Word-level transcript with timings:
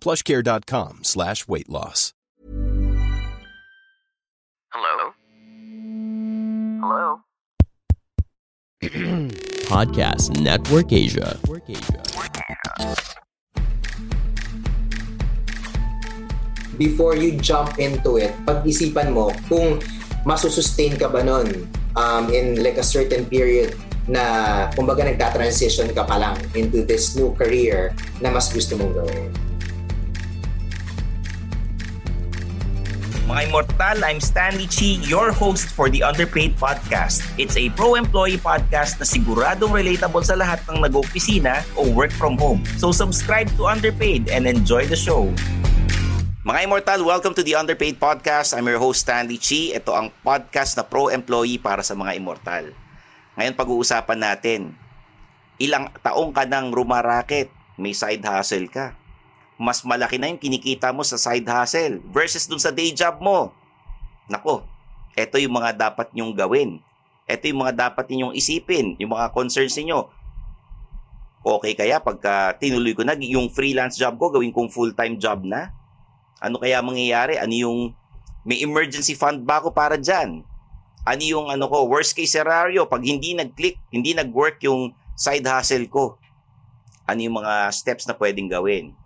plushcare.com 0.00 1.00
slash 1.02 1.46
weight 1.46 1.68
loss. 1.68 2.12
Hello? 4.72 5.12
Hello? 6.80 7.20
Podcast 9.70 10.40
Network 10.40 10.92
Asia. 10.92 11.38
before 16.80 17.12
you 17.12 17.36
jump 17.36 17.76
into 17.76 18.16
it, 18.16 18.32
pag-isipan 18.48 19.12
mo 19.12 19.28
kung 19.52 19.76
masusustain 20.24 20.96
ka 20.96 21.12
ba 21.12 21.20
nun 21.20 21.68
um, 21.92 22.32
in 22.32 22.64
like 22.64 22.80
a 22.80 22.84
certain 22.84 23.28
period 23.28 23.76
na 24.08 24.64
kumbaga 24.72 25.04
nagta-transition 25.04 25.92
ka 25.92 26.08
pa 26.08 26.16
lang 26.16 26.36
into 26.56 26.80
this 26.88 27.12
new 27.12 27.36
career 27.36 27.92
na 28.24 28.32
mas 28.32 28.48
gusto 28.48 28.80
mong 28.80 28.96
gawin. 28.96 29.28
Mga 33.30 33.46
Immortal, 33.46 34.02
I'm 34.02 34.18
Stanley 34.18 34.66
Chi, 34.66 34.98
your 35.06 35.30
host 35.30 35.70
for 35.70 35.86
the 35.86 36.02
Underpaid 36.02 36.58
Podcast. 36.58 37.22
It's 37.38 37.54
a 37.54 37.70
pro-employee 37.78 38.42
podcast 38.42 38.98
na 38.98 39.06
siguradong 39.06 39.70
relatable 39.70 40.26
sa 40.26 40.34
lahat 40.34 40.58
ng 40.66 40.82
nag-opisina 40.82 41.62
o 41.78 41.86
work 41.94 42.10
from 42.10 42.34
home. 42.34 42.66
So 42.74 42.90
subscribe 42.90 43.46
to 43.54 43.70
Underpaid 43.70 44.34
and 44.34 44.50
enjoy 44.50 44.90
the 44.90 44.98
show. 44.98 45.30
Mga 46.42 46.58
Immortal, 46.66 47.06
welcome 47.06 47.30
to 47.38 47.46
the 47.46 47.54
Underpaid 47.54 48.02
Podcast. 48.02 48.50
I'm 48.50 48.66
your 48.66 48.82
host 48.82 49.06
Stanley 49.06 49.38
Chi. 49.38 49.78
Ito 49.78 49.94
ang 49.94 50.10
podcast 50.26 50.74
na 50.74 50.82
pro-employee 50.82 51.62
para 51.62 51.86
sa 51.86 51.94
mga 51.94 52.18
Immortal. 52.18 52.74
Ngayon 53.38 53.54
pag-uusapan 53.54 54.26
natin, 54.26 54.74
ilang 55.62 55.86
taong 56.02 56.34
ka 56.34 56.50
nang 56.50 56.74
rumaraket, 56.74 57.46
may 57.78 57.94
side 57.94 58.26
hustle 58.26 58.66
ka. 58.66 58.98
Mas 59.60 59.84
malaki 59.84 60.16
na 60.16 60.32
yung 60.32 60.40
kinikita 60.40 60.88
mo 60.88 61.04
sa 61.04 61.20
side 61.20 61.44
hustle 61.44 62.00
versus 62.08 62.48
dun 62.48 62.56
sa 62.56 62.72
day 62.72 62.96
job 62.96 63.20
mo. 63.20 63.52
Nako, 64.24 64.64
ito 65.12 65.36
yung 65.36 65.52
mga 65.52 65.76
dapat 65.76 66.08
nyong 66.16 66.32
gawin. 66.32 66.80
Ito 67.28 67.44
yung 67.52 67.68
mga 67.68 67.92
dapat 67.92 68.08
ninyong 68.08 68.32
isipin, 68.32 68.96
yung 68.96 69.12
mga 69.12 69.36
concerns 69.36 69.76
niyo. 69.76 70.08
Okay 71.44 71.76
kaya 71.76 72.00
pagka 72.00 72.56
tinuloy 72.56 72.96
ko 72.96 73.04
na 73.04 73.12
yung 73.20 73.52
freelance 73.52 74.00
job 74.00 74.16
ko, 74.16 74.32
gawin 74.32 74.48
kong 74.48 74.72
full-time 74.72 75.20
job 75.20 75.44
na? 75.44 75.76
Ano 76.40 76.56
kaya 76.56 76.80
mangyayari? 76.80 77.36
Ano 77.36 77.52
yung 77.52 77.78
may 78.48 78.64
emergency 78.64 79.12
fund 79.12 79.44
ba 79.44 79.60
ako 79.60 79.76
para 79.76 80.00
diyan? 80.00 80.40
Ano 81.04 81.22
yung 81.24 81.52
ano 81.52 81.68
ko, 81.68 81.84
worst 81.84 82.16
case 82.16 82.32
scenario 82.32 82.88
pag 82.88 83.04
hindi 83.04 83.36
nag-click, 83.36 83.76
hindi 83.92 84.16
nag-work 84.16 84.60
yung 84.64 84.96
side 85.16 85.44
hustle 85.44 85.84
ko? 85.92 86.16
Ano 87.04 87.20
yung 87.20 87.36
mga 87.40 87.68
steps 87.76 88.08
na 88.08 88.16
pwedeng 88.16 88.48
gawin? 88.48 88.96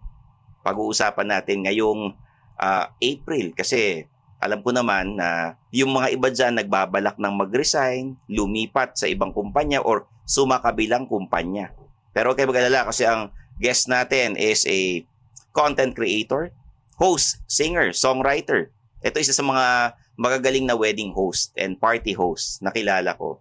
Pag-uusapan 0.65 1.29
natin 1.29 1.69
ngayong 1.69 2.17
uh, 2.59 2.85
April 2.99 3.53
kasi 3.53 4.09
alam 4.41 4.61
ko 4.61 4.73
naman 4.73 5.17
na 5.17 5.57
yung 5.73 5.93
mga 5.93 6.13
iba 6.13 6.29
dyan 6.29 6.61
nagbabalak 6.61 7.17
ng 7.17 7.35
mag-resign, 7.37 8.17
lumipat 8.29 8.97
sa 8.97 9.09
ibang 9.09 9.33
kumpanya 9.33 9.81
or 9.81 10.05
sumakabilang 10.29 11.09
kumpanya. 11.09 11.73
Pero 12.13 12.33
okay 12.33 12.45
mag-alala 12.45 12.89
kasi 12.89 13.09
ang 13.09 13.33
guest 13.57 13.89
natin 13.89 14.37
is 14.37 14.69
a 14.69 15.05
content 15.57 15.97
creator, 15.97 16.53
host, 16.99 17.41
singer, 17.49 17.95
songwriter. 17.95 18.75
Ito 19.01 19.21
isa 19.21 19.33
sa 19.33 19.45
mga 19.45 19.97
magagaling 20.15 20.67
na 20.69 20.79
wedding 20.79 21.13
host 21.15 21.55
and 21.59 21.79
party 21.81 22.15
host 22.15 22.63
na 22.63 22.71
kilala 22.71 23.17
ko. 23.19 23.41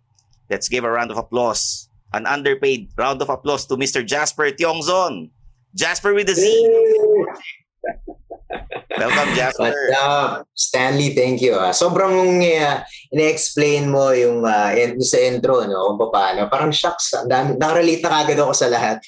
Let's 0.50 0.70
give 0.70 0.86
a 0.86 0.92
round 0.92 1.10
of 1.10 1.20
applause. 1.20 1.90
An 2.14 2.30
underpaid 2.30 2.94
round 2.94 3.22
of 3.26 3.30
applause 3.34 3.66
to 3.68 3.76
Mr. 3.76 4.06
Jasper 4.06 4.54
Tiongzon. 4.54 5.34
Jasper 5.74 6.14
with 6.14 6.30
a 6.30 6.36
Z. 6.38 6.46
Welcome, 8.94 9.34
Jasper. 9.34 9.74
What's 9.74 9.98
up? 9.98 10.46
Stanley, 10.54 11.18
thank 11.18 11.42
you. 11.42 11.58
Ah. 11.58 11.74
Sobrang 11.74 12.14
uh, 12.46 12.78
ina-explain 13.10 13.90
mo 13.90 14.14
yung 14.14 14.46
uh, 14.46 14.70
in, 14.78 15.02
sa 15.02 15.18
intro, 15.18 15.66
no? 15.66 15.98
kung 15.98 16.14
paano. 16.14 16.46
Parang 16.46 16.70
shocks. 16.70 17.18
Dami, 17.26 17.58
nakarelate 17.58 18.06
na 18.06 18.22
kagad 18.22 18.40
ako 18.40 18.54
sa 18.54 18.70
lahat. 18.70 19.02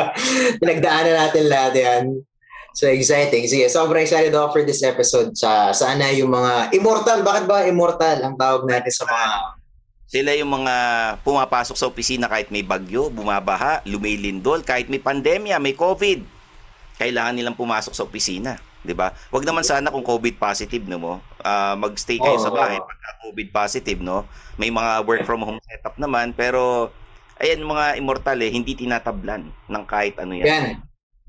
Pinagdaanan 0.60 1.14
natin 1.14 1.44
lahat 1.46 1.72
yan. 1.78 2.04
So 2.74 2.90
exciting. 2.90 3.46
Sige, 3.46 3.70
sobrang 3.70 4.02
excited 4.02 4.34
ako 4.34 4.58
for 4.58 4.62
this 4.66 4.82
episode. 4.82 5.38
Sa, 5.38 5.70
sana 5.70 6.10
yung 6.10 6.34
mga 6.34 6.74
immortal. 6.74 7.22
Bakit 7.22 7.44
ba 7.46 7.66
immortal 7.70 8.18
ang 8.26 8.34
tawag 8.34 8.66
natin 8.66 8.90
sa 8.90 9.06
mga 9.06 9.57
sila 10.08 10.32
yung 10.32 10.48
mga 10.48 10.74
pumapasok 11.20 11.76
sa 11.76 11.84
opisina 11.84 12.32
kahit 12.32 12.48
may 12.48 12.64
bagyo, 12.64 13.12
bumabaha, 13.12 13.84
lumilindol, 13.84 14.64
kahit 14.64 14.88
may 14.88 14.96
pandemya, 14.96 15.60
may 15.60 15.76
COVID. 15.76 16.24
Kailangan 16.96 17.36
nilang 17.36 17.54
pumasok 17.54 17.92
sa 17.92 18.08
opisina, 18.08 18.56
'di 18.82 18.96
ba? 18.96 19.12
Wag 19.28 19.44
naman 19.44 19.68
sana 19.68 19.92
kung 19.92 20.02
COVID 20.02 20.40
positive 20.40 20.88
no 20.88 20.96
mo. 20.96 21.14
Uh, 21.44 21.76
magstay 21.76 22.16
kayo 22.16 22.40
oh, 22.40 22.42
sa 22.42 22.48
bahay 22.48 22.80
oh. 22.80 22.88
pagka 22.88 23.10
COVID 23.28 23.48
positive, 23.52 24.00
no? 24.00 24.24
May 24.56 24.72
mga 24.72 25.04
work 25.04 25.22
from 25.28 25.44
home 25.44 25.60
setup 25.68 26.00
naman, 26.00 26.32
pero 26.32 26.88
ayan 27.38 27.60
mga 27.62 28.00
immortal 28.00 28.40
eh, 28.40 28.50
hindi 28.50 28.74
tinatablan 28.74 29.52
ng 29.68 29.84
kahit 29.84 30.16
ano 30.18 30.32
yan. 30.34 30.48
Yan. 30.48 30.66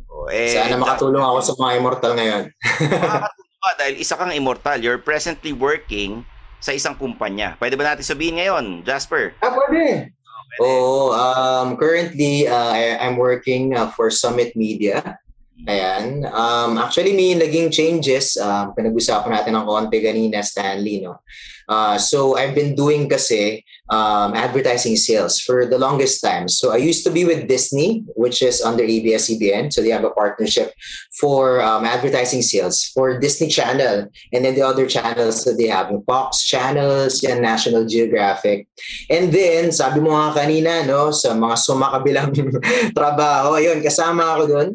Oh, 0.09 0.25
eh, 0.31 0.55
sana 0.55 0.79
makatulong 0.79 1.21
ako 1.21 1.37
sa 1.51 1.53
mga 1.59 1.71
immortal 1.83 2.11
ngayon. 2.15 2.43
makakatulong 2.79 3.59
ka 3.59 3.71
dahil 3.75 3.95
isa 3.99 4.15
kang 4.15 4.33
immortal. 4.33 4.79
You're 4.79 5.03
presently 5.03 5.51
working 5.51 6.23
sa 6.59 6.75
isang 6.75 6.95
kumpanya. 6.95 7.55
Pwede 7.55 7.79
ba 7.79 7.95
natin 7.95 8.03
sabihin 8.03 8.39
ngayon, 8.39 8.83
Jasper? 8.83 9.35
Ah, 9.39 9.51
pwede. 9.51 10.11
Oh, 10.59 11.15
um, 11.15 11.79
currently, 11.79 12.47
uh, 12.49 12.73
I, 12.73 12.99
I'm 12.99 13.15
working 13.15 13.77
uh, 13.77 13.87
for 13.95 14.11
Summit 14.11 14.55
Media. 14.59 15.19
Ayan. 15.67 16.23
Um, 16.31 16.79
actually, 16.79 17.11
may 17.11 17.35
naging 17.35 17.67
changes. 17.67 18.39
Um, 18.39 18.71
pinag-usapan 18.71 19.27
natin 19.27 19.59
ng 19.59 19.67
konti 19.67 19.99
kanina, 19.99 20.39
Stanley. 20.39 21.03
No? 21.03 21.19
Uh, 21.67 21.99
so, 21.99 22.39
I've 22.39 22.55
been 22.55 22.79
doing 22.79 23.11
kasi 23.11 23.67
um, 23.91 24.31
advertising 24.39 24.95
sales 24.95 25.43
for 25.43 25.67
the 25.67 25.75
longest 25.75 26.23
time. 26.23 26.47
So, 26.47 26.71
I 26.71 26.79
used 26.79 27.03
to 27.03 27.11
be 27.11 27.27
with 27.27 27.51
Disney, 27.51 28.07
which 28.15 28.39
is 28.39 28.63
under 28.63 28.87
ABS-CBN. 28.87 29.75
So, 29.75 29.83
they 29.83 29.91
have 29.91 30.07
a 30.07 30.15
partnership 30.15 30.71
for 31.19 31.59
um, 31.59 31.83
advertising 31.83 32.41
sales 32.41 32.87
for 32.95 33.19
Disney 33.19 33.51
Channel. 33.51 34.07
And 34.31 34.45
then 34.45 34.55
the 34.55 34.63
other 34.63 34.87
channels 34.87 35.43
that 35.43 35.59
they 35.59 35.67
have, 35.67 35.91
yung 35.91 36.07
Fox 36.07 36.47
channels, 36.47 37.19
and 37.27 37.43
National 37.43 37.83
Geographic. 37.83 38.71
And 39.11 39.27
then, 39.27 39.75
sabi 39.75 39.99
mo 39.99 40.15
nga 40.15 40.39
kanina, 40.39 40.87
no, 40.87 41.11
sa 41.11 41.35
mga 41.35 41.55
sumakabilang 41.59 42.31
trabaho, 42.97 43.59
ayun, 43.59 43.83
kasama 43.83 44.39
ako 44.39 44.45
doon 44.47 44.71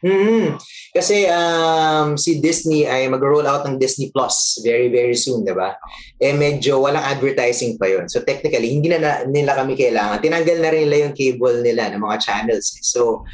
Mm-hmm. 0.00 0.56
Kasi 0.96 1.28
um, 1.28 2.16
si 2.16 2.40
Disney 2.40 2.88
ay 2.88 3.06
mag-roll 3.12 3.44
out 3.44 3.68
ng 3.68 3.76
Disney 3.76 4.08
Plus 4.08 4.58
very, 4.64 4.88
very 4.88 5.12
soon, 5.12 5.44
di 5.44 5.52
ba? 5.52 5.76
Eh 6.16 6.32
medyo 6.32 6.80
walang 6.80 7.04
advertising 7.04 7.76
pa 7.76 7.84
yon 7.84 8.08
So 8.08 8.24
technically, 8.24 8.72
hindi 8.72 8.88
na, 8.88 8.98
na 8.98 9.12
nila 9.28 9.52
kami 9.60 9.76
kailangan. 9.76 10.24
Tinanggal 10.24 10.58
na 10.58 10.70
rin 10.72 10.88
nila 10.88 11.08
yung 11.08 11.14
cable 11.14 11.60
nila 11.60 11.92
ng 11.92 12.00
mga 12.00 12.16
channels. 12.24 12.80
So 12.80 13.28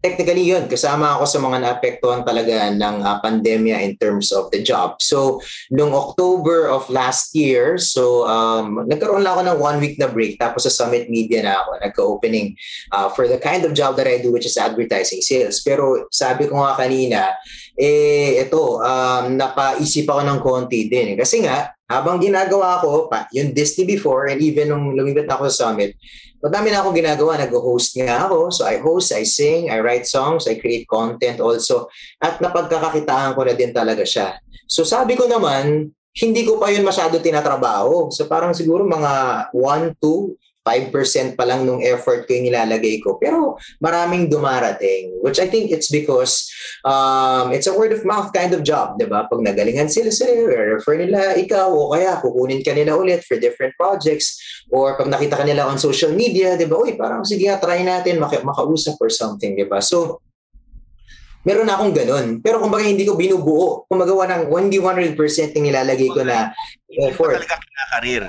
technically 0.00 0.48
yun, 0.48 0.64
kasama 0.64 1.16
ako 1.16 1.24
sa 1.28 1.38
mga 1.38 1.56
naapektuhan 1.60 2.24
talaga 2.24 2.72
ng 2.72 2.96
uh, 3.04 3.20
pandemya 3.20 3.84
in 3.84 3.94
terms 4.00 4.32
of 4.32 4.48
the 4.48 4.64
job. 4.64 4.96
So, 5.00 5.44
noong 5.68 5.92
October 5.92 6.72
of 6.72 6.88
last 6.88 7.36
year, 7.36 7.76
so 7.76 8.24
um, 8.24 8.88
nagkaroon 8.88 9.20
lang 9.20 9.36
ako 9.36 9.42
ng 9.44 9.58
one 9.60 9.78
week 9.78 10.00
na 10.00 10.08
break 10.08 10.40
tapos 10.40 10.64
sa 10.64 10.72
Summit 10.72 11.12
Media 11.12 11.44
na 11.44 11.60
ako, 11.60 11.70
nagka-opening 11.84 12.56
uh, 12.96 13.12
for 13.12 13.28
the 13.28 13.36
kind 13.36 13.62
of 13.68 13.76
job 13.76 14.00
that 14.00 14.08
I 14.08 14.24
do 14.24 14.32
which 14.32 14.48
is 14.48 14.56
advertising 14.56 15.20
sales. 15.20 15.60
Pero 15.60 16.08
sabi 16.08 16.48
ko 16.48 16.64
nga 16.64 16.80
kanina, 16.80 17.36
eh 17.76 18.40
ito, 18.40 18.80
um, 18.80 19.24
napaisip 19.36 20.08
ako 20.08 20.20
ng 20.24 20.40
konti 20.40 20.88
din. 20.88 21.12
Kasi 21.12 21.44
nga, 21.44 21.76
habang 21.90 22.22
ginagawa 22.22 22.80
ko, 22.80 23.10
pa, 23.10 23.28
yung 23.36 23.52
Disney 23.52 23.84
before 23.84 24.32
and 24.32 24.40
even 24.40 24.72
nung 24.72 24.96
lumipat 24.96 25.28
ako 25.28 25.50
sa 25.52 25.68
Summit, 25.68 25.92
madami 26.40 26.72
na 26.72 26.82
ako 26.82 26.88
ginagawa. 26.96 27.38
Nag-host 27.38 27.96
nga 28.00 28.26
ako. 28.26 28.50
So 28.50 28.64
I 28.66 28.80
host, 28.80 29.12
I 29.12 29.24
sing, 29.24 29.68
I 29.68 29.78
write 29.84 30.08
songs, 30.08 30.48
I 30.48 30.56
create 30.56 30.88
content 30.88 31.38
also. 31.38 31.92
At 32.20 32.40
napagkakakitaan 32.40 33.36
ko 33.36 33.40
na 33.44 33.54
din 33.54 33.70
talaga 33.70 34.02
siya. 34.02 34.40
So 34.66 34.82
sabi 34.82 35.14
ko 35.14 35.28
naman, 35.28 35.92
hindi 36.18 36.42
ko 36.42 36.58
pa 36.58 36.72
yun 36.74 36.82
masyado 36.82 37.22
tinatrabaho. 37.22 38.10
So 38.10 38.26
parang 38.26 38.50
siguro 38.56 38.82
mga 38.82 39.46
1, 39.54 39.94
2, 40.02 40.49
5% 40.70 41.34
pa 41.34 41.42
lang 41.42 41.66
nung 41.66 41.82
effort 41.82 42.30
ko 42.30 42.30
yung 42.30 42.46
nilalagay 42.46 43.02
ko. 43.02 43.18
Pero 43.18 43.58
maraming 43.82 44.30
dumarating, 44.30 45.18
which 45.18 45.42
I 45.42 45.50
think 45.50 45.74
it's 45.74 45.90
because 45.90 46.46
um, 46.86 47.50
it's 47.50 47.66
a 47.66 47.74
word 47.74 47.90
of 47.90 48.06
mouth 48.06 48.30
kind 48.30 48.54
of 48.54 48.62
job, 48.62 48.94
di 49.02 49.10
ba? 49.10 49.26
Pag 49.26 49.42
nagalingan 49.42 49.90
sila 49.90 50.14
sa 50.14 50.30
refer 50.30 51.02
nila 51.02 51.34
ikaw 51.34 51.66
o 51.66 51.90
kaya 51.90 52.22
kukunin 52.22 52.62
ka 52.62 52.70
nila 52.70 52.94
ulit 52.94 53.26
for 53.26 53.36
different 53.42 53.74
projects 53.74 54.38
or 54.70 54.94
pag 54.94 55.10
nakita 55.10 55.42
ka 55.42 55.44
nila 55.44 55.66
on 55.66 55.82
social 55.82 56.14
media, 56.14 56.54
di 56.54 56.70
ba? 56.70 56.78
Uy, 56.78 56.94
parang 56.94 57.26
sige 57.26 57.50
nga, 57.50 57.58
try 57.58 57.82
natin 57.82 58.22
maka- 58.22 58.46
makausap 58.46 58.94
or 59.02 59.10
something, 59.10 59.58
di 59.58 59.66
ba? 59.66 59.82
So, 59.82 60.22
meron 61.42 61.66
na 61.66 61.76
akong 61.80 61.96
ganun. 61.96 62.26
Pero 62.44 62.60
kumbaga 62.60 62.84
hindi 62.84 63.08
ko 63.08 63.16
binubuo. 63.16 63.88
Kung 63.88 63.98
magawa 64.00 64.28
ng 64.28 64.52
100% 64.52 65.16
yung 65.56 65.66
nilalagay 65.66 66.08
ko 66.12 66.20
na 66.20 66.52
effort. 67.08 67.40
Hindi 67.40 67.48
mo 67.48 67.48
talaga 67.48 67.56
kinakarir. 67.64 68.22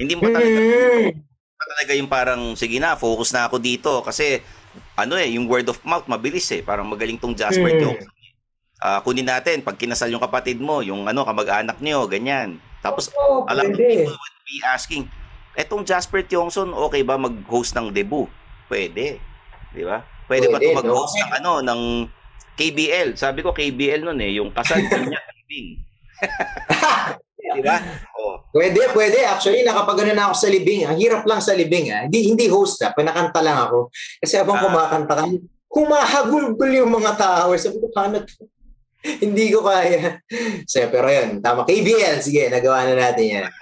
Hindi 0.00 0.12
mo 0.16 0.22
talaga 0.32 0.58
mm-hmm 0.58 1.35
talaga 1.66 1.92
yung 1.98 2.10
parang, 2.10 2.54
sige 2.54 2.78
na, 2.78 2.94
focus 2.94 3.34
na 3.34 3.50
ako 3.50 3.58
dito. 3.58 4.00
Kasi, 4.06 4.40
ano 4.94 5.18
eh, 5.18 5.34
yung 5.34 5.50
word 5.50 5.66
of 5.66 5.82
mouth, 5.82 6.06
mabilis 6.06 6.46
eh. 6.54 6.62
Parang 6.62 6.86
magaling 6.86 7.18
tong 7.18 7.34
Jasper 7.34 7.76
mm. 7.76 7.80
Jones. 7.82 8.06
Uh, 8.76 9.00
kunin 9.02 9.26
natin, 9.26 9.64
pag 9.64 9.74
kinasal 9.80 10.12
yung 10.12 10.22
kapatid 10.22 10.60
mo, 10.60 10.84
yung 10.84 11.08
ano, 11.08 11.26
kamag-anak 11.26 11.80
niyo, 11.80 12.06
ganyan. 12.06 12.60
Tapos, 12.84 13.10
oh, 13.16 13.48
alam 13.50 13.72
mo, 13.72 13.76
people 13.76 14.14
would 14.14 14.38
be 14.46 14.62
asking, 14.68 15.08
etong 15.56 15.82
Jasper 15.82 16.22
Tiongson, 16.22 16.70
okay 16.70 17.00
ba 17.00 17.16
mag-host 17.16 17.72
ng 17.74 17.90
debut? 17.90 18.28
Pwede. 18.68 19.18
Di 19.72 19.82
ba? 19.82 20.04
Pwede, 20.28 20.46
Pwede 20.46 20.54
ba 20.54 20.58
ito 20.60 20.76
mag-host 20.76 21.16
no? 21.16 21.20
ng 21.24 21.32
ano, 21.40 21.52
ng 21.64 21.80
KBL? 22.54 23.16
Sabi 23.16 23.40
ko 23.40 23.56
KBL 23.56 24.04
noon 24.04 24.20
eh, 24.20 24.36
yung 24.36 24.52
kasal 24.52 24.84
niya, 24.86 25.20
libing. 25.42 25.80
Di 27.56 27.62
ba? 27.64 27.80
Oh. 28.56 28.64
Pwede, 28.64 28.80
pwede. 28.96 29.20
Actually, 29.28 29.60
nakapagano 29.68 30.16
na 30.16 30.32
ako 30.32 30.34
sa 30.40 30.48
libing. 30.48 30.88
Ang 30.88 30.96
hirap 30.96 31.28
lang 31.28 31.44
sa 31.44 31.52
libing. 31.52 31.92
Ah. 31.92 32.08
Hindi, 32.08 32.32
hindi 32.32 32.48
host 32.48 32.80
ah. 32.80 32.96
Pinakanta 32.96 33.44
lang 33.44 33.68
ako. 33.68 33.92
Kasi 34.24 34.40
habang 34.40 34.56
ah. 34.56 34.64
kumakanta 34.64 35.12
ka, 35.12 35.24
kumahagulgul 35.68 36.72
yung 36.72 36.88
mga 36.88 37.12
tao. 37.20 37.52
Sabi 37.60 37.76
ko, 37.84 37.92
paano 37.92 38.24
to? 38.24 38.48
hindi 39.24 39.52
ko 39.52 39.60
kaya. 39.62 40.18
So, 40.64 40.82
pero 40.88 41.06
yun, 41.06 41.38
tama. 41.44 41.68
KBL, 41.68 42.24
sige, 42.24 42.48
nagawa 42.48 42.88
na 42.88 42.94
natin 42.96 43.26
yan. 43.26 43.46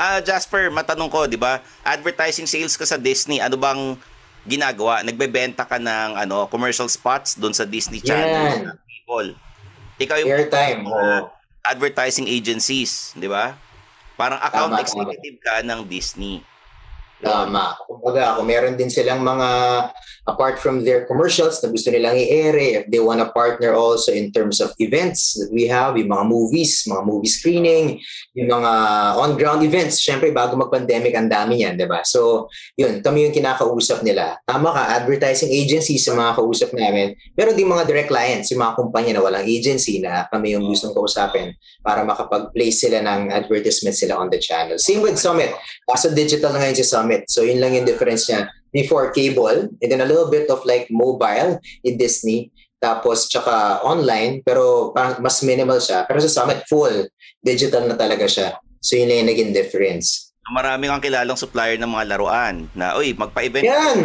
Ah, 0.00 0.16
uh, 0.16 0.20
Jasper, 0.24 0.72
matanong 0.72 1.12
ko, 1.12 1.28
'di 1.28 1.36
ba? 1.36 1.60
Advertising 1.84 2.48
sales 2.48 2.72
ka 2.72 2.88
sa 2.88 2.96
Disney, 2.96 3.36
ano 3.36 3.60
bang 3.60 4.00
ginagawa? 4.48 5.04
Nagbebenta 5.04 5.68
ka 5.68 5.76
ng 5.76 6.16
ano, 6.16 6.48
commercial 6.48 6.88
spots 6.88 7.36
doon 7.36 7.52
sa 7.52 7.68
Disney 7.68 8.00
Channel 8.00 8.64
yeah. 8.64 8.80
people. 8.88 9.36
Ikaw 10.00 10.16
yung 10.24 10.32
airtime. 10.32 10.88
Uh, 10.88 11.28
advertising 11.64 12.26
agencies, 12.28 13.12
di 13.16 13.28
ba? 13.28 13.56
Parang 14.16 14.40
account 14.40 14.76
tama, 14.76 14.84
executive 14.84 15.36
tama. 15.40 15.44
ka 15.44 15.54
ng 15.64 15.80
Disney. 15.88 16.44
Tama. 17.20 17.76
Kumbaga, 17.84 18.40
kung 18.40 18.48
meron 18.48 18.80
din 18.80 18.88
silang 18.88 19.20
mga, 19.20 19.48
apart 20.24 20.56
from 20.56 20.88
their 20.88 21.04
commercials 21.04 21.60
na 21.60 21.68
gusto 21.68 21.92
nilang 21.92 22.16
i-ere, 22.16 22.80
if 22.80 22.84
they 22.88 22.96
want 22.96 23.20
to 23.20 23.28
partner 23.36 23.76
also 23.76 24.08
in 24.08 24.32
terms 24.32 24.56
of 24.56 24.72
events 24.80 25.36
that 25.36 25.52
we 25.52 25.68
have, 25.68 26.00
yung 26.00 26.08
mga 26.08 26.24
movies, 26.24 26.88
mga 26.88 27.04
movie 27.04 27.28
screening, 27.28 28.00
yung 28.32 28.48
mga 28.48 28.72
on-ground 29.20 29.60
events, 29.60 30.00
syempre 30.00 30.32
bago 30.32 30.56
mag-pandemic, 30.56 31.12
ang 31.12 31.28
dami 31.28 31.60
yan, 31.60 31.76
di 31.76 31.84
ba? 31.84 32.00
So, 32.08 32.48
yun, 32.80 33.04
kami 33.04 33.28
yung 33.28 33.36
kinakausap 33.36 34.00
nila. 34.00 34.40
Tama 34.48 34.72
ka, 34.72 34.82
advertising 35.04 35.52
agencies 35.52 36.08
sa 36.08 36.16
mga 36.16 36.40
kausap 36.40 36.72
namin, 36.72 37.12
pero 37.36 37.52
din 37.52 37.68
mga 37.68 37.84
direct 37.84 38.08
clients, 38.08 38.48
yung 38.48 38.64
mga 38.64 38.80
kumpanya 38.80 39.20
na 39.20 39.22
walang 39.28 39.44
agency 39.44 40.00
na 40.00 40.24
kami 40.32 40.56
yung 40.56 40.64
gustong 40.64 40.96
kausapin 40.96 41.52
para 41.84 42.00
makapag-place 42.00 42.88
sila 42.88 43.04
ng 43.04 43.28
advertisement 43.28 43.92
sila 43.92 44.16
on 44.16 44.32
the 44.32 44.40
channel. 44.40 44.80
Same 44.80 45.04
with 45.04 45.20
Summit. 45.20 45.52
Kaso 45.84 46.08
digital 46.16 46.56
na 46.56 46.64
ngayon 46.64 46.78
si 46.80 46.86
Summit 46.86 47.09
Summit. 47.10 47.26
So 47.26 47.42
yun 47.42 47.58
lang 47.58 47.74
yung 47.74 47.86
difference 47.86 48.30
niya. 48.30 48.46
Before 48.70 49.10
cable, 49.10 49.66
and 49.82 49.88
then 49.90 49.98
a 49.98 50.06
little 50.06 50.30
bit 50.30 50.46
of 50.46 50.62
like 50.62 50.86
mobile 50.94 51.58
in 51.82 51.98
Disney, 51.98 52.54
tapos 52.78 53.26
tsaka 53.26 53.82
online, 53.82 54.46
pero 54.46 54.94
mas 54.94 55.42
minimal 55.42 55.82
siya. 55.82 56.06
Pero 56.06 56.22
sa 56.22 56.30
Summit, 56.30 56.62
full 56.70 57.10
digital 57.42 57.90
na 57.90 57.98
talaga 57.98 58.30
siya. 58.30 58.54
So 58.78 58.94
yun 58.94 59.10
lang 59.10 59.26
yung 59.26 59.30
naging 59.34 59.50
difference. 59.50 60.30
Marami 60.54 60.86
kang 60.86 61.02
kilalang 61.02 61.38
supplier 61.38 61.78
ng 61.82 61.90
mga 61.90 62.14
laruan 62.14 62.70
na, 62.78 62.94
uy, 62.94 63.10
magpa-event. 63.14 63.66
Yan! 63.66 63.98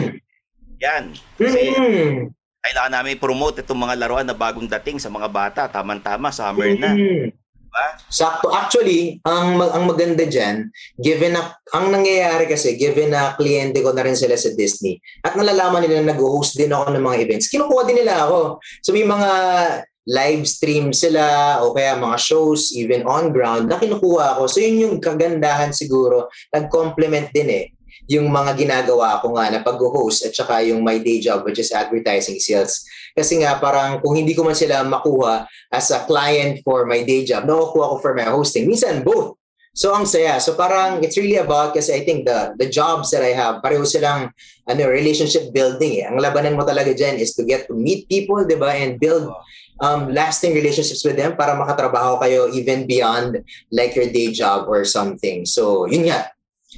Yan. 0.81 1.03
Kasi 1.37 1.73
mm-hmm. 1.73 2.33
kailangan 2.65 2.93
namin 3.01 3.21
promote 3.21 3.61
itong 3.61 3.81
mga 3.81 3.95
laruan 4.01 4.25
na 4.25 4.33
bagong 4.33 4.65
dating 4.65 4.97
sa 4.97 5.13
mga 5.13 5.29
bata. 5.29 5.61
Tama-tama, 5.69 6.33
summer 6.33 6.73
mm-hmm. 6.73 7.33
Ba? 7.75 7.99
Sakto. 8.07 8.47
Actually, 8.55 9.19
ang 9.27 9.59
ang 9.59 9.83
maganda 9.83 10.23
diyan, 10.23 10.71
given 10.95 11.35
na 11.35 11.59
ang 11.75 11.91
nangyayari 11.91 12.47
kasi 12.47 12.79
given 12.79 13.11
na 13.11 13.35
kliyente 13.35 13.83
ko 13.83 13.91
na 13.91 14.07
rin 14.07 14.15
sila 14.15 14.39
sa 14.39 14.55
Disney 14.55 15.03
at 15.27 15.35
nalalaman 15.35 15.83
nila 15.83 15.99
na 15.99 16.15
nag-host 16.15 16.55
din 16.55 16.71
ako 16.71 16.95
ng 16.95 17.03
mga 17.03 17.19
events, 17.27 17.51
kinukuha 17.51 17.83
din 17.83 17.99
nila 17.99 18.23
ako. 18.23 18.63
So 18.79 18.95
may 18.95 19.03
mga 19.03 19.31
live 20.05 20.45
stream 20.45 20.93
sila 20.93 21.57
o 21.65 21.73
kaya 21.73 21.97
mga 21.97 22.17
shows 22.21 22.71
even 22.77 23.03
on 23.03 23.35
ground 23.35 23.67
na 23.67 23.81
kinukuha 23.81 24.39
ako. 24.39 24.47
So 24.47 24.63
yun 24.63 24.79
yung 24.87 24.95
kagandahan 25.03 25.75
siguro. 25.75 26.31
Nag-complement 26.55 27.35
din 27.35 27.49
eh 27.51 27.65
yung 28.05 28.29
mga 28.29 28.53
ginagawa 28.53 29.17
ko 29.17 29.33
nga 29.33 29.49
na 29.49 29.65
pag-host 29.65 30.29
at 30.29 30.33
saka 30.37 30.61
yung 30.61 30.85
my 30.85 31.01
day 31.01 31.17
job 31.17 31.41
which 31.41 31.57
is 31.57 31.73
advertising 31.73 32.37
sales. 32.37 32.85
Kasi 33.15 33.39
nga 33.39 33.55
parang 33.55 34.03
kung 34.03 34.19
hindi 34.19 34.35
ko 34.35 34.43
man 34.43 34.59
sila 34.59 34.83
makuha 34.83 35.47
as 35.71 35.87
a 35.95 36.03
client 36.03 36.59
for 36.67 36.83
my 36.83 36.99
day 37.07 37.23
job, 37.23 37.47
nakukuha 37.47 37.95
ko 37.95 37.97
for 38.03 38.11
my 38.11 38.27
hosting. 38.27 38.67
Minsan 38.67 39.07
both. 39.07 39.39
So 39.75 39.91
ang 39.91 40.07
saya. 40.07 40.39
So 40.39 40.55
parang 40.55 41.03
it's 41.03 41.15
really 41.15 41.39
about 41.39 41.75
kasi 41.75 41.95
I 41.95 42.03
think 42.03 42.27
the 42.27 42.55
the 42.55 42.67
jobs 42.67 43.11
that 43.11 43.23
I 43.23 43.35
have, 43.35 43.59
pareho 43.59 43.83
silang 43.87 44.31
ano 44.67 44.81
relationship 44.87 45.51
building 45.51 46.03
eh. 46.03 46.07
Ang 46.07 46.19
labanan 46.19 46.59
mo 46.59 46.63
talaga 46.67 46.91
diyan 46.95 47.19
is 47.19 47.35
to 47.35 47.43
get 47.43 47.67
to 47.71 47.75
meet 47.75 48.07
people, 48.07 48.43
'di 48.43 48.55
ba? 48.55 48.71
And 48.71 48.99
build 48.99 49.31
um, 49.83 50.11
lasting 50.15 50.55
relationships 50.55 51.03
with 51.03 51.19
them 51.19 51.35
para 51.35 51.59
makatrabaho 51.59 52.23
kayo 52.23 52.47
even 52.55 52.87
beyond 52.87 53.43
like 53.71 53.95
your 53.99 54.07
day 54.07 54.31
job 54.31 54.67
or 54.71 54.87
something. 54.87 55.43
So, 55.43 55.87
yun 55.91 56.07
nga 56.07 56.31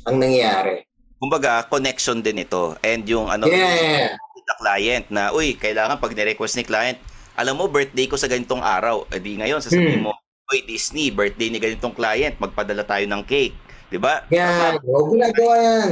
ang 0.09 0.17
nangyayari 0.17 0.87
kumbaga, 1.17 1.65
connection 1.65 2.21
din 2.21 2.45
ito. 2.45 2.77
And 2.85 3.01
yung 3.09 3.27
ano, 3.27 3.49
yeah. 3.49 4.13
The 4.47 4.55
client 4.55 5.05
na, 5.11 5.35
uy, 5.35 5.59
kailangan 5.59 5.99
pag 5.99 6.15
ni-request 6.15 6.55
ni 6.57 6.63
client, 6.63 6.97
alam 7.37 7.59
mo, 7.59 7.67
birthday 7.67 8.07
ko 8.07 8.15
sa 8.15 8.31
ganitong 8.31 8.63
araw. 8.63 9.05
E 9.11 9.19
di 9.19 9.37
ngayon, 9.37 9.59
sasabihin 9.59 10.01
hmm. 10.01 10.07
mo, 10.09 10.15
uy, 10.49 10.63
Disney, 10.63 11.11
birthday 11.11 11.51
ni 11.51 11.59
ganitong 11.59 11.93
client, 11.93 12.39
magpadala 12.39 12.87
tayo 12.87 13.03
ng 13.05 13.21
cake. 13.27 13.53
Di 13.91 13.99
ba? 13.99 14.23
Yan. 14.31 14.79
Huwag 14.81 15.07
ginagawa 15.11 15.53
yan. 15.59 15.91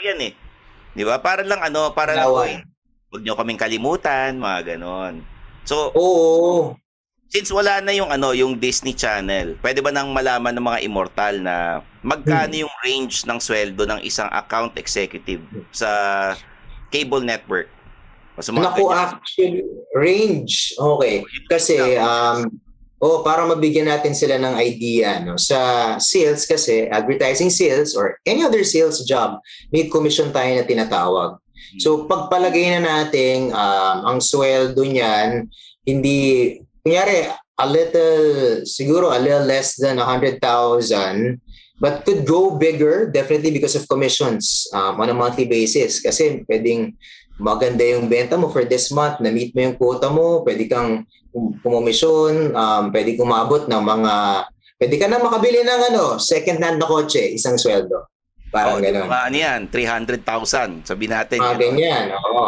yan 0.00 0.18
eh. 0.26 0.32
Di 0.96 1.04
ba? 1.04 1.20
Para 1.20 1.44
lang 1.44 1.60
ano, 1.60 1.92
para 1.92 2.16
lang, 2.16 2.32
uy, 2.32 2.52
huwag 3.12 3.22
nyo 3.22 3.36
kaming 3.36 3.60
kalimutan, 3.60 4.40
mga 4.40 4.74
ganon. 4.74 5.22
So, 5.68 5.92
Oo 5.92 6.80
since 7.30 7.54
wala 7.54 7.78
na 7.78 7.94
yung 7.94 8.10
ano, 8.10 8.34
yung 8.34 8.58
Disney 8.58 8.92
Channel, 8.92 9.54
pwede 9.62 9.78
ba 9.78 9.94
nang 9.94 10.10
malaman 10.10 10.50
ng 10.50 10.66
mga 10.66 10.82
immortal 10.82 11.38
na 11.38 11.78
magkano 12.02 12.58
hmm. 12.58 12.62
yung 12.66 12.74
range 12.82 13.22
ng 13.24 13.38
sweldo 13.38 13.86
ng 13.86 14.02
isang 14.02 14.26
account 14.34 14.74
executive 14.74 15.40
sa 15.70 15.88
cable 16.90 17.22
network? 17.22 17.70
Sa 18.40 18.52
mga 18.52 18.74
Naku, 18.74 18.84
actually, 18.92 19.64
range. 19.94 20.74
Okay. 20.76 21.24
Kasi, 21.48 21.96
um, 22.00 22.48
oh, 23.00 23.24
para 23.24 23.44
mabigyan 23.44 23.88
natin 23.88 24.12
sila 24.12 24.36
ng 24.40 24.56
idea, 24.60 25.20
no? 25.20 25.40
sa 25.40 25.96
sales 25.96 26.44
kasi, 26.44 26.88
advertising 26.88 27.48
sales 27.48 27.96
or 27.96 28.20
any 28.24 28.44
other 28.44 28.64
sales 28.64 29.04
job, 29.08 29.40
may 29.72 29.88
commission 29.88 30.32
tayo 30.32 30.52
na 30.56 30.64
tinatawag. 30.64 31.40
So 31.78 32.10
pagpalagay 32.10 32.74
na 32.74 32.82
natin 32.82 33.54
um, 33.54 33.98
ang 34.02 34.18
sweldo 34.18 34.82
niyan 34.82 35.46
hindi 35.86 36.58
kunyari 36.82 37.30
a 37.60 37.66
little 37.68 38.64
siguro 38.66 39.14
a 39.14 39.20
little 39.20 39.46
less 39.46 39.78
than 39.78 40.02
100,000 40.02 40.42
but 41.78 42.02
could 42.02 42.26
go 42.26 42.58
bigger 42.58 43.06
definitely 43.06 43.54
because 43.54 43.78
of 43.78 43.86
commissions 43.86 44.66
um, 44.74 44.98
on 44.98 45.12
a 45.12 45.16
monthly 45.16 45.46
basis 45.46 46.02
kasi 46.02 46.42
pwedeng 46.50 46.96
maganda 47.40 47.80
yung 47.82 48.06
benta 48.06 48.36
mo 48.36 48.52
for 48.52 48.68
this 48.68 48.92
month, 48.92 49.18
na-meet 49.24 49.56
mo 49.56 49.60
yung 49.64 49.76
quota 49.80 50.12
mo, 50.12 50.44
pwede 50.44 50.68
kang 50.68 51.08
pumomisyon, 51.64 52.52
um, 52.52 52.84
pwede 52.92 53.16
kumabot 53.16 53.64
ng 53.64 53.82
mga, 53.82 54.12
pwede 54.76 54.94
ka 55.00 55.06
na 55.08 55.18
makabili 55.18 55.64
ng 55.64 55.82
ano, 55.90 56.04
second 56.20 56.60
hand 56.60 56.78
na 56.78 56.86
kotse, 56.86 57.32
isang 57.32 57.56
sweldo. 57.56 58.06
Parang 58.52 58.78
oh, 58.78 58.82
gano'n. 58.82 59.08
Mga 59.08 59.26
ano 59.30 59.36
yan, 59.40 59.60
300,000, 59.72 60.84
sabi 60.84 61.06
natin. 61.08 61.38
Mga 61.40 61.58
ganyan, 61.58 62.04
oo. 62.12 62.46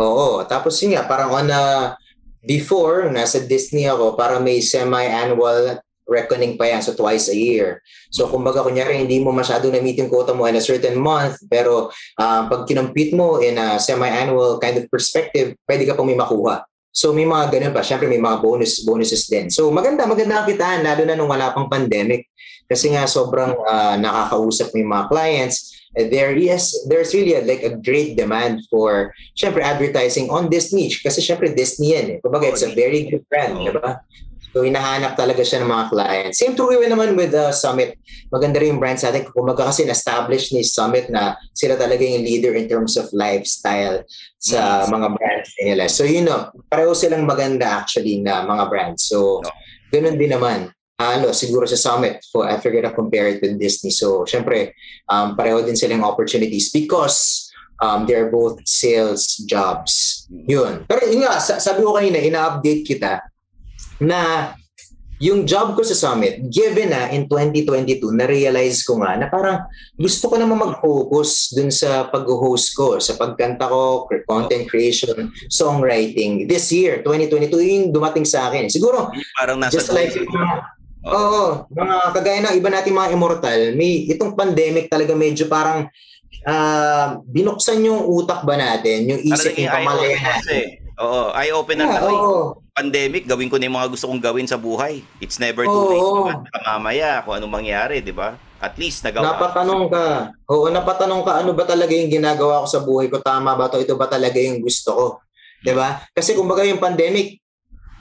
Oo, 0.00 0.28
tapos 0.48 0.74
yun 0.82 0.98
nga, 0.98 1.06
parang 1.06 1.30
on 1.30 1.48
a, 1.52 1.94
before, 2.42 3.06
nasa 3.14 3.38
Disney 3.38 3.86
ako, 3.86 4.18
para 4.18 4.42
may 4.42 4.58
semi-annual 4.58 5.78
reckoning 6.04 6.56
pa 6.60 6.68
yan, 6.68 6.80
so 6.84 6.92
twice 6.92 7.32
a 7.32 7.36
year. 7.36 7.80
So 8.12 8.28
kumbaga 8.28 8.64
kunyari 8.64 9.00
hindi 9.00 9.20
mo 9.20 9.32
masyado 9.32 9.72
na-meet 9.72 10.04
yung 10.04 10.12
quota 10.12 10.36
mo 10.36 10.44
in 10.46 10.56
a 10.56 10.64
certain 10.64 10.96
month, 11.00 11.40
pero 11.48 11.90
um, 12.20 12.42
pag 12.48 12.68
kinompute 12.68 13.16
mo 13.16 13.40
in 13.40 13.56
a 13.56 13.80
semi-annual 13.80 14.60
kind 14.60 14.76
of 14.78 14.88
perspective, 14.92 15.56
pwede 15.64 15.88
ka 15.88 15.96
pong 15.96 16.12
may 16.12 16.18
makuha. 16.18 16.64
So 16.94 17.10
may 17.10 17.26
mga 17.26 17.50
ganun 17.50 17.74
pa. 17.74 17.82
Siyempre 17.82 18.06
may 18.06 18.22
mga 18.22 18.38
bonus 18.38 18.86
bonuses 18.86 19.26
din. 19.26 19.50
So 19.50 19.66
maganda, 19.74 20.06
maganda 20.06 20.40
ang 20.40 20.46
kitaan, 20.46 20.86
lalo 20.86 21.02
na 21.02 21.18
nung 21.18 21.26
wala 21.26 21.50
pang 21.50 21.66
pandemic. 21.66 22.30
Kasi 22.70 22.94
nga 22.94 23.04
sobrang 23.04 23.58
uh, 23.66 23.98
nakakausap 23.98 24.70
mo 24.72 24.76
yung 24.78 24.92
mga 24.94 25.06
clients. 25.10 25.74
There 25.94 26.34
yes, 26.34 26.74
there's 26.86 27.14
really 27.14 27.34
a, 27.38 27.42
like 27.42 27.62
a 27.62 27.78
great 27.78 28.18
demand 28.18 28.62
for 28.66 29.14
syempre 29.34 29.62
advertising 29.62 30.30
on 30.30 30.50
this 30.50 30.70
niche. 30.70 31.02
Kasi 31.02 31.18
syempre 31.18 31.50
Disney 31.50 31.98
yan 31.98 32.06
eh. 32.14 32.18
Kumbaga 32.22 32.54
it's 32.54 32.62
a 32.62 32.70
very 32.70 33.10
good 33.10 33.26
brand, 33.26 33.58
di 33.58 33.74
ba? 33.74 33.98
So 34.54 34.62
hinahanap 34.62 35.18
talaga 35.18 35.42
siya 35.42 35.66
ng 35.66 35.70
mga 35.74 35.84
clients. 35.90 36.38
Same 36.38 36.54
true 36.54 36.78
naman 36.86 37.18
with 37.18 37.34
the 37.34 37.50
uh, 37.50 37.52
Summit. 37.52 37.98
Maganda 38.30 38.62
rin 38.62 38.78
yung 38.78 38.80
brand 38.80 39.02
sa 39.02 39.10
atin. 39.10 39.26
Kumbaga 39.26 39.66
kasi 39.66 39.82
na-establish 39.82 40.54
ni 40.54 40.62
Summit 40.62 41.10
na 41.10 41.34
sila 41.50 41.74
talaga 41.74 42.06
yung 42.06 42.22
leader 42.22 42.54
in 42.54 42.70
terms 42.70 42.94
of 42.94 43.10
lifestyle 43.10 44.06
sa 44.38 44.86
mm. 44.86 44.94
mga 44.94 45.08
brands 45.18 45.50
nila. 45.58 45.84
So 45.90 46.06
you 46.06 46.22
know, 46.22 46.54
pareho 46.70 46.94
silang 46.94 47.26
maganda 47.26 47.66
actually 47.66 48.22
na 48.22 48.46
mga 48.46 48.70
brands. 48.70 49.10
So 49.10 49.42
ganun 49.90 50.22
din 50.22 50.30
naman. 50.30 50.70
Ano, 51.02 51.34
siguro 51.34 51.66
sa 51.66 51.74
Summit, 51.74 52.22
for, 52.30 52.46
I 52.46 52.54
figured 52.62 52.86
to 52.86 52.94
compare 52.94 53.26
it 53.26 53.42
with 53.42 53.58
Disney. 53.58 53.90
So 53.90 54.22
syempre, 54.22 54.70
um, 55.10 55.34
pareho 55.34 55.66
din 55.66 55.74
silang 55.74 56.06
opportunities 56.06 56.70
because 56.70 57.50
um, 57.82 58.06
they're 58.06 58.30
both 58.30 58.62
sales 58.62 59.34
jobs. 59.50 60.22
Mm. 60.30 60.46
Yun. 60.46 60.74
Pero 60.86 61.10
yun 61.10 61.26
nga, 61.26 61.42
sabi 61.42 61.82
ko 61.82 61.98
kanina, 61.98 62.22
ina-update 62.22 62.86
kita 62.86 63.33
na 64.02 64.52
yung 65.22 65.46
job 65.46 65.78
ko 65.78 65.86
sa 65.86 65.94
Summit, 65.94 66.50
given 66.50 66.90
na 66.90 67.08
in 67.14 67.30
2022, 67.30 68.12
na-realize 68.12 68.82
ko 68.82 68.98
nga 68.98 69.14
na 69.14 69.30
parang 69.30 69.62
gusto 69.94 70.26
ko 70.26 70.34
naman 70.36 70.58
mag-focus 70.58 71.54
dun 71.54 71.70
sa 71.70 72.10
pag-host 72.10 72.74
ko, 72.74 72.98
sa 72.98 73.14
pagkanta 73.14 73.70
ko, 73.70 74.10
content 74.26 74.66
creation, 74.66 75.30
songwriting. 75.46 76.50
This 76.50 76.68
year, 76.74 77.00
2022, 77.06 77.56
yung 77.62 77.94
dumating 77.94 78.26
sa 78.26 78.50
akin. 78.50 78.66
Siguro, 78.66 79.14
parang 79.38 79.62
nasa 79.62 79.78
just 79.78 79.94
like, 79.94 80.12
Oo, 81.04 81.20
oh, 81.20 81.48
mga 81.68 81.96
kagaya 82.16 82.40
ng 82.48 82.56
iba 82.56 82.68
nating 82.72 82.96
mga 82.96 83.12
immortal, 83.12 83.60
may 83.76 84.08
itong 84.08 84.32
pandemic 84.32 84.88
talaga 84.88 85.12
medyo 85.12 85.44
parang 85.52 85.84
uh, 86.48 87.20
binuksan 87.28 87.84
yung 87.84 88.08
utak 88.08 88.40
ba 88.40 88.56
natin, 88.56 89.12
yung 89.12 89.20
isip, 89.20 89.52
yung 89.52 89.68
pamalayan 89.68 90.20
natin. 90.24 90.83
Oo, 91.00 91.34
eye-open 91.34 91.76
na 91.80 91.86
yeah, 91.90 92.06
oh 92.06 92.64
pandemic, 92.74 93.30
gawin 93.30 93.46
ko 93.46 93.56
na 93.56 93.70
yung 93.70 93.78
mga 93.78 93.90
gusto 93.94 94.10
kong 94.10 94.18
gawin 94.18 94.50
sa 94.50 94.58
buhay. 94.58 95.06
It's 95.22 95.38
never 95.38 95.62
too 95.62 95.86
late. 95.94 96.02
Oh. 96.02 96.26
Mamaya, 96.66 97.22
kung 97.22 97.38
anong 97.38 97.62
mangyari, 97.62 98.02
di 98.02 98.10
ba? 98.10 98.34
At 98.58 98.74
least 98.74 99.06
nagawa. 99.06 99.38
Napatanong 99.38 99.86
ka. 99.86 100.06
Oo, 100.50 100.66
napatanong 100.74 101.22
ka, 101.22 101.32
ano 101.38 101.54
ba 101.54 101.62
talaga 101.62 101.94
yung 101.94 102.10
ginagawa 102.10 102.66
ko 102.66 102.68
sa 102.68 102.82
buhay 102.82 103.06
ko? 103.06 103.22
Tama 103.22 103.54
ba 103.54 103.70
to? 103.70 103.78
Ito 103.78 103.94
ba 103.94 104.10
talaga 104.10 104.42
yung 104.42 104.58
gusto 104.58 104.90
ko? 104.90 105.06
Di 105.62 105.70
ba? 105.70 106.02
Kasi 106.10 106.34
kumbaga 106.34 106.66
yung 106.66 106.82
pandemic, 106.82 107.38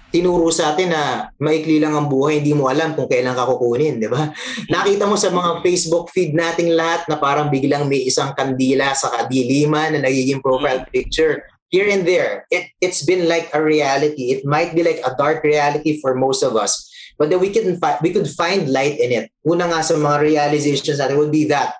tinuro 0.09 0.49
sa 0.49 0.73
atin 0.73 0.89
na 0.89 1.29
maikli 1.37 1.77
lang 1.77 1.93
ang 1.93 2.09
buhay, 2.09 2.41
hindi 2.41 2.57
mo 2.57 2.65
alam 2.65 2.97
kung 2.97 3.05
kailan 3.05 3.37
ka 3.37 3.45
kukunin, 3.45 4.01
di 4.01 4.09
ba? 4.09 4.33
Nakita 4.73 5.05
mo 5.05 5.17
sa 5.21 5.29
mga 5.29 5.61
Facebook 5.61 6.09
feed 6.09 6.33
nating 6.33 6.73
lahat 6.73 7.05
na 7.05 7.21
parang 7.21 7.53
biglang 7.53 7.85
may 7.85 8.09
isang 8.09 8.33
kandila 8.33 8.93
sa 8.97 9.13
kadiliman 9.13 9.93
na 9.93 10.01
nagiging 10.01 10.41
profile 10.41 10.81
mm. 10.81 10.89
picture 10.89 11.45
here 11.73 11.89
and 11.89 12.05
there, 12.05 12.45
it, 12.53 12.69
it's 12.79 13.01
been 13.01 13.27
like 13.27 13.49
a 13.49 13.57
reality. 13.57 14.29
It 14.29 14.45
might 14.45 14.77
be 14.77 14.85
like 14.85 15.01
a 15.01 15.17
dark 15.17 15.41
reality 15.43 15.99
for 15.99 16.13
most 16.13 16.45
of 16.45 16.55
us, 16.55 16.77
but 17.17 17.33
then 17.33 17.41
we 17.41 17.49
can 17.49 17.81
fi- 17.81 17.97
we 18.05 18.13
could 18.13 18.29
find 18.29 18.69
light 18.69 19.01
in 19.01 19.09
it. 19.09 19.33
Una 19.41 19.65
nga 19.65 19.81
sa 19.81 19.97
mga 19.97 20.21
realizations 20.21 21.01
natin 21.01 21.17
would 21.17 21.33
be 21.33 21.49
that 21.49 21.73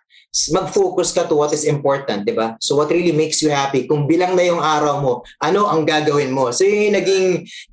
mag-focus 0.49 1.13
ka 1.13 1.29
to 1.29 1.37
what 1.37 1.53
is 1.53 1.69
important, 1.69 2.25
di 2.25 2.33
ba? 2.33 2.57
So 2.57 2.73
what 2.73 2.89
really 2.89 3.13
makes 3.13 3.39
you 3.45 3.53
happy? 3.53 3.85
Kung 3.85 4.09
bilang 4.09 4.33
na 4.33 4.41
yung 4.41 4.61
araw 4.61 4.97
mo, 4.97 5.13
ano 5.37 5.69
ang 5.69 5.85
gagawin 5.85 6.33
mo? 6.33 6.49
So 6.49 6.65
yun 6.65 6.89
yung 6.89 6.97
naging, 6.97 7.25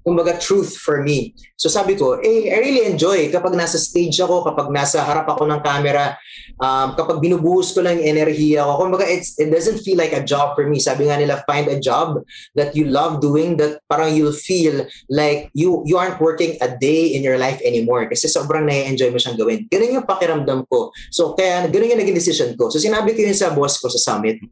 kumbaga, 0.04 0.36
truth 0.36 0.76
for 0.76 1.00
me. 1.00 1.32
So 1.56 1.72
sabi 1.72 1.96
ko, 1.96 2.20
eh, 2.20 2.52
I 2.52 2.60
really 2.60 2.84
enjoy 2.84 3.32
kapag 3.32 3.56
nasa 3.56 3.80
stage 3.80 4.16
ako, 4.20 4.44
kapag 4.44 4.68
nasa 4.72 5.00
harap 5.00 5.28
ako 5.28 5.48
ng 5.48 5.60
camera, 5.64 6.16
um, 6.60 6.92
kapag 6.96 7.20
binubuhos 7.24 7.72
ko 7.72 7.80
lang 7.80 8.00
yung 8.00 8.16
enerhiya 8.16 8.64
ko, 8.64 8.84
kumbaga, 8.84 9.08
it's, 9.08 9.40
it 9.40 9.48
doesn't 9.48 9.80
feel 9.80 9.96
like 9.96 10.12
a 10.12 10.24
job 10.24 10.52
for 10.52 10.68
me. 10.68 10.76
Sabi 10.76 11.08
nga 11.08 11.16
nila, 11.16 11.40
find 11.48 11.68
a 11.68 11.80
job 11.80 12.20
that 12.54 12.76
you 12.76 12.84
love 12.88 13.24
doing 13.24 13.56
that 13.56 13.80
parang 13.88 14.12
you'll 14.12 14.36
feel 14.36 14.84
like 15.08 15.48
you 15.54 15.82
you 15.86 15.96
aren't 15.96 16.20
working 16.20 16.56
a 16.60 16.68
day 16.76 17.10
in 17.14 17.22
your 17.22 17.38
life 17.38 17.60
anymore 17.64 18.06
kasi 18.10 18.26
sobrang 18.26 18.66
na-enjoy 18.66 19.10
mo 19.10 19.18
siyang 19.18 19.38
gawin. 19.38 19.66
Ganun 19.70 20.02
yung 20.02 20.06
pakiramdam 20.08 20.66
ko. 20.68 20.90
So 21.10 21.34
kaya 21.34 21.66
ganun 21.70 21.94
yung 21.94 22.02
naging 22.02 22.18
decision 22.18 22.49
decision 22.50 22.58
ko. 22.58 22.70
So 22.70 22.82
sinabi 22.82 23.14
ko 23.14 23.20
yun 23.22 23.36
sa 23.36 23.54
boss 23.54 23.78
ko 23.78 23.86
sa 23.90 24.00
summit. 24.00 24.42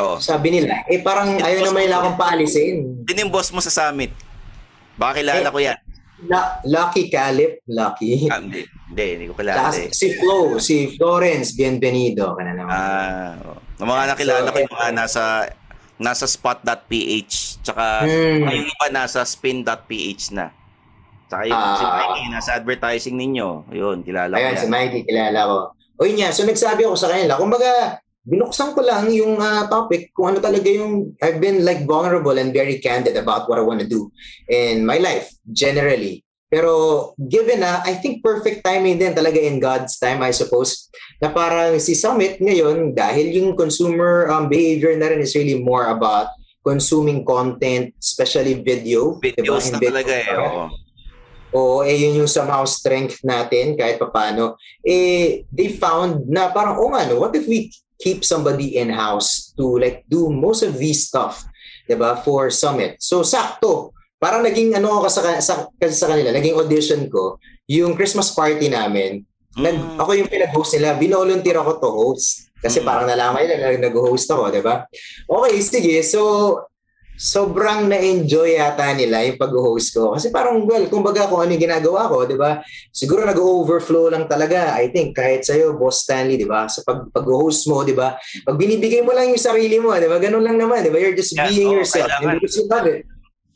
Oo. 0.00 0.16
Sabi 0.20 0.48
nila, 0.52 0.84
eh 0.88 1.00
parang 1.00 1.36
Sino 1.36 1.44
ayaw 1.44 1.60
naman 1.68 1.80
nila 1.88 1.96
akong 2.00 2.18
paalisin. 2.18 3.04
Sino 3.04 3.18
yung 3.18 3.32
boss 3.32 3.52
mo 3.52 3.60
sa 3.60 3.72
summit? 3.72 4.12
Baka 4.96 5.20
kilala 5.20 5.48
eh, 5.48 5.52
ko 5.52 5.58
yan. 5.60 5.78
La- 6.22 6.62
Lucky 6.62 7.10
Calip, 7.10 7.66
Lucky. 7.66 8.30
Ah, 8.30 8.38
hindi, 8.38 8.62
hindi, 8.62 9.06
hindi 9.18 9.26
ko 9.26 9.34
kilala. 9.34 9.74
eh. 9.74 9.90
Si 9.90 10.14
Flo, 10.14 10.62
si 10.62 10.94
Florence 10.94 11.50
Bienvenido. 11.58 12.38
Kana 12.38 12.54
naman. 12.54 12.70
Ah, 12.70 13.34
oh. 13.42 13.58
Ang 13.82 13.88
mga 13.90 14.14
nakilala 14.14 14.46
so, 14.46 14.52
ko 14.54 14.58
yung 14.62 14.74
mga 14.78 14.90
nasa 14.94 15.24
nasa 16.02 16.26
spot.ph 16.26 17.62
tsaka 17.62 18.02
hmm. 18.02 18.42
yung 18.42 18.66
iba 18.70 18.86
nasa 18.90 19.22
spin.ph 19.22 20.34
na. 20.34 20.50
Tsaka 21.26 21.42
yung 21.46 21.58
ah, 21.58 21.78
si 21.78 21.84
Mikey, 21.86 22.24
nasa 22.30 22.50
advertising 22.58 23.16
ninyo. 23.18 23.48
Ayun, 23.72 23.98
kilala 24.06 24.34
ayun, 24.36 24.52
ko 24.52 24.54
yan. 24.54 24.62
si 24.62 24.68
Mikey, 24.70 25.00
kilala 25.06 25.40
ko. 25.46 25.58
O 26.00 26.06
yun 26.08 26.32
so 26.32 26.46
nagsabi 26.46 26.86
ako 26.86 26.96
sa 26.96 27.10
kanila, 27.12 27.36
kumbaga, 27.36 28.00
binuksan 28.22 28.70
ko 28.74 28.80
lang 28.86 29.10
yung 29.10 29.38
uh, 29.42 29.66
topic 29.66 30.14
kung 30.14 30.34
ano 30.34 30.38
talaga 30.38 30.70
yung 30.70 31.18
I've 31.18 31.42
been 31.42 31.66
like 31.66 31.82
vulnerable 31.82 32.38
and 32.38 32.54
very 32.54 32.78
candid 32.78 33.18
about 33.18 33.50
what 33.50 33.58
I 33.58 33.66
want 33.66 33.82
to 33.82 33.88
do 33.90 34.14
in 34.46 34.86
my 34.86 35.02
life 35.02 35.34
generally. 35.50 36.22
Pero 36.52 37.16
given 37.16 37.64
na, 37.64 37.80
I 37.80 37.96
think 37.96 38.20
perfect 38.20 38.60
timing 38.60 39.00
din 39.00 39.16
talaga 39.16 39.40
in 39.40 39.56
God's 39.56 39.96
time, 39.96 40.20
I 40.20 40.36
suppose, 40.36 40.92
na 41.16 41.32
parang 41.32 41.80
si 41.80 41.96
Summit 41.96 42.44
ngayon, 42.44 42.92
dahil 42.92 43.32
yung 43.32 43.56
consumer 43.56 44.28
um, 44.28 44.52
behavior 44.52 44.92
na 45.00 45.08
rin 45.08 45.24
is 45.24 45.32
really 45.32 45.64
more 45.64 45.88
about 45.88 46.28
consuming 46.60 47.24
content, 47.24 47.96
especially 47.96 48.60
video. 48.60 49.16
Videos 49.24 49.72
diba? 49.72 49.80
na 49.80 49.80
talaga 49.80 50.12
eh. 50.12 50.28
Oo 50.36 50.81
o 51.52 51.84
eh 51.84 51.94
yun 51.94 52.24
yung 52.24 52.30
somehow 52.30 52.64
strength 52.64 53.20
natin 53.22 53.76
kahit 53.76 54.00
papano, 54.00 54.56
eh 54.82 55.44
they 55.52 55.72
found 55.76 56.26
na 56.26 56.48
parang, 56.50 56.80
oh 56.80 56.92
ano, 56.96 57.20
what 57.20 57.36
if 57.36 57.44
we 57.44 57.68
keep 58.02 58.26
somebody 58.26 58.80
in-house 58.80 59.54
to 59.54 59.78
like 59.78 60.02
do 60.10 60.32
most 60.32 60.66
of 60.66 60.74
these 60.80 61.06
stuff, 61.06 61.46
'di 61.86 61.94
ba 61.94 62.18
for 62.24 62.50
Summit. 62.50 62.98
So 62.98 63.22
sakto, 63.22 63.94
parang 64.22 64.46
naging 64.46 64.78
ano 64.78 65.02
ako 65.02 65.06
sa, 65.10 65.22
sa, 65.42 65.54
sa 65.70 66.06
kanila, 66.06 66.30
naging 66.30 66.54
audition 66.54 67.10
ko, 67.10 67.42
yung 67.66 67.98
Christmas 67.98 68.30
party 68.30 68.70
namin, 68.70 69.26
mm. 69.58 69.62
nag, 69.62 69.76
ako 69.98 70.10
yung 70.14 70.30
pinag-host 70.30 70.78
nila, 70.78 70.94
binolunteer 70.94 71.58
ako 71.58 71.70
to 71.82 71.90
host. 71.90 72.26
Kasi 72.62 72.78
mm. 72.78 72.86
parang 72.86 73.10
nalaman 73.10 73.42
nila 73.42 73.74
na 73.74 73.90
nag-host 73.90 74.30
ako, 74.30 74.54
di 74.54 74.62
ba? 74.62 74.86
Okay, 75.26 75.54
sige. 75.58 75.94
So, 76.06 76.20
sobrang 77.16 77.86
na-enjoy 77.86 78.58
yata 78.58 78.90
nila 78.96 79.22
yung 79.22 79.38
pag-host 79.38 79.94
ko. 79.94 80.16
Kasi 80.16 80.32
parang, 80.32 80.64
well, 80.64 80.86
kumbaga 80.88 81.28
kung 81.28 81.44
ano 81.44 81.54
yung 81.54 81.64
ginagawa 81.64 82.08
ko, 82.08 82.24
di 82.26 82.34
ba? 82.34 82.64
Siguro 82.90 83.22
nag-overflow 83.28 84.10
lang 84.10 84.26
talaga. 84.26 84.74
I 84.80 84.90
think 84.90 85.14
kahit 85.14 85.46
sa'yo, 85.46 85.76
Boss 85.76 86.02
Stanley, 86.02 86.40
di 86.40 86.48
ba? 86.48 86.66
Sa 86.66 86.82
pag- 86.82 87.08
pag-host 87.12 87.68
mo, 87.70 87.84
di 87.86 87.94
ba? 87.94 88.16
Pag 88.42 88.56
binibigay 88.58 89.04
mo 89.04 89.14
lang 89.14 89.30
yung 89.30 89.40
sarili 89.40 89.78
mo, 89.78 89.94
di 89.94 90.08
ba? 90.08 90.18
Ganun 90.18 90.42
lang 90.42 90.58
naman, 90.58 90.82
di 90.82 90.90
ba? 90.90 90.98
You're 90.98 91.16
just 91.16 91.36
yeah, 91.36 91.46
being 91.46 91.70
oh, 91.70 91.78
yourself. 91.78 92.10
Kailangan, 92.10 92.34
because 92.40 92.56
you 92.58 92.66
love 92.66 92.88
it. 92.88 93.04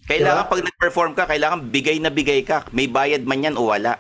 Kailangan 0.06 0.44
diba? 0.46 0.52
pag 0.54 0.62
nag-perform 0.62 1.12
ka, 1.18 1.24
kailangan 1.26 1.60
bigay 1.66 1.98
na 1.98 2.10
bigay 2.14 2.40
ka. 2.46 2.62
May 2.70 2.86
bayad 2.86 3.26
man 3.26 3.42
yan 3.42 3.58
o 3.58 3.74
wala. 3.74 3.98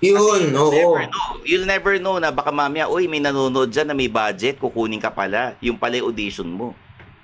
Yun, 0.00 0.56
oo. 0.56 0.72
Never 0.72 1.08
know. 1.08 1.40
You'll 1.44 1.68
never 1.68 1.94
know 2.00 2.16
na 2.16 2.32
baka 2.32 2.48
mamaya, 2.48 2.88
uy, 2.88 3.04
may 3.04 3.20
nanonood 3.20 3.68
dyan 3.68 3.92
na 3.92 3.96
may 3.96 4.08
budget, 4.08 4.56
kukunin 4.56 5.00
ka 5.00 5.12
pala. 5.12 5.56
Yung 5.60 5.76
pala 5.76 6.00
yung 6.00 6.12
audition 6.12 6.48
mo. 6.48 6.72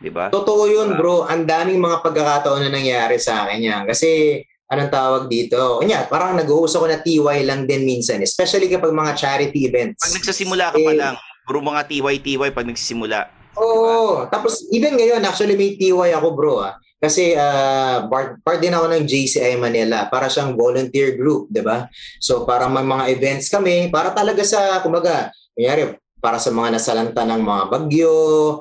Di 0.01 0.11
ba? 0.13 0.29
Totoo 0.29 0.69
yun, 0.69 0.97
bro. 0.97 1.25
Ang 1.25 1.49
daming 1.49 1.81
mga 1.81 2.05
pagkakataon 2.05 2.67
na 2.67 2.71
nangyari 2.73 3.17
sa 3.17 3.45
akin 3.45 3.61
yan. 3.61 3.83
Kasi, 3.89 4.41
anong 4.69 4.93
tawag 4.93 5.23
dito? 5.31 5.81
Kanya, 5.81 6.05
parang 6.11 6.37
nag-host 6.37 6.77
ako 6.77 6.87
na 6.91 7.01
TY 7.01 7.47
lang 7.47 7.65
din 7.65 7.87
minsan. 7.87 8.21
Especially 8.21 8.69
kapag 8.69 8.93
mga 8.93 9.13
charity 9.17 9.67
events. 9.69 10.05
Pag 10.05 10.17
nagsasimula 10.21 10.65
ka 10.75 10.79
pa 10.79 10.93
Eh, 10.93 10.99
lang, 10.99 11.15
puro 11.47 11.63
mga 11.63 11.87
TY-TY 11.87 12.51
pag 12.51 12.67
nagsisimula. 12.67 13.31
Oo. 13.57 14.27
Tapos, 14.29 14.67
even 14.75 14.99
ngayon, 14.99 15.23
actually 15.25 15.57
may 15.57 15.79
TY 15.79 16.13
ako, 16.13 16.29
bro. 16.35 16.61
Ah. 16.61 16.77
Kasi 16.97 17.37
uh, 17.37 18.09
part, 18.09 18.41
part 18.41 18.59
din 18.59 18.73
ako 18.73 18.89
ng 18.89 19.05
JCI 19.05 19.61
Manila 19.61 20.09
para 20.09 20.33
siyang 20.33 20.57
volunteer 20.57 21.15
group, 21.15 21.47
di 21.53 21.61
ba? 21.61 21.87
So, 22.19 22.49
para 22.49 22.67
may 22.73 22.83
mga 22.83 23.05
events 23.13 23.47
kami, 23.53 23.93
para 23.93 24.11
talaga 24.17 24.41
sa, 24.43 24.81
kumbaga, 24.81 25.29
kunyari, 25.53 25.93
para 26.17 26.41
sa 26.41 26.49
mga 26.49 26.81
nasalanta 26.81 27.23
ng 27.29 27.43
mga 27.45 27.63
bagyo 27.69 28.15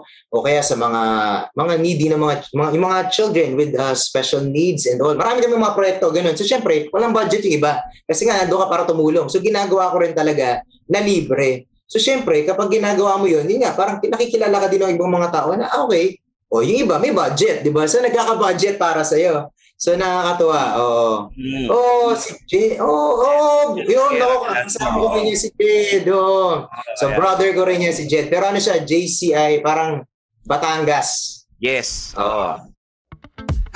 o 0.05 0.43
kaya 0.43 0.59
sa 0.59 0.75
mga 0.75 1.01
mga 1.55 1.73
needy 1.79 2.05
na 2.11 2.19
mga 2.19 2.51
mga, 2.51 2.69
yung 2.75 2.85
mga 2.85 3.01
children 3.09 3.49
with 3.55 3.71
uh, 3.79 3.95
special 3.95 4.43
needs 4.43 4.85
and 4.85 4.99
all. 4.99 5.15
Marami 5.15 5.39
kami 5.39 5.55
mga 5.55 5.77
proyekto 5.77 6.11
ganun. 6.11 6.35
So 6.35 6.43
syempre, 6.43 6.91
walang 6.91 7.15
budget 7.15 7.47
yung 7.47 7.63
iba 7.63 7.79
kasi 8.03 8.27
nga 8.27 8.43
nandoon 8.43 8.61
ka 8.63 8.67
para 8.67 8.83
tumulong. 8.83 9.31
So 9.31 9.39
ginagawa 9.39 9.89
ko 9.95 10.03
rin 10.03 10.11
talaga 10.11 10.61
na 10.91 10.99
libre. 10.99 11.71
So 11.87 12.01
syempre, 12.01 12.43
kapag 12.43 12.73
ginagawa 12.73 13.15
mo 13.21 13.29
'yun, 13.29 13.45
yun 13.45 13.61
nga, 13.63 13.77
parang 13.77 14.01
nakikilala 14.01 14.57
ka 14.57 14.67
din 14.67 14.81
ng 14.83 14.95
ibang 14.97 15.13
mga 15.13 15.29
tao 15.31 15.53
na 15.53 15.69
ah, 15.69 15.85
okay, 15.85 16.17
o 16.49 16.61
yung 16.65 16.89
iba 16.89 16.99
may 16.99 17.13
budget, 17.13 17.63
'di 17.63 17.71
ba? 17.71 17.85
So 17.87 18.01
nagkaka-budget 18.01 18.75
para 18.75 19.05
sa 19.05 19.15
iyo. 19.15 19.53
So 19.75 19.93
nakakatuwa. 19.99 20.61
Oh. 20.79 21.29
Mm. 21.35 21.67
Oh, 21.67 22.15
si 22.15 22.31
Jed. 22.47 22.79
Oh, 22.79 23.11
oh, 23.19 23.63
yun 23.75 24.17
ako 24.17 24.37
kasama 24.47 24.97
ko 25.03 25.07
rin 25.19 25.35
si 25.35 25.49
Jed. 25.55 26.07
Oh. 26.11 26.67
So 26.95 27.11
brother 27.11 27.51
ko 27.51 27.67
rin 27.67 27.83
niya 27.83 27.91
si 27.91 28.07
Jed. 28.07 28.31
Pero 28.31 28.47
ano 28.47 28.59
siya, 28.59 28.83
JCI, 28.83 29.59
parang 29.59 30.07
Batangas. 30.47 31.43
Yes. 31.59 32.15
Oo. 32.15 32.74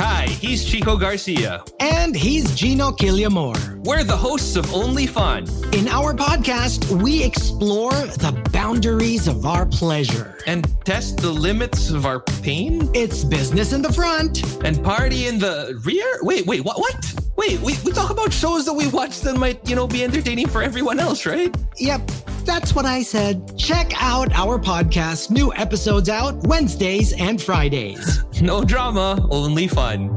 Hi, 0.01 0.27
he's 0.27 0.63
Chico 0.63 0.95
Garcia. 0.95 1.61
And 1.81 2.15
he's 2.15 2.55
Gino 2.55 2.89
Killiamore. 2.89 3.83
We're 3.85 4.05
the 4.05 4.15
hosts 4.15 4.55
of 4.55 4.73
Only 4.73 5.05
Fun. 5.05 5.43
In 5.73 5.89
our 5.89 6.13
podcast, 6.13 6.89
we 7.03 7.21
explore 7.21 7.91
the 7.91 8.31
boundaries 8.53 9.27
of 9.27 9.45
our 9.45 9.65
pleasure. 9.65 10.37
And 10.47 10.65
test 10.85 11.17
the 11.17 11.29
limits 11.29 11.89
of 11.89 12.05
our 12.05 12.21
pain? 12.21 12.89
It's 12.93 13.25
business 13.25 13.73
in 13.73 13.81
the 13.81 13.91
front. 13.91 14.41
And 14.63 14.81
party 14.81 15.27
in 15.27 15.37
the 15.37 15.77
rear? 15.83 16.19
Wait, 16.21 16.45
wait, 16.45 16.63
what? 16.63 16.79
What? 16.79 17.13
Wait, 17.35 17.59
we, 17.59 17.75
we 17.83 17.91
talk 17.91 18.09
about 18.09 18.31
shows 18.31 18.65
that 18.67 18.73
we 18.73 18.87
watch 18.87 19.19
that 19.21 19.35
might, 19.35 19.67
you 19.69 19.75
know, 19.75 19.85
be 19.85 20.05
entertaining 20.05 20.47
for 20.47 20.63
everyone 20.63 21.01
else, 21.01 21.25
right? 21.25 21.53
Yep, 21.77 22.09
that's 22.49 22.73
what 22.73 22.89
I 22.89 23.05
said. 23.05 23.53
Check 23.61 23.93
out 24.01 24.33
our 24.33 24.57
podcast. 24.57 25.29
New 25.29 25.53
episodes 25.53 26.09
out 26.09 26.33
Wednesdays 26.49 27.13
and 27.13 27.37
Fridays. 27.37 28.25
No 28.41 28.63
drama, 28.63 29.19
only 29.35 29.67
fun. 29.67 30.07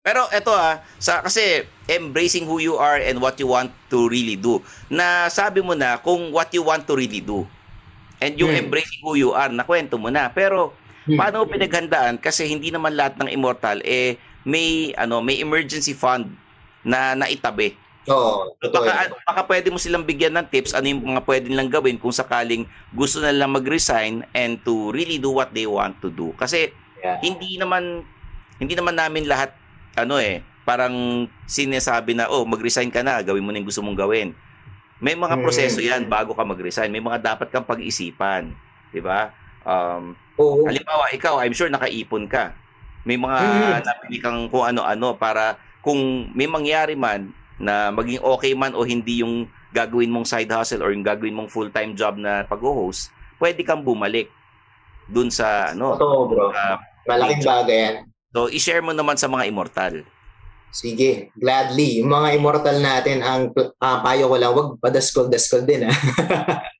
Pero 0.00 0.24
eto 0.32 0.50
ah, 0.56 0.80
sa, 0.96 1.20
kasi 1.20 1.68
embracing 1.84 2.48
who 2.48 2.56
you 2.64 2.80
are 2.80 2.96
and 2.96 3.20
what 3.20 3.36
you 3.36 3.44
want 3.44 3.68
to 3.92 4.08
really 4.08 4.40
do. 4.40 4.64
Na 4.88 5.28
sabi 5.28 5.60
mo 5.60 5.76
na 5.76 6.00
kung 6.00 6.32
what 6.32 6.48
you 6.56 6.64
want 6.64 6.88
to 6.88 6.96
really 6.96 7.20
do. 7.20 7.44
And 8.24 8.40
yung 8.40 8.56
Hmm. 8.56 8.64
embracing 8.66 9.04
who 9.04 9.20
you 9.20 9.36
are, 9.36 9.52
nakwento 9.52 10.00
mo 10.00 10.08
na. 10.08 10.32
Pero 10.32 10.72
Hmm. 11.04 11.20
paano 11.20 11.44
mo 11.44 11.52
pinaghandaan? 11.52 12.16
Kasi 12.16 12.48
hindi 12.48 12.72
naman 12.72 12.96
lahat 12.96 13.20
ng 13.20 13.28
immortal 13.28 13.84
eh 13.84 14.16
may 14.48 14.96
ano 14.96 15.20
may 15.20 15.44
emergency 15.44 15.92
fund 15.92 16.32
na 16.80 17.12
naitabi. 17.12 17.76
Oo, 18.08 18.56
totoo 18.56 18.80
Baka, 18.80 19.12
baka 19.12 19.42
pwede 19.44 19.68
mo 19.68 19.76
silang 19.76 20.08
bigyan 20.08 20.32
ng 20.32 20.48
tips 20.48 20.72
ano 20.72 20.88
yung 20.88 21.04
mga 21.04 21.22
pwede 21.22 21.52
nilang 21.52 21.68
gawin 21.68 22.00
kung 22.00 22.14
sakaling 22.14 22.64
gusto 22.90 23.20
na 23.20 23.28
lang 23.28 23.52
mag-resign 23.52 24.24
and 24.32 24.56
to 24.64 24.88
really 24.88 25.20
do 25.20 25.28
what 25.28 25.52
they 25.52 25.68
want 25.68 25.92
to 26.00 26.08
do. 26.08 26.32
Kasi 26.34 26.72
Yeah. 27.00 27.16
hindi 27.20 27.56
naman 27.56 28.04
hindi 28.56 28.76
naman 28.76 28.92
namin 28.92 29.24
lahat 29.24 29.56
ano 29.96 30.20
eh 30.20 30.44
parang 30.62 30.92
sinasabi 31.44 32.12
na 32.12 32.28
oh 32.28 32.44
mag-resign 32.44 32.92
ka 32.92 33.00
na 33.00 33.24
gawin 33.24 33.40
mo 33.40 33.48
na 33.48 33.56
yung 33.56 33.64
gusto 33.64 33.80
mong 33.80 33.96
gawin 33.96 34.36
may 35.00 35.16
mga 35.16 35.32
Mm. 35.32 35.40
proseso 35.40 35.80
yan 35.80 36.04
bago 36.04 36.36
ka 36.36 36.44
mag-resign 36.44 36.92
may 36.92 37.00
mga 37.00 37.16
dapat 37.24 37.48
kang 37.48 37.64
pag-isipan 37.64 38.52
di 38.92 39.00
ba 39.00 39.32
um 39.64 40.12
Oo. 40.36 40.68
halimbawa 40.68 41.08
ikaw 41.08 41.40
I'm 41.40 41.56
sure 41.56 41.72
nakaipon 41.72 42.28
ka 42.28 42.52
may 43.08 43.16
mga 43.16 43.38
Mm. 43.40 43.80
napili 43.80 44.18
kang 44.20 44.52
kung 44.52 44.68
ano-ano 44.68 45.16
para 45.16 45.56
kung 45.80 46.28
may 46.36 46.44
mangyari 46.44 46.92
man 46.92 47.32
na 47.60 47.92
maging 47.92 48.24
okay 48.24 48.56
man 48.56 48.72
o 48.72 48.82
hindi 48.82 49.20
yung 49.20 49.44
gagawin 49.70 50.10
mong 50.10 50.26
side 50.26 50.50
hustle 50.50 50.82
or 50.82 50.90
yung 50.90 51.04
gagawin 51.04 51.36
mong 51.36 51.52
full-time 51.52 51.92
job 51.94 52.16
na 52.16 52.42
pag-host 52.48 53.12
pwede 53.38 53.64
kang 53.64 53.84
bumalik 53.84 54.28
dun 55.06 55.28
sa 55.28 55.70
ano 55.70 55.94
Totoo, 55.96 56.26
bro. 56.26 56.46
ah, 56.54 56.78
Malaking 57.08 57.42
bagay 57.42 57.76
yan. 57.76 57.94
So, 58.30 58.46
i-share 58.46 58.84
mo 58.84 58.94
naman 58.94 59.18
sa 59.18 59.26
mga 59.26 59.50
immortal. 59.50 60.06
Sige, 60.70 61.34
gladly. 61.34 61.98
Yung 61.98 62.14
mga 62.14 62.38
immortal 62.38 62.78
natin, 62.78 63.26
ang 63.26 63.50
uh, 63.50 63.98
payo 64.06 64.30
ko 64.30 64.36
lang, 64.38 64.54
wag 64.54 64.78
padaskol-daskol 64.78 65.66
din. 65.66 65.90
Ha? 65.90 65.90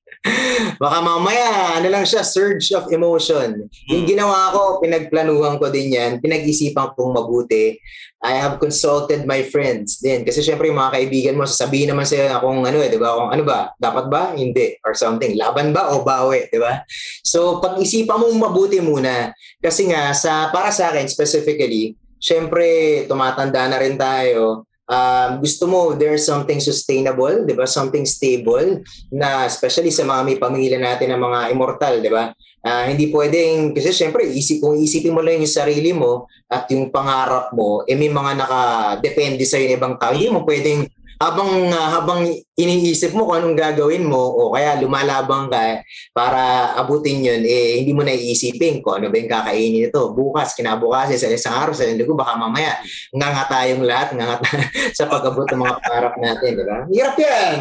Baka 0.77 0.99
mamaya, 1.01 1.81
ano 1.81 1.89
lang 1.91 2.05
siya, 2.05 2.23
surge 2.23 2.71
of 2.77 2.93
emotion. 2.93 3.67
Yung 3.89 4.05
ginawa 4.07 4.53
ko, 4.55 4.79
pinagplanuhan 4.79 5.57
ko 5.57 5.73
din 5.73 5.97
yan, 5.97 6.21
pinag-isipan 6.21 6.95
kong 6.95 7.17
mabuti. 7.17 7.81
I 8.21 8.37
have 8.37 8.61
consulted 8.61 9.25
my 9.25 9.49
friends 9.49 9.97
din. 10.05 10.29
Kasi 10.29 10.45
syempre, 10.45 10.69
yung 10.69 10.77
mga 10.77 10.93
kaibigan 10.93 11.37
mo, 11.41 11.49
sasabihin 11.49 11.89
naman 11.89 12.05
sa'yo 12.05 12.29
na 12.29 12.37
kung 12.45 12.61
ano 12.61 12.79
eh, 12.85 12.93
di 12.93 13.01
ba? 13.01 13.17
Kung 13.17 13.33
ano 13.33 13.43
ba, 13.49 13.73
dapat 13.81 14.13
ba? 14.13 14.37
Hindi. 14.37 14.77
Or 14.85 14.93
something. 14.93 15.41
Laban 15.41 15.73
ba 15.73 15.97
o 15.97 16.05
bawi? 16.05 16.53
Di 16.53 16.61
ba? 16.61 16.85
So, 17.25 17.65
pag-isipan 17.65 18.21
mo 18.21 18.29
mabuti 18.37 18.77
muna. 18.85 19.33
Kasi 19.57 19.89
nga, 19.89 20.13
sa, 20.13 20.53
para 20.53 20.69
sa 20.69 20.93
akin 20.93 21.09
specifically, 21.09 21.97
syempre, 22.21 23.03
tumatanda 23.09 23.65
na 23.73 23.81
rin 23.81 23.97
tayo. 23.97 24.69
Um, 24.91 25.39
gusto 25.39 25.71
mo, 25.71 25.95
there's 25.95 26.27
something 26.27 26.59
sustainable, 26.59 27.47
di 27.47 27.55
ba? 27.55 27.63
Something 27.63 28.03
stable 28.03 28.83
na 29.15 29.47
especially 29.47 29.95
sa 29.95 30.03
mga 30.03 30.21
may 30.27 30.35
pamilya 30.35 30.83
natin 30.83 31.15
ng 31.15 31.23
mga 31.23 31.39
immortal, 31.55 32.03
di 32.03 32.11
ba? 32.11 32.35
Ah, 32.61 32.91
hindi 32.91 33.09
pwedeng, 33.09 33.73
kasi 33.73 33.95
syempre, 33.95 34.27
isip, 34.27 34.61
kung 34.61 34.77
isipin 34.77 35.15
mo 35.15 35.23
lang 35.23 35.41
yung 35.41 35.49
sarili 35.49 35.95
mo 35.95 36.27
at 36.51 36.67
yung 36.75 36.91
pangarap 36.91 37.55
mo, 37.55 37.87
eh 37.87 37.95
may 37.95 38.11
mga 38.11 38.37
nakadepende 38.37 39.47
sa 39.47 39.57
yung 39.57 39.79
ibang 39.79 39.95
tao. 39.97 40.13
Hindi 40.13 40.29
mo 40.29 40.43
pwedeng 40.45 40.85
habang 41.21 41.69
ah, 41.69 42.01
habang 42.01 42.25
iniisip 42.57 43.13
mo 43.13 43.29
kung 43.29 43.45
anong 43.45 43.57
gagawin 43.61 44.09
mo 44.09 44.17
o 44.17 44.57
kaya 44.57 44.81
lumalabang 44.81 45.53
ka 45.53 45.85
para 46.17 46.73
abutin 46.81 47.21
yun, 47.21 47.45
eh 47.45 47.85
hindi 47.85 47.93
mo 47.93 48.01
na 48.01 48.17
iisipin 48.17 48.81
kung 48.81 48.97
ano 48.97 49.13
ba 49.13 49.21
yung 49.21 49.29
kakainin 49.29 49.93
nito. 49.93 50.17
Bukas, 50.17 50.57
kinabukas, 50.57 51.13
sa 51.21 51.29
isang 51.29 51.61
araw, 51.61 51.77
sa 51.77 51.85
linggo, 51.85 52.17
baka 52.17 52.41
mamaya 52.41 52.81
nga 53.13 53.29
nga 53.37 53.45
tayong 53.53 53.85
lahat, 53.85 54.17
nga 54.17 54.25
nga 54.33 54.39
tayo 54.41 54.65
sa 54.99 55.05
pag-abot 55.13 55.45
ng 55.45 55.61
mga 55.61 55.77
pangarap 55.85 56.15
natin, 56.17 56.51
di 56.57 56.65
ba? 56.65 56.79
Hirap 56.89 57.17
yan! 57.21 57.57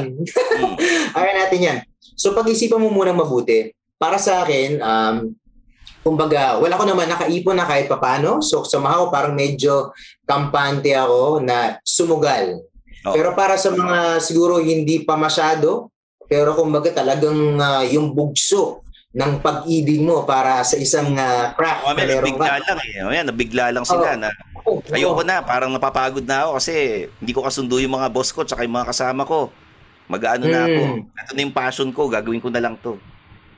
Ayaw 1.20 1.34
natin 1.44 1.60
yan. 1.60 1.80
So 2.16 2.32
pag-isipan 2.32 2.80
mo 2.80 2.88
muna 2.88 3.12
mabuti. 3.12 3.76
Para 4.00 4.16
sa 4.16 4.48
akin, 4.48 4.80
um, 4.80 5.36
kumbaga, 6.00 6.56
wala 6.64 6.80
ko 6.80 6.88
naman 6.88 7.12
nakaipon 7.12 7.60
na 7.60 7.68
kahit 7.68 7.92
papano. 7.92 8.40
So 8.40 8.64
somehow 8.64 9.12
parang 9.12 9.36
medyo 9.36 9.92
kampante 10.24 10.96
ako 10.96 11.44
na 11.44 11.76
sumugal. 11.84 12.69
Oo. 13.06 13.16
Pero 13.16 13.30
para 13.32 13.56
sa 13.56 13.70
mga 13.70 14.20
siguro 14.20 14.60
hindi 14.60 15.04
pa 15.04 15.16
masyado, 15.16 15.88
pero 16.26 16.54
kumbaga 16.54 16.92
talagang 16.92 17.56
ah, 17.58 17.84
yung 17.84 18.12
bugso 18.12 18.84
ng 19.10 19.42
pag-ibig 19.42 19.98
mo 20.00 20.22
para 20.22 20.62
sa 20.62 20.78
isang 20.78 21.18
uh, 21.18 21.50
craft 21.58 21.82
Oh, 21.82 21.98
na 21.98 22.06
may 22.06 22.14
meron 22.14 22.38
ka. 22.38 22.62
lang 22.62 22.80
eh. 22.86 23.02
Oh, 23.02 23.10
yan, 23.10 23.26
nabigla 23.26 23.74
lang 23.74 23.82
sila 23.82 24.14
Oo. 24.14 24.22
na 24.22 24.30
Oo. 24.62 24.86
ayoko 24.94 25.26
na, 25.26 25.42
parang 25.42 25.74
napapagod 25.74 26.22
na 26.22 26.46
ako 26.46 26.62
kasi 26.62 26.74
hindi 27.18 27.34
ko 27.34 27.42
kasundo 27.42 27.82
yung 27.82 27.98
mga 27.98 28.06
boss 28.14 28.30
ko 28.30 28.46
tsaka 28.46 28.62
yung 28.62 28.78
mga 28.78 28.94
kasama 28.94 29.26
ko. 29.26 29.50
Mag-ano 30.06 30.46
na 30.46 30.66
ako. 30.66 30.82
Hmm. 30.86 31.02
Ito 31.10 31.32
na 31.34 31.42
yung 31.42 31.54
passion 31.54 31.90
ko, 31.90 32.06
gagawin 32.06 32.42
ko 32.42 32.50
na 32.50 32.62
lang 32.62 32.78
to. 32.82 32.98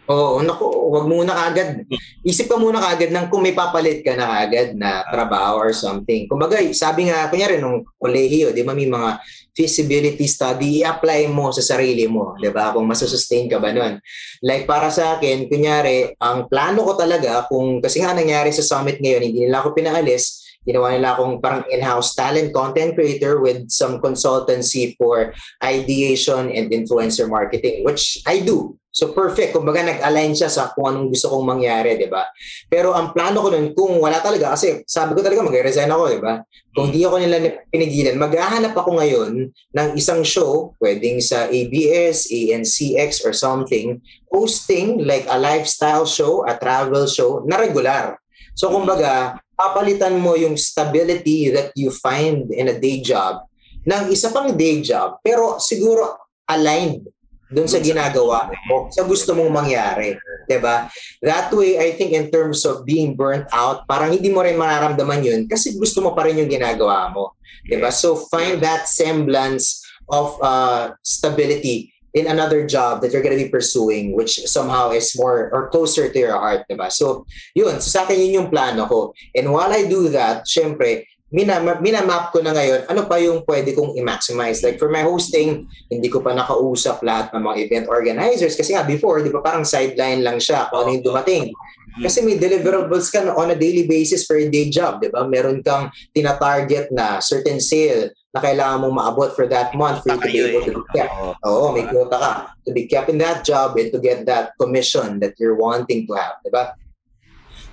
Oo, 0.10 0.42
naku, 0.42 0.66
wag 0.66 1.06
muna 1.06 1.32
kaagad. 1.38 1.86
Isip 2.26 2.50
ka 2.50 2.58
muna 2.58 2.82
kaagad 2.82 3.14
ng 3.14 3.30
kung 3.30 3.46
may 3.46 3.54
papalit 3.54 4.02
ka 4.02 4.18
na 4.18 4.26
kaagad 4.34 4.74
na 4.74 5.06
trabaho 5.08 5.62
or 5.62 5.72
something. 5.78 6.26
Kumbaga, 6.26 6.58
sabi 6.74 7.14
nga, 7.14 7.30
kunyari 7.30 7.62
nung 7.62 7.86
kolehiyo, 8.02 8.50
di 8.50 8.66
ba 8.66 8.74
may 8.74 8.90
mga 8.90 9.22
feasibility 9.54 10.26
study, 10.26 10.82
i-apply 10.82 11.30
mo 11.30 11.54
sa 11.54 11.62
sarili 11.62 12.10
mo, 12.10 12.34
di 12.42 12.50
ba? 12.50 12.74
Kung 12.74 12.90
masusustain 12.90 13.46
ka 13.46 13.62
ba 13.62 13.70
nun. 13.70 14.02
Like 14.42 14.66
para 14.66 14.90
sa 14.90 15.22
akin, 15.22 15.46
kunyari, 15.46 16.18
ang 16.18 16.50
plano 16.50 16.82
ko 16.82 16.98
talaga, 16.98 17.46
kung 17.46 17.78
kasi 17.78 18.02
nga 18.02 18.18
nangyari 18.18 18.50
sa 18.50 18.66
summit 18.66 18.98
ngayon, 18.98 19.22
hindi 19.22 19.40
nila 19.46 19.62
ako 19.62 19.78
pinaalis, 19.78 20.41
Ginawa 20.62 20.94
nila 20.94 21.18
akong 21.18 21.42
parang 21.42 21.66
in-house 21.74 22.14
talent 22.14 22.54
content 22.54 22.94
creator 22.94 23.42
with 23.42 23.66
some 23.74 23.98
consultancy 23.98 24.94
for 24.96 25.34
ideation 25.62 26.54
and 26.54 26.70
influencer 26.70 27.26
marketing, 27.26 27.82
which 27.82 28.22
I 28.30 28.46
do. 28.46 28.78
So 28.92 29.16
perfect. 29.16 29.56
Kumbaga 29.56 29.88
nag-align 29.88 30.36
siya 30.36 30.52
sa 30.52 30.76
kung 30.76 30.92
anong 30.92 31.16
gusto 31.16 31.32
kong 31.32 31.48
mangyari, 31.48 31.96
di 31.96 32.12
ba? 32.12 32.28
Pero 32.68 32.92
ang 32.92 33.16
plano 33.16 33.40
ko 33.40 33.48
nun, 33.48 33.72
kung 33.72 34.04
wala 34.04 34.20
talaga, 34.20 34.52
kasi 34.52 34.84
sabi 34.84 35.16
ko 35.16 35.24
talaga 35.24 35.48
mag-resign 35.48 35.88
ako, 35.88 36.04
di 36.12 36.20
ba? 36.20 36.44
Kung 36.76 36.92
hindi 36.92 37.08
ako 37.08 37.16
nila 37.24 37.64
pinigilan, 37.72 38.20
maghahanap 38.20 38.76
ako 38.76 39.00
ngayon 39.00 39.48
ng 39.48 39.90
isang 39.96 40.28
show, 40.28 40.76
pwedeng 40.84 41.24
sa 41.24 41.48
ABS, 41.48 42.28
ANCX, 42.28 43.24
or 43.24 43.32
something, 43.32 44.04
hosting 44.28 45.00
like 45.08 45.24
a 45.32 45.40
lifestyle 45.40 46.04
show, 46.04 46.44
a 46.44 46.60
travel 46.60 47.08
show, 47.08 47.48
na 47.48 47.64
regular. 47.64 48.20
So 48.60 48.76
kumbaga, 48.76 49.40
papalitan 49.62 50.18
mo 50.18 50.34
yung 50.34 50.58
stability 50.58 51.54
that 51.54 51.70
you 51.78 51.94
find 51.94 52.50
in 52.50 52.74
a 52.74 52.78
day 52.82 52.98
job 52.98 53.46
ng 53.86 54.14
isa 54.14 54.30
pang 54.30 54.54
day 54.54 54.82
job, 54.82 55.22
pero 55.22 55.58
siguro 55.62 56.18
aligned 56.50 57.06
doon 57.52 57.68
sa 57.68 57.84
ginagawa 57.84 58.48
mo, 58.70 58.88
sa 58.88 59.04
gusto 59.04 59.36
mong 59.36 59.52
mangyari. 59.52 60.16
ba? 60.16 60.48
Diba? 60.48 60.76
That 61.20 61.52
way, 61.52 61.76
I 61.76 62.00
think 62.00 62.16
in 62.16 62.32
terms 62.32 62.64
of 62.64 62.88
being 62.88 63.14
burnt 63.14 63.46
out, 63.52 63.84
parang 63.86 64.16
hindi 64.16 64.32
mo 64.32 64.40
rin 64.40 64.56
mararamdaman 64.56 65.22
yun 65.22 65.42
kasi 65.52 65.76
gusto 65.76 66.00
mo 66.00 66.16
pa 66.16 66.24
rin 66.26 66.40
yung 66.40 66.48
ginagawa 66.48 67.12
mo. 67.12 67.36
ba? 67.36 67.68
Diba? 67.68 67.90
So 67.92 68.24
find 68.32 68.64
that 68.64 68.88
semblance 68.88 69.84
of 70.08 70.40
uh, 70.40 70.96
stability 71.04 71.92
in 72.14 72.28
another 72.28 72.68
job 72.68 73.02
that 73.02 73.12
you're 73.12 73.24
going 73.24 73.38
to 73.38 73.44
be 73.44 73.50
pursuing 73.50 74.12
which 74.16 74.44
somehow 74.48 74.92
is 74.92 75.16
more 75.16 75.50
or 75.54 75.70
closer 75.70 76.12
to 76.12 76.20
your 76.20 76.36
heart, 76.36 76.68
diba? 76.70 76.92
So, 76.92 77.26
yun. 77.56 77.80
So, 77.80 77.88
sa 77.88 78.04
akin 78.04 78.20
yun 78.20 78.46
yung 78.46 78.50
plano 78.52 78.86
ko. 78.88 79.16
And 79.36 79.52
while 79.52 79.72
I 79.72 79.88
do 79.88 80.12
that, 80.12 80.44
syempre, 80.44 81.08
minamap, 81.32 81.80
minamap 81.80 82.36
ko 82.36 82.44
na 82.44 82.52
ngayon 82.52 82.92
ano 82.92 83.08
pa 83.08 83.16
yung 83.24 83.48
pwede 83.48 83.72
kong 83.72 83.96
i-maximize. 83.96 84.60
Like 84.60 84.76
for 84.76 84.92
my 84.92 85.08
hosting, 85.08 85.66
hindi 85.88 86.12
ko 86.12 86.20
pa 86.20 86.36
nakausap 86.36 87.00
lahat 87.02 87.32
ng 87.32 87.42
mga 87.42 87.58
event 87.64 87.86
organizers 87.88 88.60
kasi 88.60 88.76
nga 88.76 88.84
before, 88.84 89.24
di 89.24 89.32
ba 89.32 89.40
parang 89.40 89.64
sideline 89.64 90.22
lang 90.22 90.44
siya 90.44 90.68
kung 90.68 90.84
ano 90.86 91.00
yung 91.00 91.08
dumating. 91.08 91.48
Mm-hmm. 91.48 92.04
Kasi 92.04 92.24
may 92.28 92.36
deliverables 92.36 93.08
ka 93.08 93.32
on 93.36 93.52
a 93.52 93.58
daily 93.58 93.88
basis 93.88 94.28
for 94.28 94.36
a 94.36 94.48
day 94.52 94.68
job, 94.68 95.00
di 95.00 95.08
ba? 95.08 95.24
Meron 95.24 95.64
kang 95.64 95.88
tina-target 96.12 96.92
na 96.92 97.24
certain 97.24 97.64
sale 97.64 98.12
na 98.32 98.40
kailangan 98.40 98.88
mong 98.88 98.96
maabot 98.96 99.30
for 99.36 99.46
that 99.48 99.76
month 99.76 100.08
for 100.08 100.16
you 100.16 100.20
to 100.20 100.28
be 100.32 100.40
able 100.40 100.64
to 100.64 100.74
be 100.80 100.84
eh. 100.96 101.04
kept. 101.04 101.12
Oo, 101.44 101.76
may 101.76 101.84
quota 101.84 102.16
ka. 102.16 102.34
To 102.64 102.72
be 102.72 102.88
kept 102.88 103.12
in 103.12 103.20
that 103.20 103.44
job 103.44 103.76
and 103.76 103.92
to 103.92 104.00
get 104.00 104.24
that 104.24 104.56
commission 104.56 105.20
that 105.20 105.36
you're 105.36 105.60
wanting 105.60 106.08
to 106.08 106.14
have, 106.16 106.40
di 106.40 106.52
ba? 106.52 106.72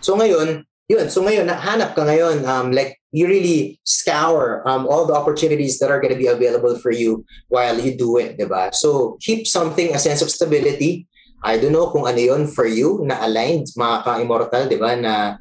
So 0.02 0.18
ngayon, 0.18 0.66
yun. 0.90 1.06
So 1.14 1.22
ngayon, 1.22 1.46
hanap 1.46 1.94
ka 1.94 2.02
ngayon, 2.02 2.42
um, 2.42 2.74
like 2.74 2.98
you 3.14 3.30
really 3.30 3.78
scour 3.86 4.66
um, 4.66 4.90
all 4.90 5.06
the 5.06 5.14
opportunities 5.14 5.78
that 5.78 5.94
are 5.94 6.02
going 6.02 6.12
to 6.12 6.18
be 6.18 6.26
available 6.26 6.74
for 6.82 6.90
you 6.90 7.22
while 7.46 7.78
you 7.78 7.94
do 7.94 8.18
it, 8.18 8.34
di 8.34 8.46
ba? 8.50 8.74
So 8.74 9.14
keep 9.22 9.46
something, 9.46 9.94
a 9.94 10.02
sense 10.02 10.26
of 10.26 10.30
stability. 10.34 11.06
I 11.38 11.62
don't 11.62 11.70
know 11.70 11.94
kung 11.94 12.02
ano 12.02 12.18
yun 12.18 12.42
for 12.50 12.66
you 12.66 13.06
na 13.06 13.22
aligned, 13.22 13.70
mga 13.78 14.02
ka-immortal, 14.02 14.66
di 14.66 14.74
ba, 14.74 14.98
na 14.98 15.38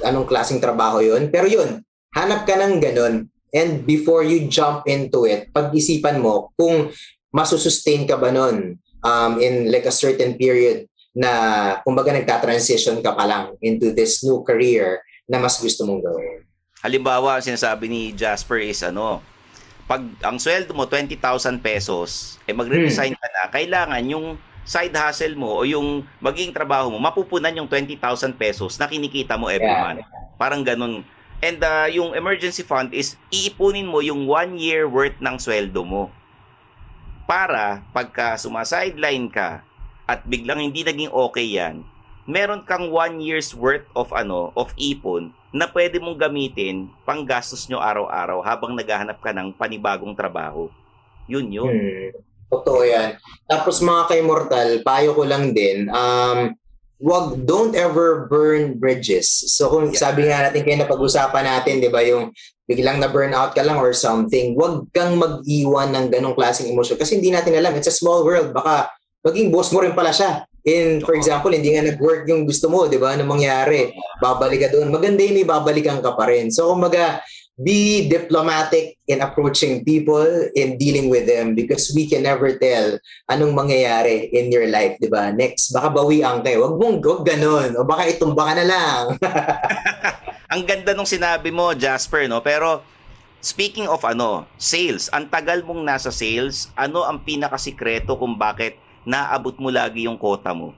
anong 0.00 0.24
klaseng 0.24 0.56
trabaho 0.56 1.04
yun. 1.04 1.28
Pero 1.28 1.44
yun, 1.44 1.84
hanap 2.16 2.48
ka 2.48 2.56
ng 2.56 2.80
ganun. 2.80 3.28
And 3.52 3.84
before 3.84 4.24
you 4.24 4.48
jump 4.48 4.88
into 4.88 5.28
it, 5.28 5.52
pag-isipan 5.52 6.24
mo 6.24 6.56
kung 6.56 6.88
masusustain 7.32 8.08
ka 8.08 8.16
ba 8.16 8.32
nun 8.32 8.80
um, 9.04 9.32
in 9.40 9.68
like 9.68 9.84
a 9.84 9.92
certain 9.92 10.40
period 10.40 10.88
na 11.12 11.76
kumbaga 11.84 12.16
nagta-transition 12.16 13.04
ka 13.04 13.12
pa 13.12 13.28
lang 13.28 13.44
into 13.60 13.92
this 13.92 14.24
new 14.24 14.40
career 14.40 15.04
na 15.28 15.36
mas 15.36 15.60
gusto 15.60 15.84
mong 15.84 16.00
gawin. 16.00 16.40
Halimbawa, 16.80 17.38
sinasabi 17.44 17.86
ni 17.86 18.02
Jasper 18.16 18.58
is 18.64 18.80
ano, 18.80 19.20
pag 19.84 20.02
ang 20.24 20.40
sweldo 20.40 20.72
mo 20.72 20.88
20,000 20.88 21.60
pesos, 21.60 22.40
eh 22.48 22.56
magre-resign 22.56 23.12
ka 23.12 23.28
na, 23.28 23.52
kailangan 23.52 24.02
yung 24.08 24.40
side 24.64 24.94
hustle 24.94 25.34
mo 25.34 25.60
o 25.60 25.66
yung 25.66 26.06
maging 26.22 26.54
trabaho 26.54 26.90
mo, 26.90 26.98
mapupunan 26.98 27.54
yung 27.54 27.68
20,000 27.68 28.00
pesos 28.38 28.78
na 28.78 28.88
kinikita 28.88 29.36
mo 29.36 29.50
every 29.50 29.68
yeah. 29.68 29.82
month. 29.82 30.02
Parang 30.38 30.62
ganun. 30.62 31.04
And 31.42 31.58
uh, 31.58 31.90
yung 31.90 32.14
emergency 32.14 32.62
fund 32.62 32.94
is 32.94 33.18
iipunin 33.34 33.90
mo 33.90 33.98
yung 33.98 34.30
one 34.30 34.62
year 34.62 34.86
worth 34.86 35.18
ng 35.18 35.36
sweldo 35.42 35.82
mo. 35.82 36.08
Para 37.26 37.82
pagka 37.90 38.38
sumasideline 38.38 39.26
ka, 39.26 39.66
at 40.06 40.22
biglang 40.26 40.62
hindi 40.62 40.86
naging 40.86 41.10
okay 41.10 41.46
yan, 41.46 41.82
meron 42.30 42.62
kang 42.62 42.90
one 42.94 43.18
year's 43.18 43.50
worth 43.50 43.86
of 43.98 44.14
ano 44.14 44.54
of 44.54 44.70
ipon 44.78 45.34
na 45.50 45.66
pwede 45.66 45.98
mong 45.98 46.18
gamitin 46.18 46.88
pang 47.02 47.26
gastos 47.26 47.66
nyo 47.66 47.82
araw-araw 47.82 48.38
habang 48.40 48.78
naghahanap 48.78 49.18
ka 49.18 49.34
ng 49.34 49.52
panibagong 49.58 50.14
trabaho. 50.14 50.70
Yun 51.26 51.50
yun. 51.50 51.74
Hmm. 51.74 52.10
Totoo 52.52 52.84
yan. 52.84 53.16
Tapos 53.48 53.80
mga 53.80 54.12
ka-immortal, 54.12 54.68
payo 54.84 55.16
ko 55.16 55.24
lang 55.24 55.56
din, 55.56 55.88
um, 55.88 56.52
wag, 57.02 57.42
don't 57.42 57.74
ever 57.74 58.30
burn 58.30 58.78
bridges. 58.78 59.26
So 59.58 59.66
kung 59.68 59.90
yeah. 59.90 59.98
sabi 59.98 60.30
nga 60.30 60.48
natin 60.48 60.62
kayo 60.62 60.78
na 60.78 60.86
pag-usapan 60.86 61.44
natin, 61.44 61.82
di 61.82 61.90
ba, 61.90 61.98
yung 62.06 62.30
biglang 62.70 63.02
na 63.02 63.10
burnout 63.10 63.58
ka 63.58 63.66
lang 63.66 63.82
or 63.82 63.90
something, 63.90 64.54
wag 64.54 64.86
kang 64.94 65.18
mag-iwan 65.18 65.90
ng 65.90 66.14
ganong 66.14 66.38
klaseng 66.38 66.70
emosyon 66.70 66.96
kasi 66.96 67.18
hindi 67.18 67.34
natin 67.34 67.58
alam. 67.58 67.74
It's 67.74 67.90
a 67.90 67.94
small 67.94 68.22
world. 68.22 68.54
Baka 68.54 68.94
maging 69.26 69.50
boss 69.50 69.74
mo 69.74 69.82
rin 69.82 69.98
pala 69.98 70.14
siya. 70.14 70.46
In, 70.62 71.02
for 71.02 71.18
example, 71.18 71.50
hindi 71.50 71.74
nga 71.74 71.82
nag-work 71.82 72.22
yung 72.30 72.46
gusto 72.46 72.70
mo, 72.70 72.86
di 72.86 72.94
ba? 72.94 73.18
Ano 73.18 73.26
mangyari? 73.26 73.90
Babalik 74.22 74.62
ka 74.62 74.68
doon. 74.70 74.94
Maganda 74.94 75.26
yung 75.26 75.42
may 75.42 75.46
babalikan 75.46 75.98
ka 75.98 76.14
pa 76.14 76.30
rin. 76.30 76.54
So, 76.54 76.70
kumbaga, 76.70 77.18
be 77.62 78.10
diplomatic 78.10 78.98
in 79.06 79.22
approaching 79.22 79.86
people, 79.86 80.26
in 80.54 80.76
dealing 80.76 81.08
with 81.08 81.26
them 81.26 81.54
because 81.54 81.90
we 81.94 82.06
can 82.10 82.22
never 82.22 82.58
tell 82.58 82.98
anong 83.30 83.54
mangyayari 83.54 84.30
in 84.34 84.50
your 84.50 84.66
life, 84.68 84.98
di 84.98 85.08
ba? 85.08 85.30
Next, 85.30 85.70
baka 85.70 85.90
bawian 85.90 86.42
kayo. 86.42 86.66
Wag 86.66 86.74
mong 86.78 86.96
wag 87.02 87.22
ganun. 87.26 87.70
O 87.78 87.86
baka 87.86 88.10
itumba 88.10 88.52
ka 88.52 88.54
na 88.58 88.66
lang. 88.66 89.02
Ang 90.52 90.68
ganda 90.68 90.92
nung 90.92 91.08
sinabi 91.08 91.48
mo, 91.48 91.72
Jasper, 91.72 92.28
no? 92.28 92.44
Pero, 92.44 92.84
speaking 93.40 93.88
of 93.88 94.04
ano, 94.04 94.44
sales, 94.60 95.08
ang 95.08 95.24
tagal 95.32 95.64
mong 95.64 95.80
nasa 95.80 96.12
sales, 96.12 96.68
ano 96.76 97.08
ang 97.08 97.24
pinakasikreto 97.24 98.20
kung 98.20 98.36
bakit 98.36 98.76
naabot 99.08 99.56
mo 99.56 99.72
lagi 99.72 100.04
yung 100.04 100.20
quota 100.20 100.52
mo. 100.52 100.76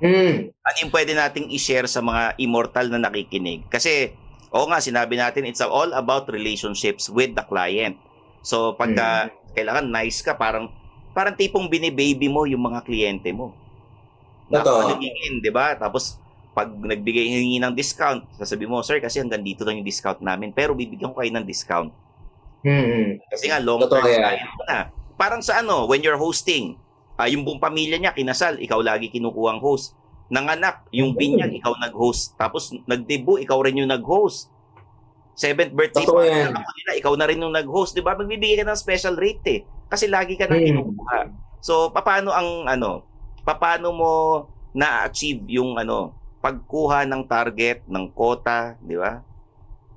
Mm. 0.00 0.50
Ano 0.50 0.76
yung 0.80 0.92
pwede 0.94 1.12
nating 1.12 1.52
i-share 1.52 1.84
sa 1.84 2.00
mga 2.00 2.38
immortal 2.40 2.88
na 2.88 3.02
nakikinig? 3.02 3.66
Kasi, 3.68 4.16
oo 4.52 4.66
nga, 4.68 4.80
sinabi 4.80 5.18
natin, 5.18 5.44
it's 5.44 5.60
all 5.60 5.90
about 5.92 6.28
relationships 6.30 7.08
with 7.08 7.36
the 7.36 7.44
client. 7.44 7.96
So, 8.40 8.72
pagka 8.76 9.28
mm. 9.28 9.54
kailangan 9.58 9.86
nice 9.90 10.24
ka, 10.24 10.38
parang 10.38 10.72
parang 11.12 11.34
tipong 11.34 11.66
binibaby 11.66 12.30
mo 12.30 12.46
yung 12.46 12.62
mga 12.62 12.86
kliyente 12.86 13.34
mo. 13.34 13.52
Nagiging, 14.96 15.44
di 15.44 15.52
ba? 15.52 15.76
Tapos, 15.76 16.16
pag 16.56 16.70
nagbigay 16.70 17.26
hingi 17.26 17.58
ng 17.60 17.74
discount, 17.74 18.24
sasabi 18.38 18.64
mo, 18.64 18.80
sir, 18.80 18.98
kasi 18.98 19.20
hanggang 19.20 19.44
dito 19.44 19.62
lang 19.62 19.78
yung 19.82 19.88
discount 19.88 20.18
namin, 20.22 20.54
pero 20.54 20.72
bibigyan 20.72 21.12
ko 21.12 21.20
kayo 21.20 21.32
ng 21.34 21.46
discount. 21.46 21.90
Mm-hmm. 22.62 23.30
Kasi 23.30 23.44
nga, 23.50 23.58
long-term 23.62 24.02
client 24.02 24.50
mo 24.54 24.62
na. 24.66 24.90
Parang 25.18 25.42
sa 25.42 25.58
ano, 25.62 25.90
when 25.90 26.02
you're 26.02 26.18
hosting, 26.18 26.78
uh, 27.18 27.26
yung 27.26 27.42
buong 27.42 27.58
pamilya 27.58 27.98
niya 27.98 28.14
kinasal, 28.14 28.62
ikaw 28.62 28.78
lagi 28.78 29.10
kinukuhang 29.10 29.58
host. 29.58 29.97
Nanganak, 30.28 30.84
yung 30.92 31.16
binyag, 31.16 31.56
ikaw 31.56 31.72
nag-host. 31.80 32.36
Tapos 32.36 32.72
nag-debut, 32.84 33.40
ikaw 33.40 33.64
rin 33.64 33.80
yung 33.80 33.88
nag-host. 33.88 34.52
Seventh 35.38 35.72
birthday 35.72 36.04
pa 36.04 36.22
nila, 36.26 36.92
ikaw 36.98 37.14
na 37.14 37.26
rin 37.30 37.38
yung 37.38 37.54
nag-host, 37.54 37.94
'di 37.94 38.02
ba? 38.02 38.18
Magbibigay 38.18 38.58
ka 38.58 38.66
ng 38.66 38.74
special 38.74 39.14
rate 39.14 39.44
eh. 39.46 39.60
Kasi 39.86 40.10
lagi 40.10 40.34
ka 40.34 40.50
nang 40.50 40.60
hmm. 40.60 40.68
kinukuha. 40.68 41.18
So, 41.62 41.94
paano 41.94 42.34
ang 42.34 42.66
ano, 42.66 43.06
paano 43.46 43.88
mo 43.94 44.12
na-achieve 44.76 45.46
yung 45.48 45.80
ano, 45.80 46.18
pagkuha 46.44 47.08
ng 47.08 47.22
target, 47.26 47.86
ng 47.88 48.12
quota, 48.12 48.76
di 48.82 48.94
ba? 48.94 49.22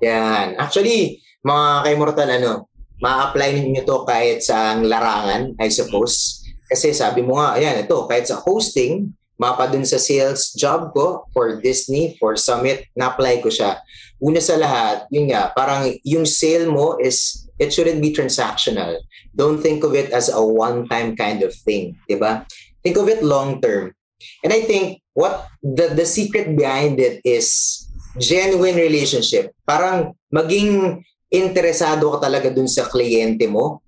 Yan. 0.02 0.58
Actually, 0.58 1.22
mga 1.46 1.66
kay-mortal, 1.86 2.30
ano, 2.30 2.52
ma-apply 2.98 3.66
niyo 3.66 3.82
to 3.86 3.96
kahit 4.06 4.42
sa 4.42 4.78
larangan, 4.78 5.54
I 5.58 5.68
suppose. 5.70 6.42
Kasi 6.66 6.94
sabi 6.94 7.22
mo 7.22 7.38
nga, 7.38 7.58
ayan, 7.58 7.82
ito, 7.82 8.06
kahit 8.06 8.26
sa 8.26 8.38
hosting, 8.42 9.10
mapa 9.40 9.68
dun 9.68 9.84
sa 9.84 9.98
sales 9.98 10.52
job 10.54 10.92
ko 10.94 11.26
for 11.32 11.60
Disney, 11.60 12.16
for 12.20 12.36
Summit, 12.36 12.86
na-apply 12.96 13.42
ko 13.42 13.48
siya. 13.48 13.80
Una 14.22 14.38
sa 14.38 14.54
lahat, 14.54 15.10
yun 15.10 15.32
nga, 15.32 15.50
parang 15.52 15.90
yung 16.06 16.26
sale 16.28 16.70
mo 16.70 16.96
is, 17.02 17.48
it 17.58 17.74
shouldn't 17.74 18.00
be 18.00 18.14
transactional. 18.14 18.98
Don't 19.34 19.58
think 19.58 19.82
of 19.82 19.96
it 19.98 20.12
as 20.14 20.30
a 20.30 20.38
one-time 20.38 21.16
kind 21.16 21.42
of 21.42 21.50
thing, 21.66 21.98
di 22.06 22.14
ba? 22.14 22.46
Think 22.86 22.98
of 22.98 23.10
it 23.10 23.24
long-term. 23.24 23.94
And 24.46 24.52
I 24.54 24.62
think 24.62 25.02
what 25.14 25.50
the, 25.62 25.90
the 25.90 26.06
secret 26.06 26.54
behind 26.54 27.02
it 27.02 27.18
is 27.26 27.82
genuine 28.20 28.78
relationship. 28.78 29.50
Parang 29.66 30.14
maging 30.30 31.02
interesado 31.32 32.14
ka 32.14 32.28
talaga 32.28 32.54
dun 32.54 32.70
sa 32.70 32.86
kliyente 32.86 33.50
mo 33.50 33.82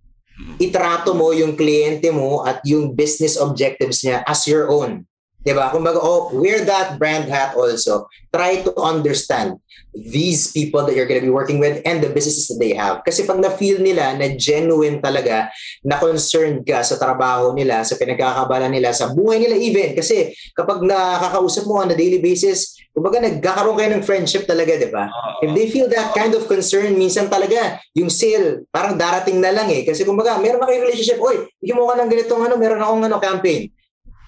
itrato 0.58 1.14
mo 1.14 1.30
yung 1.30 1.54
kliyente 1.54 2.10
mo 2.10 2.42
at 2.42 2.58
yung 2.66 2.94
business 2.94 3.38
objectives 3.38 4.02
niya 4.02 4.22
as 4.26 4.46
your 4.46 4.70
own. 4.70 5.06
Diba? 5.44 5.68
Kumbaga, 5.68 6.00
oh, 6.00 6.32
wear 6.32 6.64
that 6.64 6.96
brand 6.96 7.28
hat 7.28 7.52
also. 7.52 8.08
Try 8.32 8.64
to 8.64 8.72
understand 8.80 9.60
these 9.92 10.50
people 10.50 10.82
that 10.82 10.96
you're 10.96 11.06
going 11.06 11.20
to 11.20 11.28
be 11.28 11.30
working 11.30 11.60
with 11.60 11.84
and 11.84 12.02
the 12.02 12.10
businesses 12.10 12.48
that 12.48 12.58
they 12.58 12.72
have. 12.72 13.04
Kasi 13.04 13.28
pag 13.28 13.38
na-feel 13.38 13.78
nila 13.78 14.16
na 14.16 14.32
genuine 14.34 14.98
talaga, 15.04 15.52
na 15.84 16.00
concerned 16.00 16.64
ka 16.64 16.80
sa 16.80 16.96
trabaho 16.96 17.52
nila, 17.52 17.84
sa 17.84 17.94
pinagkakabala 18.00 18.72
nila, 18.72 18.90
sa 18.96 19.12
buhay 19.12 19.38
nila 19.38 19.54
even. 19.54 19.92
Kasi 19.92 20.32
kapag 20.56 20.80
nakakausap 20.82 21.68
mo 21.68 21.84
on 21.84 21.92
a 21.92 21.96
daily 21.96 22.18
basis, 22.24 22.74
kumbaga 22.90 23.20
nagkakaroon 23.22 23.76
kayo 23.76 23.90
ng 23.94 24.06
friendship 24.06 24.48
talaga, 24.48 24.80
di 24.80 24.88
ba? 24.88 25.12
If 25.44 25.52
they 25.52 25.68
feel 25.68 25.86
that 25.92 26.16
kind 26.16 26.32
of 26.32 26.48
concern, 26.48 26.96
minsan 26.96 27.28
talaga, 27.28 27.78
yung 27.92 28.08
sale, 28.08 28.64
parang 28.72 28.96
darating 28.96 29.44
na 29.44 29.52
lang 29.52 29.68
eh. 29.68 29.84
Kasi 29.84 30.08
kumbaga, 30.08 30.40
meron 30.40 30.58
na 30.58 30.66
kayong 30.66 30.88
relationship, 30.90 31.20
oy, 31.20 31.52
bigyan 31.60 31.78
mo 31.78 31.92
ka 31.92 32.00
ng 32.00 32.10
ganitong 32.10 32.42
ano, 32.48 32.54
meron 32.56 32.80
akong 32.80 33.02
ano, 33.04 33.20
campaign 33.20 33.70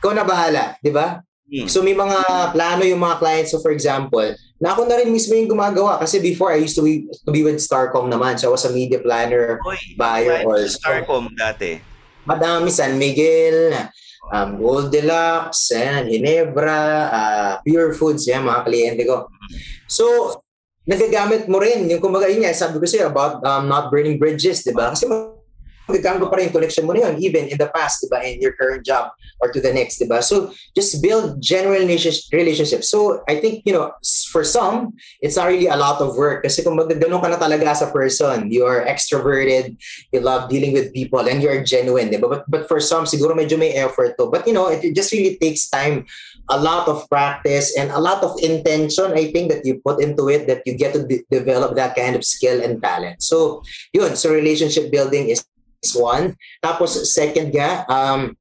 ikaw 0.06 0.14
na 0.14 0.22
bahala, 0.22 0.78
di 0.78 0.94
ba? 0.94 1.18
Hmm. 1.50 1.66
So 1.66 1.82
may 1.82 1.98
mga 1.98 2.54
plano 2.54 2.86
yung 2.86 3.02
mga 3.02 3.18
clients. 3.18 3.50
So 3.50 3.58
for 3.58 3.74
example, 3.74 4.22
na 4.62 4.70
ako 4.70 4.86
na 4.86 5.02
rin 5.02 5.10
mismo 5.10 5.34
yung 5.34 5.50
gumagawa 5.50 5.98
kasi 5.98 6.22
before 6.22 6.54
I 6.54 6.62
used 6.62 6.78
to 6.78 6.86
be, 6.86 7.10
to 7.10 7.30
be 7.34 7.42
with 7.42 7.58
Starcom 7.58 8.06
naman. 8.06 8.38
So 8.38 8.50
I 8.50 8.54
was 8.54 8.62
a 8.62 8.70
media 8.70 9.02
planner, 9.02 9.58
Oy, 9.66 9.98
buyer. 9.98 10.46
Or, 10.46 10.62
Starcom 10.70 11.34
dati. 11.34 11.82
Madami, 12.22 12.70
San 12.70 12.98
Miguel, 12.98 13.74
um, 14.30 14.58
Goldilocks, 14.58 15.74
ayan, 15.74 16.06
Ginebra, 16.10 16.82
uh, 17.10 17.52
Pure 17.66 17.94
Foods, 17.94 18.26
yan, 18.26 18.46
mga 18.46 18.62
kliyente 18.66 19.02
ko. 19.06 19.30
So, 19.86 20.06
nagagamit 20.86 21.46
mo 21.46 21.62
rin 21.62 21.86
yung 21.86 22.02
kumbaga 22.02 22.26
yun 22.26 22.42
nga, 22.42 22.50
sabi 22.54 22.82
ko 22.82 22.86
sa'yo 22.86 23.14
about 23.14 23.42
um, 23.46 23.70
not 23.70 23.94
burning 23.94 24.18
bridges, 24.18 24.66
di 24.66 24.74
ba? 24.74 24.90
Kasi 24.90 25.06
magkakaroon 25.88 26.30
pa 26.30 26.36
rin 26.36 26.50
connection 26.50 26.86
mo 26.86 26.92
na 26.92 27.08
yun, 27.08 27.14
even 27.22 27.46
in 27.48 27.58
the 27.58 27.70
past, 27.70 28.02
di 28.02 28.08
ba, 28.10 28.18
in 28.22 28.42
your 28.42 28.52
current 28.52 28.84
job 28.84 29.10
or 29.40 29.50
to 29.50 29.60
the 29.60 29.72
next, 29.72 29.98
di 29.98 30.06
ba? 30.06 30.22
So, 30.22 30.52
just 30.74 31.02
build 31.02 31.40
general 31.40 31.78
relationships. 31.78 32.90
So, 32.90 33.22
I 33.28 33.38
think, 33.38 33.62
you 33.64 33.72
know, 33.72 33.92
for 34.30 34.42
some, 34.44 34.94
it's 35.22 35.36
not 35.36 35.46
really 35.46 35.70
a 35.70 35.76
lot 35.76 36.00
of 36.00 36.16
work 36.16 36.42
kasi 36.42 36.62
kung 36.62 36.76
ganun 36.76 37.22
ka 37.22 37.28
na 37.30 37.38
talaga 37.38 37.70
as 37.70 37.82
a 37.82 37.90
person, 37.90 38.50
you 38.50 38.66
are 38.66 38.84
extroverted, 38.84 39.76
you 40.12 40.20
love 40.20 40.50
dealing 40.50 40.72
with 40.72 40.92
people, 40.92 41.22
and 41.26 41.42
you're 41.42 41.62
genuine, 41.62 42.10
di 42.10 42.18
ba? 42.18 42.28
But, 42.28 42.44
but 42.48 42.62
for 42.68 42.80
some, 42.80 43.04
siguro 43.04 43.34
medyo 43.34 43.58
may 43.58 43.72
effort 43.74 44.18
to. 44.18 44.26
But, 44.26 44.46
you 44.46 44.52
know, 44.52 44.68
it 44.68 44.94
just 44.94 45.12
really 45.12 45.36
takes 45.38 45.68
time, 45.68 46.06
a 46.50 46.58
lot 46.58 46.86
of 46.88 47.08
practice, 47.10 47.76
and 47.76 47.90
a 47.90 47.98
lot 47.98 48.22
of 48.22 48.38
intention, 48.42 49.12
I 49.12 49.32
think, 49.32 49.50
that 49.50 49.66
you 49.66 49.82
put 49.84 50.02
into 50.02 50.28
it, 50.28 50.46
that 50.46 50.62
you 50.66 50.74
get 50.74 50.94
to 50.94 51.06
de- 51.06 51.24
develop 51.30 51.74
that 51.76 51.96
kind 51.96 52.14
of 52.14 52.24
skill 52.24 52.62
and 52.62 52.82
talent. 52.82 53.22
So, 53.22 53.62
yun, 53.92 54.16
so 54.16 54.30
relationship 54.30 54.90
building 54.90 55.28
is 55.28 55.44
one. 55.94 56.36
Tapos 56.62 56.96
second 57.12 57.52
ga, 57.52 57.84
um, 57.88 58.36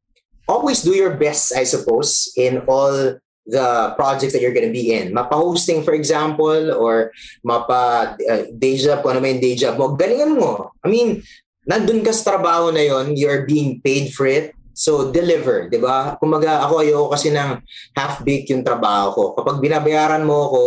always 0.48 0.82
do 0.82 0.93
your 0.93 1.17
best, 1.17 1.54
I 1.56 1.65
suppose, 1.65 2.32
in 2.38 2.62
all 2.69 3.17
the 3.45 3.93
projects 3.93 4.34
that 4.34 4.41
you're 4.41 4.54
going 4.54 4.65
to 4.67 4.74
be 4.74 4.93
in. 4.93 5.13
Mapa-hosting, 5.13 5.86
for 5.86 5.93
example, 5.93 6.74
or 6.74 7.13
mapa 7.45 8.17
uh, 8.17 8.43
day 8.58 8.78
job, 8.78 9.06
kung 9.06 9.17
ano 9.17 9.21
may 9.21 9.38
day 9.38 9.54
job 9.54 9.78
mo, 9.78 9.93
galingan 9.93 10.38
mo. 10.38 10.74
I 10.82 10.89
mean, 10.89 11.21
nandun 11.69 12.06
ka 12.06 12.13
sa 12.13 12.38
trabaho 12.38 12.74
na 12.74 12.82
yon, 12.82 13.13
you're 13.17 13.45
being 13.45 13.82
paid 13.82 14.13
for 14.13 14.26
it. 14.26 14.54
So, 14.76 15.13
deliver, 15.13 15.71
di 15.71 15.80
ba? 15.80 16.19
Kumaga, 16.19 16.60
ako 16.67 16.84
ayoko 16.84 17.08
kasi 17.15 17.32
ng 17.32 17.63
half-baked 17.95 18.52
yung 18.52 18.65
trabaho 18.65 19.13
ko. 19.15 19.24
Kapag 19.39 19.63
binabayaran 19.63 20.28
mo 20.28 20.52
ako, 20.52 20.63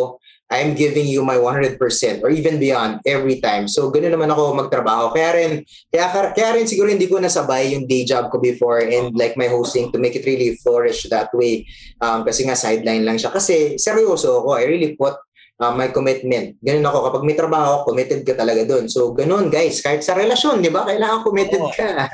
I'm 0.49 0.73
giving 0.73 1.05
you 1.05 1.21
my 1.21 1.37
100% 1.37 1.77
or 2.25 2.33
even 2.33 2.57
beyond 2.57 3.05
every 3.05 3.37
time. 3.45 3.69
So, 3.69 3.93
ganoon 3.93 4.17
naman 4.17 4.33
ako 4.33 4.57
magtrabaho. 4.57 5.13
Kaya 5.13 5.37
rin, 5.37 5.53
kaya, 5.93 6.33
kaya 6.33 6.57
rin 6.57 6.65
siguro 6.65 6.89
hindi 6.89 7.05
ko 7.05 7.21
nasabay 7.21 7.77
yung 7.77 7.85
day 7.85 8.09
job 8.09 8.33
ko 8.33 8.41
before 8.41 8.81
and 8.81 9.13
like 9.13 9.37
my 9.37 9.45
hosting 9.45 9.93
to 9.93 10.01
make 10.01 10.17
it 10.17 10.25
really 10.25 10.57
flourish 10.65 11.05
that 11.13 11.29
way. 11.37 11.69
Um, 12.01 12.25
kasi 12.25 12.49
nga 12.49 12.57
sideline 12.57 13.05
lang 13.05 13.21
siya. 13.21 13.29
Kasi 13.29 13.77
seryoso 13.77 14.41
ako. 14.41 14.57
I 14.57 14.65
really 14.65 14.97
put 14.97 15.21
uh, 15.61 15.73
my 15.77 15.93
commitment. 15.93 16.57
Ganun 16.65 16.89
ako. 16.89 17.13
Kapag 17.13 17.27
may 17.29 17.37
trabaho, 17.37 17.85
committed 17.85 18.25
ka 18.25 18.33
talaga 18.33 18.65
doon. 18.65 18.89
So, 18.89 19.13
ganun 19.13 19.53
guys. 19.53 19.85
Kahit 19.85 20.01
sa 20.01 20.17
relasyon, 20.17 20.65
di 20.65 20.73
ba? 20.73 20.89
Kailangan 20.89 21.29
committed 21.29 21.61
ka. 21.77 22.09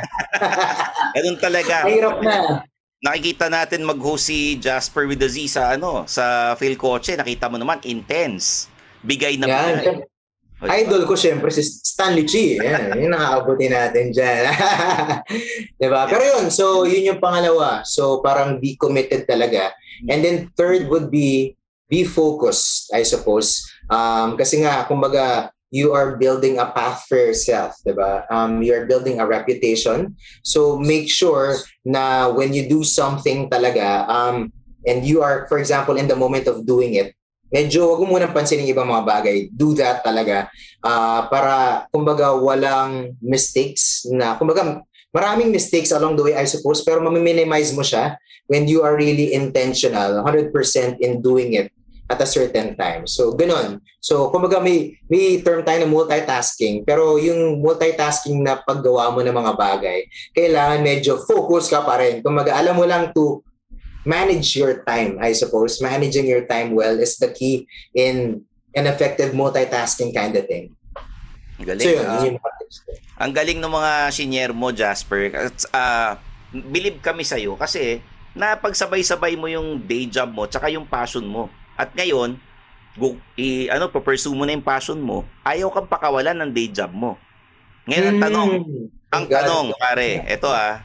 ganun 1.15 1.39
talaga. 1.39 1.87
Mahirap 1.87 2.19
na 2.19 2.67
nakikita 3.05 3.53
natin 3.53 3.85
mag-host 3.85 4.33
si 4.33 4.57
Jasper 4.57 5.05
with 5.05 5.21
the 5.21 5.29
Z 5.29 5.61
sa 5.61 5.77
ano, 5.77 6.09
sa 6.09 6.57
Phil 6.57 6.81
Coche, 6.81 7.13
nakita 7.21 7.53
mo 7.53 7.61
naman 7.61 7.85
intense. 7.85 8.73
Bigay 9.05 9.37
na 9.37 9.47
Yan. 9.47 9.77
bigay. 9.85 9.97
Idol 10.65 11.05
ko 11.05 11.13
syempre 11.13 11.53
si 11.53 11.61
Stanley 11.61 12.25
Chi. 12.25 12.57
Yan, 12.57 12.97
yun 13.05 13.13
nakaabutin 13.13 13.77
natin 13.77 14.09
dyan. 14.09 14.49
diba? 15.81 16.09
Pero 16.09 16.23
yun, 16.25 16.49
so 16.49 16.89
yun 16.89 17.13
yung 17.13 17.21
pangalawa. 17.21 17.85
So 17.85 18.25
parang 18.25 18.57
be 18.57 18.73
committed 18.81 19.29
talaga. 19.29 19.77
And 20.09 20.25
then 20.25 20.49
third 20.57 20.89
would 20.89 21.13
be 21.13 21.53
be 21.93 22.09
focused, 22.09 22.89
I 22.97 23.05
suppose. 23.05 23.69
Um, 23.93 24.41
kasi 24.41 24.65
nga, 24.65 24.89
kumbaga, 24.89 25.54
you 25.75 25.91
are 25.91 26.15
building 26.15 26.63
a 26.63 26.71
path 26.71 27.03
for 27.11 27.19
yourself, 27.19 27.75
diba? 27.83 28.23
Um, 28.31 28.63
you 28.63 28.71
are 28.79 28.87
building 28.87 29.19
a 29.19 29.27
reputation. 29.27 30.15
So 30.47 30.79
make 30.79 31.11
sure 31.11 31.59
na 31.83 32.31
when 32.31 32.55
you 32.55 32.71
do 32.71 32.87
something 32.87 33.51
talaga, 33.51 34.07
um, 34.07 34.55
and 34.87 35.03
you 35.03 35.27
are, 35.27 35.51
for 35.51 35.59
example, 35.59 35.99
in 35.99 36.07
the 36.07 36.15
moment 36.15 36.47
of 36.47 36.63
doing 36.63 36.95
it, 36.95 37.19
medyo 37.51 37.91
wag 37.91 38.07
mo 38.07 38.15
munang 38.15 38.31
pansinin 38.31 38.71
ibang 38.71 38.87
mga 38.87 39.03
bagay. 39.03 39.37
Do 39.51 39.75
that 39.75 40.07
talaga. 40.07 40.47
Uh, 40.79 41.27
para, 41.27 41.91
kumbaga, 41.91 42.39
walang 42.39 43.19
mistakes 43.19 44.07
na, 44.15 44.39
kumbaga, 44.39 44.79
maraming 45.11 45.51
mistakes 45.51 45.91
along 45.91 46.15
the 46.15 46.23
way, 46.23 46.39
I 46.39 46.47
suppose, 46.47 46.87
pero 46.87 47.03
mamiminimise 47.03 47.75
mo 47.75 47.83
siya 47.83 48.15
when 48.47 48.71
you 48.71 48.87
are 48.87 48.95
really 48.95 49.35
intentional, 49.35 50.23
100% 50.23 50.55
in 51.03 51.19
doing 51.19 51.59
it 51.59 51.75
at 52.11 52.21
a 52.21 52.29
certain 52.29 52.77
time. 52.77 53.09
So, 53.09 53.33
ganun. 53.33 53.81
So, 54.01 54.29
kumbaga 54.29 54.61
may, 54.61 55.01
may 55.09 55.41
term 55.41 55.65
tayo 55.65 55.85
na 55.85 55.89
multitasking, 55.89 56.85
pero 56.85 57.17
yung 57.17 57.65
multitasking 57.65 58.45
na 58.45 58.61
paggawa 58.61 59.09
mo 59.13 59.25
ng 59.25 59.33
mga 59.33 59.53
bagay, 59.57 60.05
kailangan 60.37 60.85
medyo 60.85 61.21
focus 61.25 61.73
ka 61.73 61.81
pa 61.81 61.97
rin. 61.97 62.21
Kumbaga, 62.21 62.53
alam 62.61 62.77
mo 62.77 62.85
lang 62.85 63.11
to 63.17 63.41
manage 64.05 64.53
your 64.53 64.85
time, 64.85 65.17
I 65.17 65.33
suppose. 65.33 65.81
Managing 65.81 66.29
your 66.29 66.45
time 66.45 66.77
well 66.77 66.93
is 67.01 67.17
the 67.17 67.33
key 67.33 67.65
in 67.97 68.45
an 68.77 68.85
effective 68.85 69.33
multitasking 69.33 70.13
kind 70.13 70.37
of 70.37 70.45
thing. 70.45 70.77
Galing. 71.57 71.87
So, 71.87 71.91
yun, 71.97 72.05
uh, 72.05 72.21
yun 72.21 72.37
ang 73.15 73.31
galing 73.31 73.63
ng 73.63 73.71
mga 73.71 73.93
senior 74.11 74.51
mo, 74.51 74.75
Jasper. 74.75 75.55
Uh, 75.71 76.19
believe 76.51 76.99
kami 76.99 77.23
sa'yo 77.23 77.55
kasi 77.55 78.03
napagsabay-sabay 78.35 79.39
mo 79.39 79.47
yung 79.47 79.79
day 79.79 80.11
job 80.11 80.35
mo 80.35 80.51
tsaka 80.51 80.67
yung 80.67 80.83
passion 80.83 81.23
mo 81.23 81.47
at 81.75 81.91
ngayon, 81.95 82.39
go, 82.95 83.19
i, 83.35 83.67
ano, 83.71 83.91
pursue 83.91 84.35
mo 84.35 84.47
na 84.47 84.55
yung 84.55 84.65
passion 84.65 84.99
mo, 84.99 85.27
ayaw 85.43 85.71
kang 85.75 85.91
pakawalan 85.91 86.39
ng 86.47 86.51
day 86.55 86.71
job 86.71 86.95
mo. 86.95 87.19
Ngayon 87.91 88.07
ang 88.07 88.19
tanong, 88.23 88.51
mm, 88.65 88.87
ang 89.13 89.25
tanong, 89.29 89.67
pare, 89.77 90.25
eto 90.31 90.49
ah, 90.49 90.81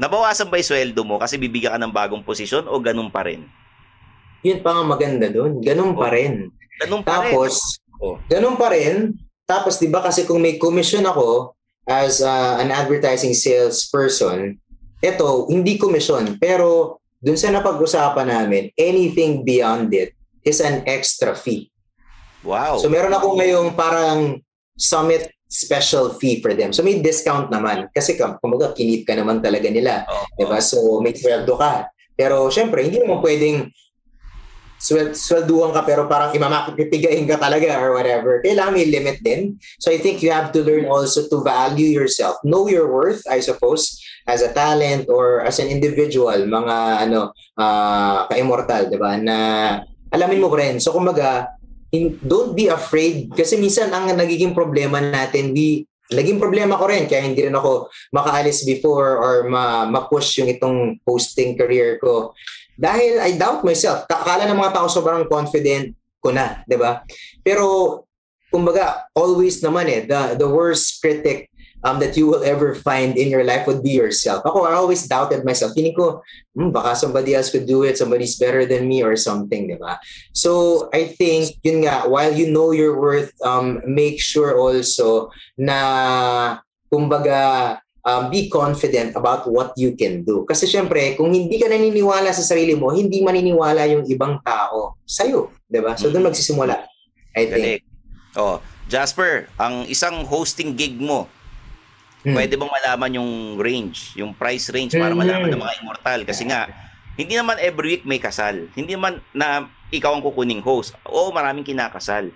nabawasan 0.00 0.48
ba 0.48 0.58
yung 0.58 0.68
sweldo 0.68 1.00
mo 1.04 1.20
kasi 1.20 1.38
bibigyan 1.38 1.76
ka 1.76 1.80
ng 1.80 1.94
bagong 1.94 2.24
posisyon 2.24 2.66
o 2.66 2.80
ganun 2.80 3.12
pa 3.12 3.28
rin? 3.28 3.44
Yun 4.42 4.58
pa 4.58 4.74
nga 4.74 4.82
maganda 4.82 5.30
doon. 5.30 5.62
Ganun 5.62 5.94
pa 5.94 6.10
oh. 6.10 6.12
rin. 6.12 6.50
Ganun 6.82 7.02
pa 7.06 7.22
tapos, 7.22 7.78
rin. 7.78 8.02
Oh. 8.02 8.16
ganun 8.26 8.58
pa 8.58 8.74
rin. 8.74 9.14
Tapos, 9.46 9.78
di 9.78 9.86
ba 9.86 10.02
kasi 10.02 10.26
kung 10.26 10.42
may 10.42 10.58
commission 10.58 11.06
ako 11.06 11.54
as 11.86 12.18
uh, 12.18 12.58
an 12.58 12.74
advertising 12.74 13.34
sales 13.36 13.86
person, 13.86 14.58
ito, 15.02 15.28
hindi 15.50 15.78
commission, 15.78 16.38
pero 16.38 16.98
dun 17.22 17.38
sa 17.38 17.54
napag-usapan 17.54 18.26
namin, 18.26 18.74
anything 18.74 19.46
beyond 19.46 19.94
it 19.94 20.12
is 20.42 20.58
an 20.58 20.82
extra 20.90 21.38
fee. 21.38 21.70
Wow. 22.42 22.82
So 22.82 22.90
meron 22.90 23.14
ako 23.14 23.38
ngayong 23.38 23.78
parang 23.78 24.42
summit 24.74 25.30
special 25.46 26.18
fee 26.18 26.42
for 26.42 26.50
them. 26.58 26.74
So 26.74 26.82
may 26.82 26.98
discount 26.98 27.54
naman 27.54 27.86
kasi 27.94 28.18
kumaga 28.18 28.74
kinit 28.74 29.06
ka 29.06 29.14
naman 29.14 29.38
talaga 29.38 29.70
nila. 29.70 30.02
Oh, 30.10 30.26
'Di 30.34 30.44
ba? 30.50 30.58
So 30.58 30.98
may 30.98 31.14
sweldo 31.14 31.54
ka. 31.54 31.86
Pero 32.18 32.50
syempre 32.50 32.82
hindi 32.82 32.98
mo 33.06 33.22
pwedeng 33.22 33.70
swel 34.82 35.14
swelduhan 35.14 35.70
ka 35.70 35.86
pero 35.86 36.10
parang 36.10 36.34
imamakipigain 36.34 37.22
ka 37.30 37.38
talaga 37.38 37.78
or 37.78 37.94
whatever. 37.94 38.42
Kailangan 38.42 38.74
may 38.74 38.90
limit 38.90 39.22
din. 39.22 39.54
So 39.78 39.94
I 39.94 40.02
think 40.02 40.26
you 40.26 40.34
have 40.34 40.50
to 40.58 40.66
learn 40.66 40.90
also 40.90 41.30
to 41.30 41.38
value 41.46 41.94
yourself. 41.94 42.42
Know 42.42 42.66
your 42.66 42.90
worth, 42.90 43.22
I 43.30 43.38
suppose 43.38 44.01
as 44.26 44.40
a 44.42 44.54
talent 44.54 45.10
or 45.10 45.42
as 45.42 45.58
an 45.58 45.68
individual, 45.68 46.36
mga 46.36 46.76
ano, 47.08 47.34
uh, 47.58 48.26
ka-immortal, 48.30 48.90
di 48.90 48.98
ba? 48.98 49.18
Na 49.18 49.36
alamin 50.12 50.42
mo 50.42 50.52
rin. 50.52 50.78
So 50.78 50.94
kumbaga, 50.94 51.50
in, 51.90 52.18
don't 52.22 52.54
be 52.54 52.68
afraid 52.68 53.32
kasi 53.34 53.58
minsan 53.58 53.90
ang 53.90 54.12
nagiging 54.14 54.54
problema 54.54 55.00
natin, 55.00 55.52
we 55.52 55.88
naging 56.12 56.36
problema 56.36 56.76
ko 56.76 56.92
rin 56.92 57.08
kaya 57.08 57.24
hindi 57.24 57.48
rin 57.48 57.56
ako 57.56 57.88
makaalis 58.12 58.68
before 58.68 59.16
or 59.16 59.34
ma- 59.48 59.88
ma-push 59.88 60.44
yung 60.44 60.52
itong 60.52 61.00
posting 61.02 61.56
career 61.56 61.96
ko. 61.96 62.36
Dahil 62.76 63.20
I 63.20 63.36
doubt 63.40 63.64
myself. 63.64 64.04
Akala 64.08 64.44
ng 64.44 64.60
mga 64.60 64.76
tao 64.76 64.88
sobrang 64.92 65.24
confident 65.28 65.96
ko 66.20 66.30
na, 66.30 66.62
'di 66.68 66.76
ba? 66.76 67.02
Pero 67.40 67.98
kumbaga 68.52 69.08
always 69.16 69.64
naman 69.64 69.88
eh 69.88 70.04
the 70.04 70.36
the 70.36 70.48
worst 70.48 71.00
critic 71.00 71.48
um, 71.84 71.98
that 71.98 72.16
you 72.16 72.26
will 72.26 72.42
ever 72.42 72.74
find 72.74 73.18
in 73.18 73.28
your 73.28 73.44
life 73.44 73.66
would 73.66 73.82
be 73.82 73.90
yourself. 73.90 74.42
Ako, 74.46 74.64
I 74.64 74.74
always 74.74 75.06
doubted 75.06 75.44
myself. 75.44 75.74
Feeling 75.74 75.94
ko, 75.94 76.22
hmm, 76.54 76.70
baka 76.70 76.94
somebody 76.96 77.34
else 77.34 77.50
could 77.50 77.66
do 77.66 77.82
it, 77.82 77.98
somebody's 77.98 78.38
better 78.38 78.64
than 78.66 78.88
me 78.88 79.02
or 79.02 79.16
something, 79.16 79.68
di 79.68 79.76
ba? 79.76 79.98
So, 80.32 80.88
I 80.94 81.10
think, 81.10 81.58
yun 81.62 81.84
nga, 81.84 82.06
while 82.06 82.32
you 82.32 82.50
know 82.50 82.70
your 82.70 82.98
worth, 82.98 83.34
um, 83.42 83.82
make 83.86 84.22
sure 84.22 84.58
also 84.58 85.30
na, 85.58 86.62
kumbaga, 86.92 87.82
um, 88.06 88.30
be 88.30 88.50
confident 88.50 89.14
about 89.18 89.50
what 89.50 89.74
you 89.74 89.94
can 89.98 90.22
do. 90.22 90.46
Kasi 90.46 90.66
syempre, 90.66 91.18
kung 91.18 91.34
hindi 91.34 91.58
ka 91.58 91.66
naniniwala 91.66 92.30
sa 92.30 92.46
sarili 92.46 92.78
mo, 92.78 92.94
hindi 92.94 93.22
maniniwala 93.22 93.86
yung 93.90 94.06
ibang 94.06 94.38
tao 94.46 94.98
sa'yo. 95.06 95.50
Di 95.66 95.82
ba? 95.82 95.98
So, 95.98 96.10
doon 96.10 96.30
magsisimula. 96.30 96.86
I 97.34 97.48
think. 97.48 97.82
Oh, 98.36 98.60
Jasper, 98.88 99.48
ang 99.56 99.88
isang 99.88 100.24
hosting 100.24 100.76
gig 100.76 101.00
mo, 101.00 101.28
Hmm. 102.22 102.38
Pwede 102.38 102.54
bang 102.54 102.70
malaman 102.70 103.10
yung 103.18 103.32
range, 103.58 104.14
yung 104.14 104.30
price 104.30 104.70
range 104.70 104.94
para 104.94 105.10
malaman 105.10 105.50
ng 105.50 105.58
mga 105.58 105.74
immortal? 105.82 106.20
Kasi 106.22 106.46
nga, 106.46 106.70
hindi 107.18 107.34
naman 107.34 107.58
every 107.58 107.98
week 107.98 108.04
may 108.06 108.22
kasal. 108.22 108.70
Hindi 108.78 108.94
naman 108.94 109.18
na 109.34 109.66
ikaw 109.90 110.14
ang 110.14 110.22
kukuning 110.22 110.62
host. 110.62 110.94
Oo, 111.10 111.34
maraming 111.34 111.66
kinakasal. 111.66 112.30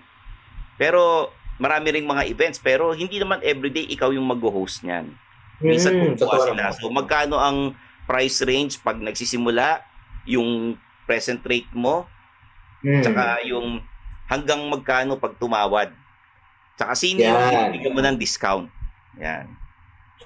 Pero 0.75 1.31
marami 1.57 1.95
ring 1.95 2.05
mga 2.05 2.27
events. 2.29 2.59
Pero 2.59 2.93
hindi 2.93 3.17
naman 3.17 3.39
everyday 3.41 3.87
ikaw 3.89 4.11
yung 4.11 4.27
mag-host 4.27 4.83
niyan. 4.83 5.15
Minsan 5.63 5.97
mm, 5.97 6.01
kumukuha 6.19 6.37
sila. 6.53 6.63
So 6.77 6.91
magkano 6.93 7.41
ang 7.41 7.73
price 8.05 8.45
range 8.45 8.77
pag 8.83 9.01
nagsisimula, 9.01 9.81
yung 10.29 10.77
present 11.09 11.41
rate 11.47 11.71
mo, 11.73 12.05
mm. 12.83 13.01
tsaka 13.01 13.41
yung 13.47 13.81
hanggang 14.29 14.61
magkano 14.67 15.17
pag 15.17 15.39
tumawad. 15.39 15.89
Tsaka 16.77 16.93
sino 16.93 17.25
yeah. 17.25 17.33
yung 17.33 17.73
bibigyan 17.73 17.95
mo 17.95 18.01
ng 18.05 18.17
discount. 18.19 18.69
Yan. 19.17 19.66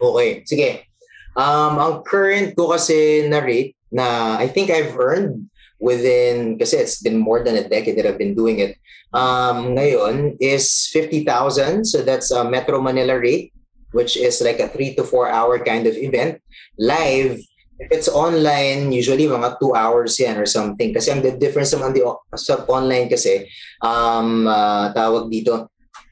Okay, 0.01 0.41
sige. 0.49 0.89
Um, 1.37 1.77
ang 1.77 1.93
current 2.01 2.57
ko 2.57 2.73
kasi 2.73 3.29
na 3.29 3.39
rate 3.39 3.77
na 3.93 4.35
I 4.41 4.49
think 4.49 4.73
I've 4.73 4.97
earned 4.97 5.47
within, 5.77 6.57
kasi 6.57 6.77
it's 6.81 6.99
been 6.99 7.21
more 7.21 7.45
than 7.45 7.57
a 7.57 7.67
decade 7.69 7.97
that 7.97 8.05
I've 8.09 8.17
been 8.17 8.35
doing 8.35 8.59
it, 8.59 8.81
um, 9.13 9.77
ngayon 9.77 10.37
is 10.41 10.89
50,000. 10.93 11.85
So 11.85 12.01
that's 12.01 12.31
a 12.31 12.43
Metro 12.43 12.81
Manila 12.81 13.17
rate, 13.19 13.53
which 13.91 14.17
is 14.17 14.41
like 14.41 14.59
a 14.59 14.69
three 14.69 14.95
to 14.95 15.03
four 15.03 15.29
hour 15.29 15.59
kind 15.59 15.87
of 15.87 15.95
event. 15.97 16.41
Live, 16.77 17.41
if 17.81 17.87
it's 17.89 18.09
online, 18.09 18.91
usually 18.91 19.25
mga 19.25 19.57
two 19.57 19.73
hours 19.73 20.19
yan 20.19 20.37
or 20.37 20.45
something. 20.45 20.93
Kasi 20.93 21.11
ang 21.11 21.21
the 21.25 21.33
difference 21.33 21.73
naman 21.73 21.97
the, 21.97 22.05
sa 22.37 22.61
online 22.69 23.09
kasi, 23.09 23.49
um, 23.81 24.45
uh, 24.45 24.93
tawag 24.93 25.33
dito, 25.33 25.70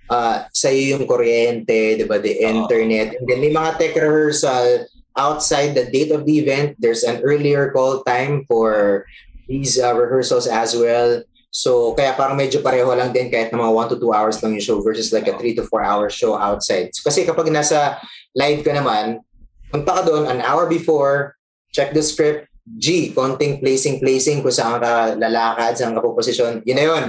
uh, 0.09 0.45
sa'yo 0.51 0.97
yung 0.97 1.05
kuryente, 1.05 2.01
di 2.01 2.05
ba, 2.05 2.17
the 2.19 2.33
internet. 2.41 3.15
And 3.15 3.25
then 3.29 3.39
may 3.39 3.53
mga 3.53 3.77
tech 3.77 3.95
rehearsal 3.95 4.89
outside 5.15 5.77
the 5.77 5.87
date 5.89 6.11
of 6.11 6.25
the 6.25 6.35
event. 6.41 6.75
There's 6.81 7.05
an 7.05 7.21
earlier 7.21 7.71
call 7.71 8.03
time 8.03 8.43
for 8.49 9.05
these 9.47 9.77
uh, 9.79 9.93
rehearsals 9.93 10.49
as 10.49 10.75
well. 10.75 11.21
So, 11.49 11.97
kaya 11.97 12.13
parang 12.13 12.37
medyo 12.37 12.61
pareho 12.61 12.93
lang 12.93 13.09
din 13.09 13.33
kahit 13.33 13.49
na 13.49 13.57
mga 13.57 13.73
1 13.73 13.91
to 13.93 13.97
2 13.97 14.13
hours 14.13 14.37
lang 14.45 14.53
yung 14.53 14.61
show 14.61 14.77
versus 14.85 15.09
like 15.09 15.25
a 15.25 15.33
3 15.33 15.57
to 15.57 15.65
4 15.65 15.81
hour 15.81 16.05
show 16.05 16.37
outside. 16.37 16.93
So, 16.93 17.09
kasi 17.09 17.25
kapag 17.25 17.49
nasa 17.49 17.97
live 18.37 18.61
ka 18.61 18.69
naman, 18.69 19.25
punta 19.73 19.97
ka 19.97 20.01
doon 20.05 20.29
an 20.29 20.45
hour 20.45 20.69
before, 20.69 21.33
check 21.73 21.89
the 21.89 22.05
script, 22.05 22.45
G, 22.77 23.09
konting 23.17 23.57
placing, 23.65 23.97
placing 23.97 24.45
kung 24.45 24.53
saan 24.53 24.77
ka 24.77 25.17
lalakad, 25.17 25.73
saan 25.73 25.97
ka 25.97 26.05
po 26.05 26.13
posisyon, 26.13 26.61
yun 26.69 26.77
na 26.77 26.85
yun. 26.85 27.05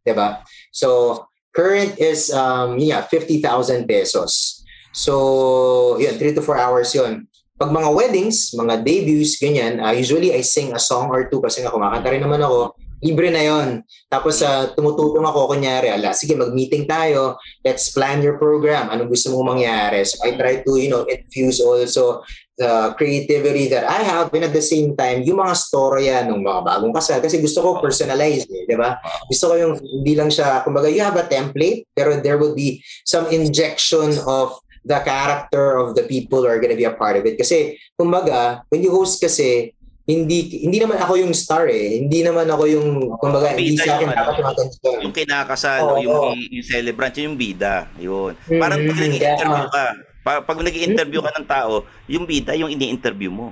Diba? 0.00 0.40
So, 0.72 1.20
Current 1.52 2.00
is, 2.00 2.32
um, 2.32 2.80
yeah, 2.80 3.04
50,000 3.04 3.84
pesos. 3.84 4.64
So, 4.92 6.00
yun, 6.00 6.16
3 6.16 6.36
to 6.36 6.42
4 6.44 6.56
hours 6.56 6.92
yun. 6.96 7.28
Pag 7.60 7.70
mga 7.70 7.92
weddings, 7.92 8.56
mga 8.56 8.80
debuts, 8.82 9.36
ganyan, 9.38 9.78
uh, 9.78 9.92
usually 9.92 10.32
I 10.32 10.40
sing 10.40 10.72
a 10.72 10.80
song 10.80 11.12
or 11.12 11.28
two 11.28 11.38
kasi 11.38 11.62
nga 11.62 11.70
kumakanta 11.70 12.10
rin 12.10 12.24
naman 12.24 12.40
ako. 12.42 12.74
Libre 13.02 13.34
na 13.34 13.42
yon. 13.42 13.82
Tapos 14.08 14.40
uh, 14.42 14.72
tumutulong 14.74 15.26
ako, 15.26 15.52
kunyari, 15.52 15.90
ala, 15.90 16.14
sige, 16.14 16.34
mag-meeting 16.34 16.86
tayo. 16.86 17.38
Let's 17.62 17.90
plan 17.92 18.22
your 18.24 18.38
program. 18.38 18.88
Anong 18.88 19.10
gusto 19.10 19.30
mong 19.30 19.58
mangyari? 19.58 20.02
So 20.06 20.22
I 20.24 20.34
try 20.38 20.62
to, 20.64 20.72
you 20.78 20.88
know, 20.88 21.04
infuse 21.04 21.58
also 21.58 22.24
the 22.58 22.92
creativity 23.00 23.68
that 23.72 23.88
I 23.88 24.04
have 24.04 24.28
and 24.36 24.44
at 24.44 24.52
the 24.52 24.64
same 24.64 24.92
time, 24.96 25.24
yung 25.24 25.40
mga 25.40 25.54
storya 25.56 26.16
ng 26.28 26.44
mga 26.44 26.60
bagong 26.68 26.92
kasal. 26.92 27.18
Kasi 27.24 27.40
gusto 27.40 27.64
ko 27.64 27.68
personalize, 27.80 28.44
eh, 28.48 28.68
di 28.68 28.76
ba? 28.76 29.00
Gusto 29.28 29.52
ko 29.52 29.54
yung 29.56 29.74
hindi 29.80 30.12
lang 30.12 30.28
siya, 30.28 30.60
kumbaga, 30.60 30.92
you 30.92 31.00
have 31.00 31.16
a 31.16 31.24
template, 31.24 31.88
pero 31.96 32.20
there 32.20 32.36
will 32.36 32.52
be 32.52 32.84
some 33.08 33.24
injection 33.32 34.20
of 34.28 34.52
the 34.84 34.98
character 35.06 35.78
of 35.78 35.94
the 35.94 36.04
people 36.04 36.44
who 36.44 36.50
are 36.50 36.60
gonna 36.60 36.76
be 36.76 36.88
a 36.88 36.92
part 36.92 37.16
of 37.16 37.24
it. 37.24 37.40
Kasi, 37.40 37.78
kumbaga, 37.96 38.66
when 38.68 38.84
you 38.84 38.92
host 38.92 39.22
kasi, 39.22 39.72
hindi 40.02 40.66
hindi 40.66 40.82
naman 40.82 40.98
ako 40.98 41.14
yung 41.14 41.30
star 41.30 41.70
eh. 41.70 42.02
Hindi 42.02 42.26
naman 42.26 42.50
ako 42.50 42.66
yung 42.66 42.88
kumbaga 43.22 43.54
hindi 43.54 43.78
sa 43.78 44.02
akin 44.02 44.10
dapat 44.10 44.34
yung. 44.34 44.48
Ano, 44.50 44.62
yung 44.98 45.14
kinakasal, 45.14 45.82
oh, 45.86 45.98
yung, 46.02 46.10
oh. 46.10 46.34
yung 46.34 46.66
celebrant, 46.66 47.14
yung 47.22 47.38
bida, 47.38 47.86
yun. 48.02 48.34
Parang 48.58 48.82
mm-hmm. 48.82 48.98
pag 48.98 49.02
nag-interview 49.06 49.66
ka, 49.70 49.86
pag, 50.22 50.46
pag 50.46 50.58
nag-interview 50.62 51.20
ka 51.22 51.30
ng 51.38 51.46
tao, 51.46 51.86
yung 52.06 52.26
bida 52.26 52.54
yung 52.54 52.70
ini-interview 52.70 53.30
mo. 53.30 53.50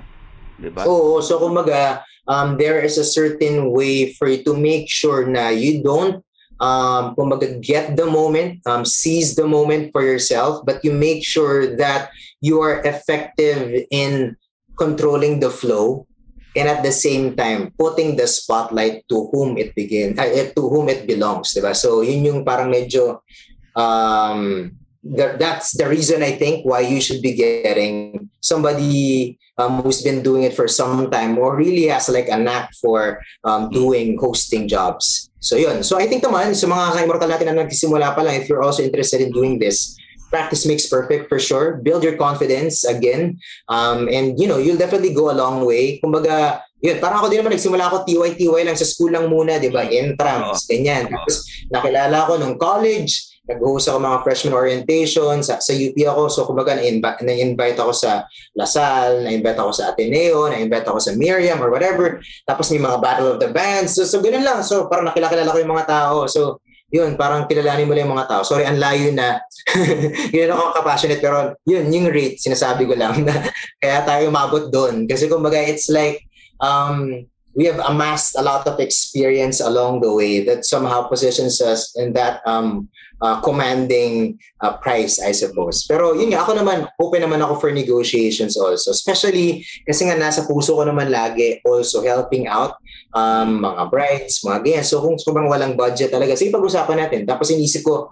'Di 0.57 0.71
ba? 0.71 0.87
Oo, 0.87 1.19
so 1.19 1.37
kumbaga, 1.37 2.03
um, 2.27 2.55
there 2.55 2.79
is 2.81 2.97
a 2.97 3.07
certain 3.07 3.71
way 3.71 4.11
for 4.15 4.27
you 4.31 4.43
to 4.43 4.55
make 4.55 4.87
sure 4.87 5.27
na 5.27 5.51
you 5.51 5.83
don't 5.83 6.23
um, 6.61 7.17
kumbaga, 7.17 7.57
get 7.59 7.97
the 7.97 8.05
moment, 8.05 8.61
um, 8.69 8.85
seize 8.85 9.33
the 9.33 9.47
moment 9.47 9.89
for 9.91 10.05
yourself, 10.05 10.61
but 10.63 10.79
you 10.85 10.93
make 10.93 11.25
sure 11.25 11.75
that 11.75 12.13
you 12.39 12.61
are 12.61 12.79
effective 12.85 13.83
in 13.89 14.37
controlling 14.77 15.41
the 15.41 15.49
flow 15.49 16.05
and 16.55 16.67
at 16.67 16.83
the 16.83 16.91
same 16.91 17.35
time 17.35 17.71
putting 17.79 18.15
the 18.15 18.27
spotlight 18.27 19.07
to 19.07 19.29
whom 19.31 19.57
it 19.57 19.73
begin 19.75 20.17
uh, 20.19 20.27
to 20.51 20.67
whom 20.67 20.89
it 20.89 21.07
belongs 21.07 21.55
diba 21.55 21.71
so 21.71 22.03
yun 22.03 22.27
yung 22.27 22.41
parang 22.43 22.67
medyo 22.67 23.23
um 23.77 24.67
that, 25.03 25.39
that's 25.39 25.77
the 25.77 25.87
reason 25.87 26.23
I 26.23 26.31
think 26.31 26.65
why 26.65 26.81
you 26.81 27.01
should 27.01 27.21
be 27.21 27.33
getting 27.33 28.29
somebody 28.39 29.39
um, 29.57 29.81
who's 29.81 30.01
been 30.01 30.21
doing 30.21 30.43
it 30.43 30.53
for 30.53 30.67
some 30.67 31.09
time 31.09 31.37
or 31.37 31.55
really 31.55 31.87
has 31.87 32.09
like 32.09 32.29
a 32.29 32.37
knack 32.37 32.73
for 32.81 33.21
um, 33.43 33.69
doing 33.69 34.17
hosting 34.19 34.67
jobs. 34.67 35.29
So 35.39 35.57
yun. 35.57 35.83
So 35.83 35.97
I 35.97 36.05
think 36.05 36.23
naman 36.23 36.53
sa 36.55 36.67
mga 36.67 36.93
ka-immortal 36.93 37.29
natin 37.29 37.49
na 37.49 37.65
nagsisimula 37.65 38.13
pa 38.13 38.21
lang, 38.21 38.37
if 38.37 38.49
you're 38.49 38.61
also 38.61 38.83
interested 38.83 39.21
in 39.21 39.33
doing 39.33 39.57
this, 39.57 39.97
practice 40.29 40.65
makes 40.65 40.87
perfect 40.87 41.27
for 41.27 41.39
sure. 41.41 41.81
Build 41.81 42.05
your 42.05 42.15
confidence 42.15 42.85
again. 42.85 43.41
Um, 43.67 44.07
and 44.07 44.39
you 44.39 44.47
know, 44.47 44.57
you'll 44.57 44.79
definitely 44.79 45.13
go 45.13 45.33
a 45.33 45.35
long 45.35 45.65
way. 45.65 45.99
Kumbaga, 45.99 46.61
yun, 46.81 47.01
parang 47.01 47.25
ako 47.25 47.27
din 47.29 47.41
naman 47.41 47.57
nagsimula 47.57 47.89
ako 47.89 48.05
TY-TY 48.05 48.61
lang 48.65 48.77
sa 48.77 48.87
school 48.87 49.13
lang 49.13 49.29
muna, 49.29 49.61
di 49.61 49.69
ba? 49.69 49.85
Entrance, 49.85 50.65
ganyan. 50.65 51.09
Tapos 51.09 51.45
nakilala 51.69 52.25
ko 52.25 52.33
nung 52.37 52.57
college, 52.57 53.30
nag-host 53.51 53.91
ako 53.91 53.97
mga 53.99 54.21
freshman 54.23 54.55
orientation 54.55 55.43
sa, 55.43 55.59
sa 55.59 55.71
UP 55.75 55.95
ako. 55.95 56.21
So, 56.31 56.47
kumbaga, 56.47 56.79
na-invite, 56.79 57.77
ako 57.77 57.91
sa 57.91 58.25
Lasal, 58.55 59.27
na-invite 59.27 59.59
ako 59.59 59.71
sa 59.75 59.91
Ateneo, 59.91 60.47
na-invite 60.47 60.87
ako 60.87 60.99
sa 60.99 61.11
Miriam 61.15 61.59
or 61.59 61.69
whatever. 61.69 62.23
Tapos 62.47 62.71
may 62.71 62.79
mga 62.79 62.97
Battle 63.03 63.35
of 63.35 63.39
the 63.43 63.51
Bands. 63.51 63.93
So, 63.93 64.07
so 64.07 64.23
ganun 64.23 64.47
lang. 64.47 64.63
So, 64.63 64.87
parang 64.87 65.07
nakilala 65.07 65.51
ko 65.51 65.59
yung 65.59 65.73
mga 65.75 65.87
tao. 65.87 66.25
So, 66.31 66.63
yun, 66.91 67.15
parang 67.15 67.47
kilalanin 67.47 67.87
mo 67.87 67.95
lang 67.95 68.03
yung 68.03 68.15
mga 68.19 68.27
tao. 68.27 68.41
Sorry, 68.43 68.67
ang 68.67 68.75
layo 68.75 69.15
na. 69.15 69.39
yun 70.35 70.51
ako 70.51 70.75
kapassionate. 70.75 71.23
Pero 71.23 71.55
yun, 71.63 71.87
yung 71.87 72.11
rate, 72.11 72.35
sinasabi 72.35 72.83
ko 72.83 72.99
lang 72.99 73.23
na 73.23 73.47
kaya 73.81 74.03
tayo 74.03 74.27
umabot 74.27 74.67
doon. 74.67 75.07
Kasi 75.07 75.31
kumbaga, 75.31 75.55
it's 75.63 75.87
like, 75.87 76.27
um, 76.59 77.23
we 77.55 77.65
have 77.65 77.79
amassed 77.83 78.35
a 78.35 78.41
lot 78.41 78.67
of 78.67 78.79
experience 78.79 79.59
along 79.59 80.01
the 80.01 80.11
way 80.11 80.43
that 80.45 80.65
somehow 80.65 81.03
positions 81.07 81.59
us 81.59 81.91
in 81.97 82.13
that 82.13 82.39
um, 82.47 82.87
uh, 83.21 83.39
commanding 83.41 84.39
uh, 84.61 84.73
price, 84.77 85.21
I 85.21 85.31
suppose. 85.31 85.85
Pero 85.85 86.17
yun 86.17 86.33
nga, 86.33 86.41
ako 86.41 86.57
naman, 86.57 86.89
open 86.97 87.21
naman 87.21 87.43
ako 87.43 87.61
for 87.61 87.69
negotiations 87.71 88.57
also. 88.57 88.91
Especially 88.91 89.61
kasi 89.85 90.07
nga 90.07 90.17
nasa 90.17 90.47
puso 90.47 90.73
ko 90.73 90.83
naman 90.83 91.13
lagi 91.13 91.61
also 91.67 92.01
helping 92.01 92.47
out 92.47 92.79
um, 93.13 93.61
mga 93.61 93.83
brides, 93.91 94.41
mga 94.41 94.59
ganyan. 94.65 94.85
So 94.87 95.03
kung 95.03 95.19
sobrang 95.19 95.47
walang 95.51 95.77
budget 95.77 96.11
talaga, 96.11 96.33
sige 96.33 96.49
pag-usapan 96.49 97.07
natin. 97.07 97.21
Tapos 97.27 97.53
inisip 97.53 97.85
ko, 97.85 98.09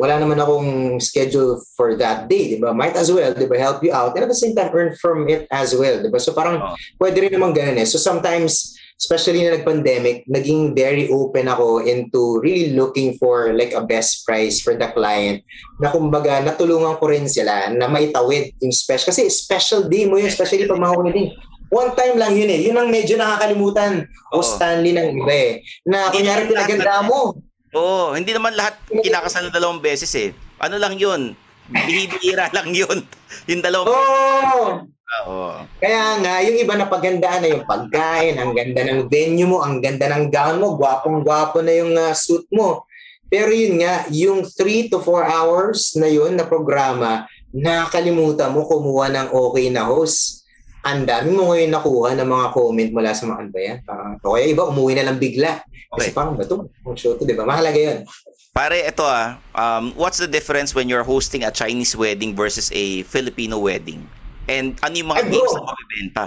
wala 0.00 0.16
naman 0.16 0.40
akong 0.40 0.96
schedule 0.96 1.60
for 1.76 1.92
that 2.00 2.24
day, 2.32 2.56
di 2.56 2.58
ba? 2.58 2.72
Might 2.72 2.96
as 2.96 3.12
well, 3.12 3.36
di 3.36 3.44
ba, 3.44 3.60
help 3.60 3.84
you 3.84 3.92
out 3.92 4.16
and 4.16 4.24
at 4.24 4.32
the 4.32 4.40
same 4.40 4.56
time 4.56 4.72
earn 4.72 4.96
from 4.96 5.28
it 5.28 5.44
as 5.52 5.76
well, 5.76 6.00
di 6.00 6.08
ba? 6.08 6.16
So 6.16 6.32
parang 6.32 6.56
oh. 6.56 6.74
pwede 6.96 7.20
rin 7.20 7.36
naman 7.36 7.52
ganun 7.52 7.76
eh. 7.76 7.84
So 7.84 8.00
sometimes 8.00 8.80
especially 9.00 9.44
na 9.44 9.56
nag-pandemic, 9.56 10.28
naging 10.28 10.76
very 10.76 11.08
open 11.08 11.48
ako 11.48 11.80
into 11.84 12.36
really 12.44 12.76
looking 12.76 13.16
for 13.16 13.56
like 13.56 13.72
a 13.72 13.80
best 13.80 14.28
price 14.28 14.60
for 14.60 14.76
the 14.76 14.88
client 14.92 15.40
na 15.80 15.88
kumbaga 15.88 16.44
natulungan 16.44 17.00
ko 17.00 17.08
rin 17.08 17.24
sila 17.24 17.72
na 17.72 17.88
maitawid 17.88 18.52
yung 18.60 18.72
special. 18.72 19.08
Kasi 19.08 19.32
special 19.32 19.88
day 19.88 20.04
mo 20.04 20.20
yun, 20.20 20.28
especially 20.28 20.68
pag 20.68 20.76
mga 20.76 20.96
wedding. 21.00 21.32
One 21.72 21.96
time 21.96 22.20
lang 22.20 22.36
yun 22.36 22.50
eh. 22.52 22.60
Yun 22.66 22.76
ang 22.76 22.92
medyo 22.92 23.16
nakakalimutan. 23.16 24.04
O 24.36 24.42
oh. 24.42 24.44
Stanley 24.44 24.92
ng 24.92 25.22
iba 25.22 25.32
eh. 25.32 25.52
Na 25.86 26.12
kunyari 26.12 26.44
pinaganda 26.50 27.00
mo. 27.06 27.40
Oo, 27.70 28.10
oh, 28.10 28.18
hindi 28.18 28.34
naman 28.34 28.58
lahat 28.58 28.74
kinakasal 28.90 29.46
na 29.46 29.54
dalawang 29.54 29.78
beses 29.78 30.10
eh. 30.18 30.34
Ano 30.58 30.74
lang 30.74 30.98
yun? 30.98 31.38
Bihira 31.70 32.50
lang 32.50 32.74
yun. 32.74 33.06
Yung 33.50 33.62
dalawang 33.62 33.94
Oo! 33.94 34.90
Oo. 35.26 35.66
Kaya 35.82 36.22
nga, 36.22 36.38
yung 36.46 36.54
iba 36.54 36.78
na 36.78 36.86
pagandaan 36.86 37.42
na 37.42 37.50
yung 37.50 37.66
pagkain, 37.66 38.38
ang 38.38 38.54
ganda 38.54 38.86
ng 38.86 39.10
venue 39.10 39.42
mo, 39.42 39.58
ang 39.58 39.82
ganda 39.82 40.06
ng 40.06 40.30
gown 40.30 40.62
mo, 40.62 40.78
gwapong-gwapo 40.78 41.66
na 41.66 41.72
yung 41.74 41.98
uh, 41.98 42.14
suit 42.14 42.46
mo. 42.54 42.86
Pero 43.26 43.50
yun 43.50 43.82
nga, 43.82 44.06
yung 44.14 44.46
3 44.46 44.86
to 44.90 45.02
4 45.02 45.26
hours 45.26 45.98
na 45.98 46.06
yun 46.06 46.38
na 46.38 46.46
programa, 46.46 47.26
nakalimutan 47.50 48.54
mo 48.54 48.66
kumuha 48.70 49.10
ng 49.10 49.28
okay 49.34 49.66
na 49.70 49.82
host. 49.86 50.39
Ang 50.80 51.04
dami 51.04 51.36
mo 51.36 51.52
ngayon 51.52 51.70
nakuha 51.70 52.16
ng 52.16 52.24
mga 52.24 52.46
comment 52.56 52.90
mula 52.90 53.12
sa 53.12 53.28
mga 53.28 53.38
ano 53.38 53.50
ba 53.52 53.60
yan? 53.60 53.78
Parang, 53.84 54.10
o 54.16 54.32
kaya 54.32 54.46
iba, 54.48 54.62
umuwi 54.64 54.96
na 54.96 55.04
lang 55.04 55.20
bigla. 55.20 55.60
Kasi 55.92 56.08
Okay. 56.08 56.16
parang 56.16 56.38
ba 56.38 56.46
ito? 56.46 56.56
Ang 56.86 56.96
show 56.96 57.12
to, 57.14 57.28
di 57.28 57.36
ba? 57.36 57.44
Mahalaga 57.44 57.76
yun. 57.76 58.08
Pare, 58.50 58.82
ito 58.82 59.04
ah. 59.04 59.36
Um, 59.52 59.92
what's 59.94 60.16
the 60.16 60.26
difference 60.26 60.72
when 60.72 60.88
you're 60.88 61.04
hosting 61.04 61.44
a 61.44 61.52
Chinese 61.52 61.92
wedding 61.92 62.32
versus 62.32 62.72
a 62.72 63.04
Filipino 63.04 63.60
wedding? 63.60 64.00
And 64.48 64.74
ano 64.80 64.94
yung 64.96 65.10
mga 65.12 65.20
Ay, 65.20 65.28
bro. 65.28 65.36
gigs 65.36 65.52
na 65.52 65.62
mabibenta? 65.62 66.24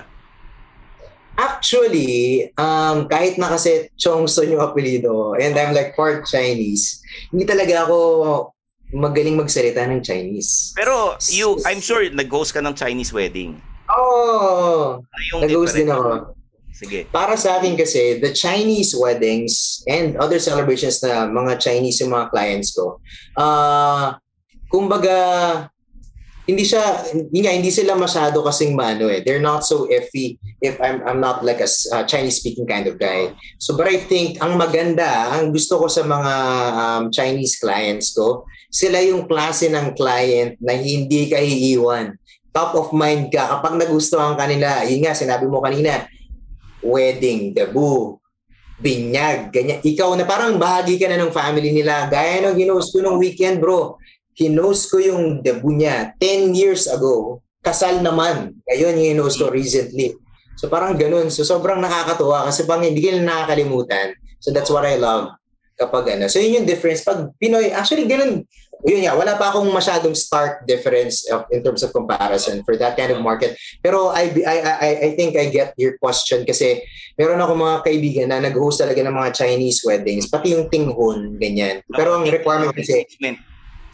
Actually, 1.33 2.45
um, 2.61 3.09
kahit 3.09 3.41
na 3.41 3.49
kasi 3.49 3.89
Chongson 3.97 4.53
yung 4.53 4.61
apelido 4.61 5.33
and 5.33 5.57
I'm 5.57 5.73
like 5.73 5.97
part 5.97 6.29
Chinese, 6.29 7.01
hindi 7.33 7.49
talaga 7.49 7.89
ako 7.89 7.97
magaling 8.93 9.33
magsalita 9.33 9.81
ng 9.89 10.05
Chinese. 10.05 10.77
Pero 10.77 11.17
you, 11.33 11.57
I'm 11.65 11.81
sure 11.81 12.05
nag-host 12.05 12.53
ka 12.53 12.61
ng 12.61 12.77
Chinese 12.77 13.09
wedding. 13.09 13.57
Oh, 13.93 14.99
Ano 15.01 15.23
yung 15.29 15.41
nag-host 15.45 15.77
din 15.77 15.89
ako. 15.89 16.33
Sige. 16.73 17.05
Para 17.13 17.37
sa 17.37 17.61
akin 17.61 17.77
kasi, 17.77 18.17
the 18.17 18.33
Chinese 18.33 18.97
weddings 18.97 19.85
and 19.85 20.17
other 20.17 20.41
celebrations 20.41 20.99
na 21.05 21.29
mga 21.29 21.61
Chinese 21.61 22.01
yung 22.01 22.11
mga 22.11 22.33
clients 22.33 22.73
ko, 22.73 22.97
ah, 23.37 24.17
kumbaga, 24.73 25.15
hindi 26.43 26.67
siya, 26.67 26.83
hindi 27.13 27.39
nga, 27.39 27.55
hindi 27.55 27.71
sila 27.71 27.95
masyado 27.95 28.43
kasing 28.43 28.75
mano 28.75 29.07
eh. 29.07 29.23
They're 29.23 29.39
not 29.39 29.63
so 29.63 29.87
iffy 29.87 30.35
if 30.59 30.75
I'm, 30.83 30.99
I'm 31.07 31.23
not 31.23 31.45
like 31.45 31.63
a 31.63 31.69
uh, 31.69 32.03
Chinese-speaking 32.03 32.67
kind 32.67 32.89
of 32.89 32.99
guy. 32.99 33.31
So, 33.63 33.79
but 33.79 33.87
I 33.87 33.95
think, 33.95 34.43
ang 34.43 34.59
maganda, 34.59 35.39
ang 35.39 35.55
gusto 35.55 35.79
ko 35.79 35.87
sa 35.87 36.03
mga 36.03 36.33
um, 36.75 37.03
Chinese 37.15 37.55
clients 37.61 38.11
ko, 38.11 38.43
sila 38.67 38.99
yung 38.99 39.29
klase 39.29 39.71
ng 39.71 39.95
client 39.95 40.59
na 40.59 40.75
hindi 40.75 41.31
ka 41.31 41.39
iiwan. 41.39 42.17
Top 42.53 42.77
of 42.77 42.93
mind 42.93 43.33
ka. 43.33 43.57
Kapag 43.57 43.81
nagustuhan 43.81 44.37
ka 44.37 44.45
nila, 44.45 44.85
yun 44.85 45.03
nga, 45.03 45.17
sinabi 45.17 45.49
mo 45.49 45.57
kanina, 45.59 46.05
wedding, 46.85 47.51
debut, 47.51 48.21
binyag, 48.77 49.49
ganyan. 49.49 49.81
Ikaw 49.81 50.13
na 50.13 50.29
parang 50.29 50.61
bahagi 50.61 51.01
ka 51.01 51.09
na 51.09 51.17
ng 51.17 51.33
family 51.33 51.73
nila. 51.73 52.07
Gaya 52.07 52.45
ng 52.45 52.55
ginost 52.55 52.93
ko 52.93 53.01
nung 53.01 53.17
weekend, 53.17 53.57
bro. 53.57 53.97
Hinost 54.37 54.93
ko 54.93 55.01
yung 55.01 55.41
debut 55.41 55.73
niya 55.73 56.13
10 56.21 56.53
years 56.53 56.85
ago. 56.85 57.41
Kasal 57.65 58.05
naman. 58.05 58.53
Ngayon, 58.69 59.01
yung 59.01 59.09
hinost 59.17 59.41
ko 59.41 59.49
recently. 59.49 60.13
So 60.53 60.69
parang 60.69 60.93
ganun. 60.93 61.33
So 61.33 61.41
sobrang 61.41 61.81
nakakatuwa 61.81 62.45
kasi 62.45 62.69
pang 62.69 62.85
hindi 62.85 63.01
ka 63.01 63.17
na 63.17 63.25
nakakalimutan. 63.25 64.13
So 64.37 64.53
that's 64.53 64.69
what 64.69 64.85
I 64.85 65.01
love 65.01 65.42
kapag 65.77 66.17
ano. 66.17 66.29
So 66.29 66.39
yun 66.39 66.63
yung 66.63 66.69
difference. 66.69 67.01
Pag 67.01 67.33
Pinoy, 67.37 67.73
actually 67.73 68.05
ganun. 68.05 68.45
Yun 68.83 69.07
nga, 69.07 69.15
wala 69.15 69.39
pa 69.39 69.47
akong 69.47 69.71
masyadong 69.71 70.11
stark 70.11 70.67
difference 70.67 71.23
of, 71.31 71.47
in 71.55 71.63
terms 71.63 71.87
of 71.87 71.95
comparison 71.95 72.59
for 72.67 72.75
that 72.75 72.99
kind 72.99 73.15
of 73.15 73.23
market. 73.23 73.55
Pero 73.79 74.11
I, 74.11 74.27
I, 74.43 74.57
I, 74.59 74.89
I 75.07 75.09
think 75.15 75.39
I 75.39 75.47
get 75.47 75.71
your 75.79 75.95
question 75.95 76.43
kasi 76.43 76.83
meron 77.15 77.39
ako 77.39 77.55
mga 77.55 77.77
kaibigan 77.87 78.27
na 78.27 78.43
nag-host 78.43 78.83
talaga 78.83 78.99
ng 78.99 79.15
mga 79.15 79.31
Chinese 79.39 79.79
weddings, 79.87 80.27
pati 80.27 80.51
yung 80.51 80.67
tinghon, 80.67 81.39
ganyan. 81.39 81.79
Pero 81.95 82.19
ang 82.19 82.27
requirement 82.27 82.75
kasi, 82.75 83.07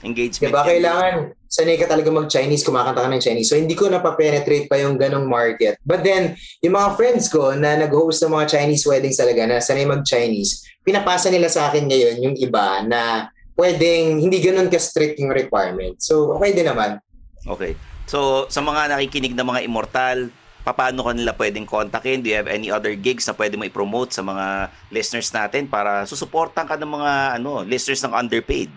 Engagement. 0.03 0.51
Diba? 0.55 0.63
Kailangan, 0.63 1.15
sanay 1.49 1.81
ka 1.81 1.89
talaga 1.89 2.13
mag-Chinese, 2.13 2.61
kumakanta 2.61 3.01
ka 3.01 3.09
ng 3.09 3.23
Chinese. 3.25 3.49
So, 3.49 3.57
hindi 3.57 3.73
ko 3.73 3.89
napapenetrate 3.89 4.69
pa 4.69 4.77
yung 4.77 5.01
ganong 5.01 5.25
market. 5.25 5.81
But 5.81 6.05
then, 6.05 6.37
yung 6.61 6.77
mga 6.77 6.93
friends 6.93 7.25
ko 7.27 7.57
na 7.57 7.73
nag-host 7.73 8.21
ng 8.21 8.37
mga 8.37 8.45
Chinese 8.53 8.85
weddings 8.85 9.17
talaga, 9.17 9.49
na 9.49 9.57
sanay 9.57 9.89
mag-Chinese, 9.89 10.61
pinapasa 10.85 11.33
nila 11.33 11.49
sa 11.49 11.73
akin 11.73 11.89
ngayon 11.89 12.21
yung 12.21 12.35
iba 12.37 12.85
na 12.85 13.33
pwedeng 13.57 14.21
hindi 14.21 14.37
ganun 14.39 14.69
ka-strict 14.69 15.17
yung 15.17 15.33
requirement. 15.33 15.97
So, 15.97 16.37
okay 16.37 16.53
din 16.53 16.69
naman. 16.69 17.01
Okay. 17.49 17.73
So, 18.05 18.45
sa 18.47 18.61
mga 18.61 18.93
nakikinig 18.93 19.33
na 19.33 19.43
mga 19.43 19.65
immortal, 19.65 20.29
paano 20.63 21.01
ka 21.01 21.11
nila 21.17 21.33
pwedeng 21.33 21.65
kontakin? 21.65 22.21
Do 22.21 22.29
you 22.29 22.37
have 22.37 22.49
any 22.51 22.69
other 22.69 22.93
gigs 22.93 23.25
na 23.25 23.33
pwede 23.33 23.57
mo 23.57 23.65
i-promote 23.65 24.13
sa 24.13 24.21
mga 24.21 24.69
listeners 24.93 25.33
natin 25.33 25.65
para 25.65 26.05
susuportan 26.05 26.69
ka 26.69 26.77
ng 26.77 26.93
mga 26.93 27.41
ano 27.41 27.65
listeners 27.65 28.05
ng 28.05 28.13
underpaid? 28.13 28.69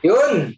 Yun! 0.00 0.56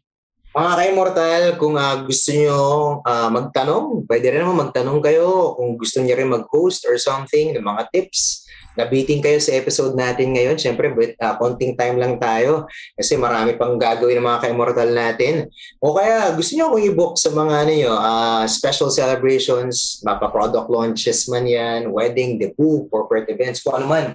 Mga 0.53 0.73
ka-immortal, 0.77 1.43
kung 1.57 1.81
ah, 1.81 2.05
gusto 2.05 2.29
nyo 2.37 2.61
ah, 3.09 3.33
magtanong, 3.33 4.05
pwede 4.05 4.37
rin 4.37 4.45
naman 4.45 4.69
magtanong 4.69 5.01
kayo 5.01 5.57
kung 5.57 5.81
gusto 5.81 6.05
nyo 6.05 6.13
rin 6.13 6.29
mag-host 6.29 6.85
or 6.85 7.01
something, 7.01 7.57
ng 7.57 7.65
mga 7.65 7.89
tips. 7.89 8.45
Nabiting 8.73 9.21
kayo 9.21 9.37
sa 9.37 9.53
episode 9.53 9.93
natin 9.93 10.33
ngayon. 10.33 10.57
Siyempre, 10.57 10.93
but, 10.93 11.13
ah, 11.21 11.37
konting 11.37 11.77
time 11.77 12.01
lang 12.01 12.17
tayo 12.17 12.65
kasi 12.97 13.21
marami 13.21 13.57
pang 13.61 13.77
gagawin 13.77 14.21
ng 14.21 14.27
mga 14.27 14.41
ka-immortal 14.49 14.91
natin. 14.91 15.49
O 15.79 15.93
kaya, 15.93 16.33
gusto 16.33 16.57
nyo 16.57 16.73
akong 16.73 16.85
i-book 16.89 17.15
sa 17.21 17.31
mga 17.33 17.55
ano 17.67 17.73
nyo, 17.73 17.93
ah, 17.95 18.45
special 18.49 18.89
celebrations, 18.89 20.01
mapa-product 20.05 20.73
launches 20.73 21.29
man 21.29 21.45
yan, 21.45 21.93
wedding, 21.93 22.41
debut, 22.41 22.89
corporate 22.89 23.29
events, 23.29 23.61
kung 23.61 23.77
ano 23.77 23.87
man. 23.89 24.07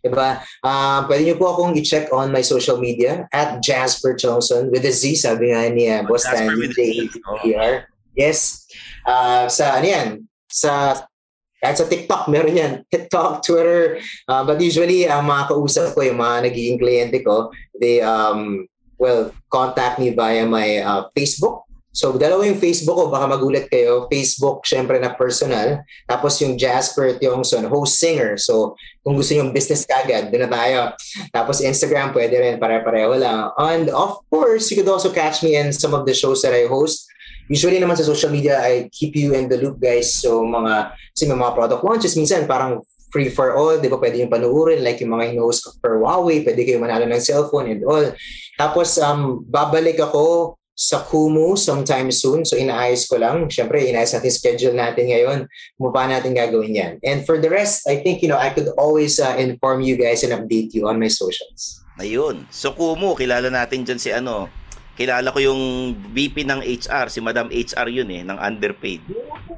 Diba? 0.00 0.42
Ah, 0.62 1.02
pwede 1.10 1.26
nyo 1.26 1.36
po 1.38 1.50
akong 1.50 1.74
i-check 1.74 2.10
on 2.14 2.30
my 2.30 2.42
social 2.42 2.78
media 2.78 3.26
at 3.34 3.58
Jasper 3.58 4.14
Johnson 4.14 4.70
with 4.70 4.86
a 4.86 4.94
Z, 4.94 5.18
sabi 5.18 5.50
nga 5.50 5.66
ni 5.70 5.90
uh, 5.90 6.06
Boss 6.06 6.22
Tandy, 6.26 6.70
a 6.70 6.70
Z. 6.70 6.74
J-A-P-E-R. 6.74 7.90
Yes. 8.14 8.70
Ah, 9.02 9.50
sa 9.50 9.76
ano 9.76 9.86
yan? 9.86 10.08
Sa 10.46 11.02
kahit 11.64 11.80
sa 11.80 11.88
TikTok, 11.88 12.28
meron 12.28 12.60
yan. 12.60 12.72
TikTok, 12.92 13.40
Twitter. 13.40 14.04
Ah, 14.28 14.44
but 14.44 14.60
usually, 14.60 15.08
ang 15.08 15.24
mga 15.24 15.56
kausap 15.56 15.96
ko, 15.96 16.04
yung 16.04 16.20
mga 16.20 16.52
nagiging 16.52 16.76
kliyente 16.76 17.24
ko, 17.24 17.48
they, 17.80 18.04
um, 18.04 18.68
well, 19.00 19.32
contact 19.48 19.96
me 19.96 20.12
via 20.12 20.44
my 20.44 20.84
uh, 20.84 21.08
Facebook. 21.16 21.64
So, 21.94 22.10
dalawa 22.18 22.42
yung 22.42 22.58
Facebook 22.58 22.98
ko, 22.98 23.06
baka 23.06 23.30
magulat 23.30 23.70
kayo. 23.70 24.10
Facebook, 24.10 24.66
syempre 24.66 24.98
na 24.98 25.14
personal. 25.14 25.86
Tapos 26.10 26.42
yung 26.42 26.58
Jasper 26.58 27.22
Tiongson, 27.22 27.70
host 27.70 28.02
singer. 28.02 28.34
So, 28.34 28.74
kung 29.06 29.14
gusto 29.14 29.30
yung 29.38 29.54
business 29.54 29.86
kagad, 29.86 30.34
doon 30.34 30.44
na 30.44 30.50
tayo. 30.50 30.78
Tapos 31.30 31.62
Instagram, 31.62 32.10
pwede 32.10 32.34
rin, 32.34 32.58
pare-pareho 32.58 33.14
lang. 33.14 33.54
And 33.54 33.94
of 33.94 34.26
course, 34.26 34.74
you 34.74 34.76
could 34.82 34.90
also 34.90 35.14
catch 35.14 35.46
me 35.46 35.54
in 35.54 35.70
some 35.70 35.94
of 35.94 36.02
the 36.02 36.18
shows 36.18 36.42
that 36.42 36.50
I 36.50 36.66
host. 36.66 37.06
Usually 37.48 37.76
naman 37.76 37.96
sa 37.96 38.06
social 38.06 38.32
media, 38.32 38.60
I 38.60 38.88
keep 38.88 39.12
you 39.16 39.36
in 39.36 39.48
the 39.48 39.60
loop, 39.60 39.80
guys. 39.80 40.16
So, 40.16 40.44
mga, 40.44 40.96
kasi 41.12 41.28
may 41.28 41.36
mga 41.36 41.54
product 41.54 41.82
launches, 41.84 42.16
minsan 42.16 42.48
parang 42.48 42.80
free 43.12 43.30
for 43.30 43.54
all, 43.54 43.78
di 43.78 43.86
ba 43.86 44.00
pwede 44.00 44.18
yung 44.18 44.32
panuurin, 44.32 44.82
like 44.82 44.98
yung 44.98 45.14
mga 45.14 45.36
in-host 45.36 45.78
for 45.78 46.02
Huawei, 46.02 46.42
pwede 46.42 46.66
kayo 46.66 46.82
manalo 46.82 47.06
ng 47.06 47.22
cellphone 47.22 47.70
and 47.70 47.82
all. 47.86 48.10
Tapos, 48.58 48.98
um, 48.98 49.44
babalik 49.46 50.00
ako 50.00 50.56
sa 50.74 51.06
Kumu 51.06 51.54
sometime 51.54 52.10
soon. 52.10 52.42
So, 52.42 52.58
inaayos 52.58 53.06
ko 53.06 53.22
lang. 53.22 53.46
Siyempre, 53.46 53.86
inaayos 53.86 54.18
natin 54.18 54.34
schedule 54.34 54.74
natin 54.74 55.06
ngayon. 55.06 55.46
Kung 55.78 55.94
paano 55.94 56.18
natin 56.18 56.34
gagawin 56.34 56.74
yan. 56.74 56.92
And 57.06 57.22
for 57.22 57.38
the 57.38 57.46
rest, 57.46 57.86
I 57.86 58.02
think, 58.02 58.26
you 58.26 58.28
know, 58.28 58.40
I 58.40 58.50
could 58.50 58.74
always 58.74 59.22
uh, 59.22 59.38
inform 59.38 59.86
you 59.86 59.94
guys 59.94 60.26
and 60.26 60.34
update 60.34 60.74
you 60.74 60.90
on 60.90 60.98
my 60.98 61.06
socials. 61.06 61.84
Ayun. 62.02 62.50
So 62.50 62.74
Kumu, 62.74 63.14
kilala 63.14 63.54
natin 63.54 63.86
dyan 63.86 64.02
si 64.02 64.10
ano, 64.10 64.50
kilala 64.94 65.28
ko 65.28 65.38
yung 65.38 65.60
VP 66.10 66.42
ng 66.42 66.60
HR, 66.60 67.06
si 67.08 67.18
Madam 67.18 67.46
HR 67.48 67.88
yun 67.88 68.08
eh, 68.08 68.22
ng 68.22 68.38
underpaid. 68.38 69.02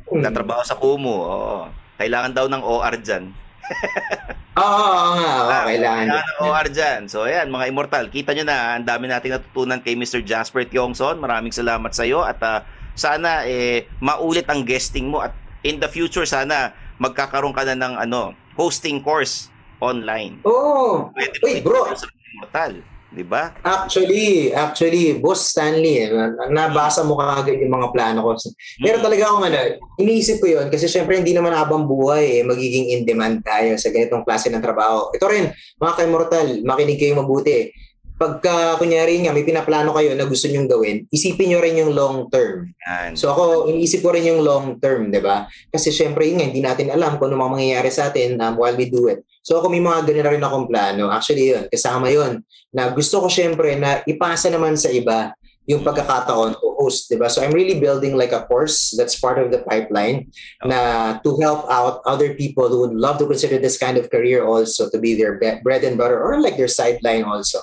Natrabaho 0.08 0.62
sa 0.62 0.74
Kumu, 0.74 1.12
oo. 1.12 1.68
Kailangan 1.96 2.32
daw 2.32 2.46
ng 2.46 2.60
OR 2.60 2.94
dyan. 2.98 3.32
Oo, 4.56 4.62
oo 4.62 5.10
nga. 5.16 5.32
Oo, 5.34 5.50
Ah, 5.50 5.64
kailangan. 5.66 6.06
Kailangan 6.06 6.28
ng 6.30 6.40
OR 6.40 6.66
dyan. 6.70 7.00
So 7.06 7.24
ayan, 7.24 7.48
mga 7.48 7.68
immortal, 7.68 8.04
kita 8.06 8.32
nyo 8.32 8.44
na, 8.44 8.76
ang 8.76 8.84
dami 8.84 9.04
nating 9.04 9.34
natutunan 9.34 9.80
kay 9.80 9.92
Mr. 9.92 10.22
Jasper 10.22 10.64
Tiongson. 10.64 11.18
Maraming 11.18 11.52
salamat 11.52 11.90
sa 11.90 12.04
iyo 12.04 12.20
at 12.20 12.40
ah, 12.40 12.64
sana 12.94 13.44
eh, 13.44 13.84
maulit 13.98 14.46
ang 14.46 14.62
guesting 14.62 15.08
mo 15.08 15.20
at 15.20 15.36
in 15.60 15.76
the 15.76 15.86
future 15.86 16.24
sana 16.24 16.72
magkakaroon 16.96 17.52
ka 17.52 17.66
na 17.66 17.76
ng 17.76 17.94
ano, 17.98 18.32
hosting 18.54 19.00
course 19.00 19.52
online. 19.76 20.40
Oo. 20.42 21.12
Pwede 21.12 21.36
Uy, 21.42 21.60
bro. 21.60 21.92
sa 21.92 22.08
immortal, 22.08 22.80
di 23.16 23.24
ba? 23.24 23.48
Actually, 23.64 24.52
actually, 24.52 25.16
Boss 25.16 25.48
Stanley, 25.48 26.04
eh, 26.04 26.12
na- 26.12 26.52
nabasa 26.52 27.00
mo 27.00 27.16
kagad 27.16 27.56
yung 27.56 27.72
mga 27.72 27.88
plano 27.88 28.20
ko. 28.20 28.36
Pero 28.76 29.00
talaga 29.00 29.32
akong 29.32 29.44
ano, 29.48 29.56
iniisip 29.96 30.44
ko 30.44 30.46
yun 30.52 30.68
kasi 30.68 30.84
syempre 30.84 31.16
hindi 31.16 31.32
naman 31.32 31.56
habang 31.56 31.88
buhay 31.88 32.40
eh, 32.40 32.42
magiging 32.44 32.92
in 32.92 33.08
demand 33.08 33.40
tayo 33.40 33.72
sa 33.80 33.88
ganitong 33.88 34.20
klase 34.20 34.52
ng 34.52 34.60
trabaho. 34.60 35.08
Ito 35.16 35.24
rin, 35.32 35.48
mga 35.80 35.92
ka-immortal, 35.96 36.46
makinig 36.60 37.00
kayo 37.00 37.16
mabuti. 37.16 37.72
Pagka, 38.16 38.80
kunyari 38.80 39.20
nga, 39.20 39.32
may 39.36 39.44
pinaplano 39.44 39.92
kayo 39.92 40.16
na 40.16 40.24
gusto 40.24 40.48
nyong 40.48 40.68
gawin, 40.72 41.04
isipin 41.12 41.52
nyo 41.52 41.60
rin 41.60 41.76
yung 41.76 41.92
long 41.92 42.32
term. 42.32 42.72
So 43.12 43.28
ako, 43.28 43.68
iniisip 43.68 44.00
ko 44.00 44.08
rin 44.16 44.24
yung 44.24 44.40
long 44.40 44.80
term, 44.80 45.12
di 45.12 45.20
ba? 45.20 45.44
Kasi 45.68 45.92
syempre, 45.92 46.24
yun 46.24 46.40
nga, 46.40 46.48
hindi 46.48 46.64
natin 46.64 46.88
alam 46.88 47.20
kung 47.20 47.28
ano 47.28 47.44
mga 47.44 47.52
mangyayari 47.60 47.92
sa 47.92 48.08
atin 48.08 48.40
um, 48.40 48.56
while 48.56 48.72
we 48.72 48.88
do 48.88 49.12
it. 49.12 49.20
So 49.46 49.62
ako 49.62 49.70
may 49.70 49.78
mga 49.78 50.10
ganun 50.10 50.26
rin 50.34 50.42
akong 50.42 50.66
plano. 50.66 51.06
Actually 51.06 51.54
yun, 51.54 51.64
kasama 51.70 52.10
yun, 52.10 52.42
na 52.74 52.90
gusto 52.90 53.22
ko 53.22 53.30
syempre 53.30 53.78
na 53.78 54.02
ipasa 54.02 54.50
naman 54.50 54.74
sa 54.74 54.90
iba 54.90 55.30
yung 55.66 55.82
pagkakataon 55.82 56.54
to 56.62 56.66
host, 56.78 57.10
di 57.10 57.18
ba? 57.18 57.26
So 57.26 57.42
I'm 57.42 57.50
really 57.50 57.82
building 57.82 58.14
like 58.14 58.30
a 58.30 58.46
course 58.46 58.94
that's 58.94 59.18
part 59.18 59.42
of 59.42 59.50
the 59.50 59.66
pipeline 59.66 60.30
na 60.62 61.18
to 61.26 61.34
help 61.42 61.66
out 61.66 62.06
other 62.06 62.38
people 62.38 62.70
who 62.70 62.86
would 62.86 62.94
love 62.94 63.18
to 63.18 63.26
consider 63.26 63.58
this 63.58 63.74
kind 63.74 63.98
of 63.98 64.06
career 64.06 64.46
also 64.46 64.86
to 64.88 64.98
be 65.02 65.18
their 65.18 65.34
bread 65.36 65.82
and 65.82 65.98
butter 65.98 66.22
or 66.22 66.38
like 66.38 66.54
their 66.54 66.70
sideline 66.70 67.26
also. 67.26 67.58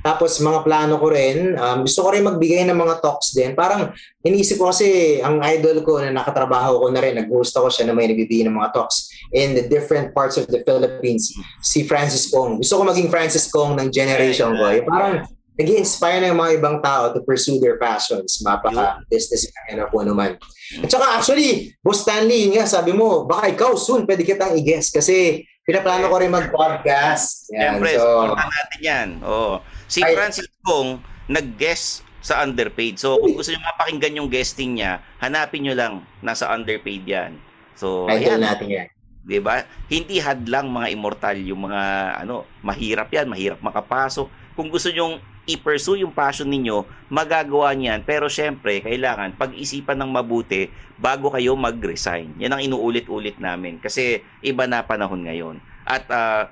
Tapos 0.00 0.40
mga 0.40 0.64
plano 0.64 0.96
ko 0.96 1.12
rin, 1.12 1.60
um, 1.60 1.84
gusto 1.84 2.00
ko 2.00 2.08
rin 2.16 2.24
magbigay 2.24 2.64
ng 2.64 2.78
mga 2.80 3.04
talks 3.04 3.36
din. 3.36 3.52
Parang 3.52 3.92
iniisip 4.24 4.56
ko 4.56 4.72
kasi 4.72 5.20
ang 5.20 5.44
idol 5.44 5.84
ko 5.84 6.00
na 6.00 6.08
nakatrabaho 6.08 6.80
ko 6.80 6.86
na 6.88 7.04
rin, 7.04 7.20
nag-host 7.20 7.52
ako 7.52 7.68
siya 7.68 7.84
na 7.84 7.94
may 7.94 8.08
nagbibigay 8.08 8.48
ng 8.48 8.56
mga 8.56 8.72
talks 8.72 9.12
in 9.36 9.52
the 9.52 9.68
different 9.68 10.16
parts 10.16 10.40
of 10.40 10.48
the 10.48 10.64
Philippines. 10.64 11.36
Si 11.60 11.84
Francis 11.84 12.32
Kong. 12.32 12.64
Gusto 12.64 12.80
ko 12.80 12.82
maging 12.88 13.12
Francis 13.12 13.52
Kong 13.52 13.76
ng 13.76 13.92
generation 13.92 14.56
ko. 14.56 14.64
Yung 14.72 14.88
parang 14.88 15.28
nag 15.62 15.78
inspire 15.78 16.26
ng 16.26 16.34
mga 16.34 16.50
ibang 16.58 16.76
tao 16.82 17.14
to 17.14 17.22
pursue 17.22 17.62
their 17.62 17.78
passions. 17.78 18.42
Mapaka-business 18.42 19.46
na 19.70 19.86
po 19.86 20.02
naman. 20.02 20.34
At 20.82 20.90
saka 20.90 21.22
actually, 21.22 21.70
Boss 21.80 22.02
Stanley, 22.02 22.50
yun 22.50 22.58
nga, 22.58 22.66
sabi 22.66 22.90
mo, 22.90 23.22
baka 23.22 23.54
ikaw 23.54 23.78
soon 23.78 24.02
pwede 24.02 24.26
kitang 24.26 24.58
i-guess 24.58 24.90
kasi 24.90 25.46
pinaplano 25.62 26.10
ko 26.10 26.18
rin 26.18 26.34
mag-podcast. 26.34 27.46
Yan. 27.54 27.78
Siyempre, 27.78 27.90
so, 27.94 28.34
natin 28.34 28.80
yan. 28.82 29.08
Oo. 29.22 29.62
Si 29.86 30.02
ay, 30.02 30.18
Francis 30.18 30.50
Kong 30.66 30.98
nag-guest 31.30 32.02
sa 32.18 32.42
underpaid. 32.42 32.98
So, 32.98 33.22
kung 33.22 33.38
gusto 33.38 33.54
nyo 33.54 33.62
mapakinggan 33.62 34.18
yung 34.18 34.30
guesting 34.30 34.82
niya, 34.82 34.98
hanapin 35.22 35.62
nyo 35.62 35.74
lang. 35.78 35.94
Nasa 36.18 36.50
underpaid 36.50 37.06
yan. 37.06 37.38
So, 37.78 38.10
Idol 38.10 38.38
ayan. 38.38 38.42
natin 38.42 38.68
yan. 38.68 38.88
'di 39.22 39.38
ba? 39.38 39.62
Hindi 39.86 40.18
hadlang 40.18 40.66
mga 40.70 40.90
immortal 40.90 41.38
yung 41.38 41.70
mga 41.70 41.82
ano, 42.26 42.42
mahirap 42.62 43.08
'yan, 43.14 43.30
mahirap 43.30 43.62
makapasok. 43.62 44.26
Kung 44.58 44.68
gusto 44.68 44.90
niyo 44.90 45.22
i-pursue 45.46 46.06
yung 46.06 46.14
passion 46.14 46.46
ninyo, 46.46 46.86
magagawa 47.10 47.74
niyan. 47.74 48.06
Pero 48.06 48.30
syempre, 48.30 48.78
kailangan 48.78 49.34
pag-isipan 49.34 49.98
ng 49.98 50.10
mabuti 50.10 50.70
bago 50.98 51.34
kayo 51.34 51.58
mag-resign. 51.58 52.38
Yan 52.38 52.54
ang 52.54 52.62
inuulit-ulit 52.62 53.42
namin 53.42 53.82
kasi 53.82 54.22
iba 54.40 54.70
na 54.70 54.86
panahon 54.86 55.26
ngayon. 55.26 55.58
At 55.82 56.06
uh, 56.06 56.46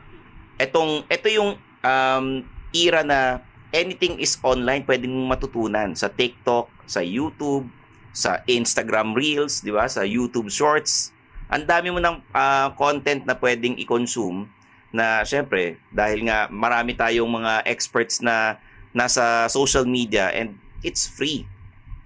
etong 0.58 1.06
ito 1.06 1.30
yung 1.30 1.54
um, 1.86 2.26
era 2.74 3.06
na 3.06 3.38
anything 3.70 4.18
is 4.18 4.34
online, 4.42 4.82
pwedeng 4.86 5.14
matutunan 5.30 5.94
sa 5.94 6.10
TikTok, 6.10 6.66
sa 6.90 6.98
YouTube, 6.98 7.70
sa 8.10 8.42
Instagram 8.50 9.14
Reels, 9.14 9.62
di 9.62 9.70
ba? 9.70 9.86
Sa 9.86 10.02
YouTube 10.02 10.50
Shorts. 10.50 11.14
Ang 11.50 11.66
dami 11.66 11.94
mo 11.94 12.02
ng 12.02 12.18
uh, 12.34 12.74
content 12.74 13.22
na 13.22 13.38
pwedeng 13.38 13.78
i-consume 13.78 14.50
na 14.90 15.22
syempre 15.22 15.78
dahil 15.94 16.26
nga 16.26 16.50
marami 16.50 16.98
tayong 16.98 17.30
mga 17.30 17.62
experts 17.66 18.18
na 18.18 18.58
nasa 18.90 19.46
social 19.50 19.86
media 19.86 20.30
and 20.34 20.58
it's 20.82 21.06
free. 21.06 21.46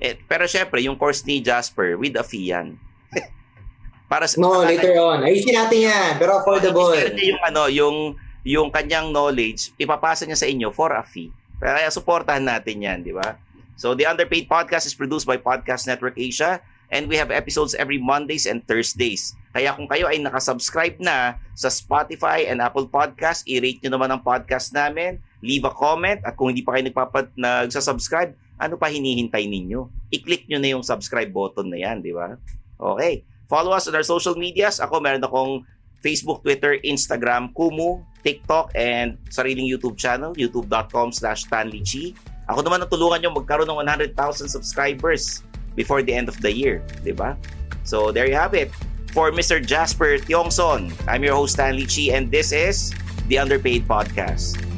Eh, 0.02 0.18
pero 0.28 0.44
syempre, 0.44 0.82
yung 0.84 0.98
course 0.98 1.24
ni 1.24 1.40
Jasper 1.40 1.96
with 1.96 2.18
a 2.18 2.24
fee 2.26 2.52
yan. 2.52 2.76
Para 4.10 4.28
sa 4.28 4.36
No, 4.36 4.60
later 4.66 4.98
on. 5.00 5.24
Ayusin 5.24 5.56
natin 5.56 5.88
yan, 5.88 6.10
pero 6.20 6.42
affordable. 6.42 6.92
Yung 7.16 7.40
ano, 7.40 7.70
yung 7.70 7.96
yung 8.44 8.68
kanyang 8.68 9.08
knowledge, 9.08 9.72
ipapasa 9.80 10.28
niya 10.28 10.36
sa 10.36 10.44
inyo 10.44 10.68
for 10.68 10.92
a 10.92 11.00
fee. 11.00 11.32
Kaya 11.56 11.88
suportahan 11.88 12.44
natin 12.44 12.84
yan, 12.84 13.00
di 13.00 13.16
ba? 13.16 13.40
So, 13.74 13.96
The 13.96 14.04
Underpaid 14.04 14.46
Podcast 14.46 14.84
is 14.84 14.94
produced 14.94 15.24
by 15.24 15.40
Podcast 15.40 15.88
Network 15.88 16.20
Asia 16.20 16.60
and 16.92 17.08
we 17.08 17.16
have 17.16 17.32
episodes 17.32 17.72
every 17.74 17.96
Mondays 17.96 18.44
and 18.44 18.60
Thursdays. 18.68 19.32
Kaya 19.56 19.72
kung 19.72 19.88
kayo 19.88 20.06
ay 20.06 20.20
nakasubscribe 20.20 21.00
na 21.00 21.40
sa 21.56 21.72
Spotify 21.72 22.46
and 22.46 22.60
Apple 22.60 22.86
Podcast, 22.86 23.48
i-rate 23.48 23.80
nyo 23.82 23.96
naman 23.96 24.12
ang 24.12 24.20
podcast 24.20 24.76
namin 24.76 25.18
leave 25.44 25.68
a 25.68 25.72
comment 25.76 26.24
at 26.24 26.34
kung 26.40 26.50
hindi 26.50 26.64
pa 26.64 26.74
kayo 26.74 26.88
nagpapad, 26.88 27.36
nagsasubscribe, 27.36 28.32
ano 28.56 28.74
pa 28.80 28.88
hinihintay 28.88 29.44
ninyo? 29.44 29.84
I-click 30.08 30.48
nyo 30.48 30.58
na 30.58 30.68
yung 30.72 30.84
subscribe 30.84 31.28
button 31.28 31.68
na 31.68 31.84
yan, 31.84 32.00
di 32.00 32.16
ba? 32.16 32.40
Okay. 32.80 33.22
Follow 33.44 33.76
us 33.76 33.84
on 33.86 33.94
our 33.94 34.06
social 34.06 34.34
medias. 34.40 34.80
Ako, 34.80 35.04
meron 35.04 35.20
akong 35.20 35.68
Facebook, 36.00 36.40
Twitter, 36.40 36.80
Instagram, 36.80 37.52
Kumu, 37.52 38.00
TikTok, 38.24 38.72
and 38.72 39.20
sariling 39.28 39.68
YouTube 39.68 40.00
channel, 40.00 40.32
youtube.com 40.32 41.12
slash 41.12 41.44
stanleychi. 41.44 42.16
Ako 42.48 42.64
naman 42.64 42.80
natulungan 42.80 43.20
nyo 43.24 43.30
magkaroon 43.36 43.68
ng 43.68 43.78
100,000 43.84 44.48
subscribers 44.48 45.44
before 45.76 46.00
the 46.00 46.12
end 46.12 46.28
of 46.28 46.36
the 46.40 46.52
year, 46.52 46.80
di 47.04 47.12
ba? 47.12 47.36
So, 47.84 48.12
there 48.12 48.28
you 48.28 48.36
have 48.36 48.56
it. 48.56 48.72
For 49.12 49.30
Mr. 49.30 49.62
Jasper 49.62 50.18
Tiongson, 50.18 50.90
I'm 51.06 51.22
your 51.22 51.36
host, 51.36 51.56
Stanley 51.60 51.86
Chi, 51.86 52.10
and 52.10 52.32
this 52.32 52.50
is 52.50 52.92
the 53.28 53.38
Underpaid 53.38 53.86
Podcast. 53.86 54.73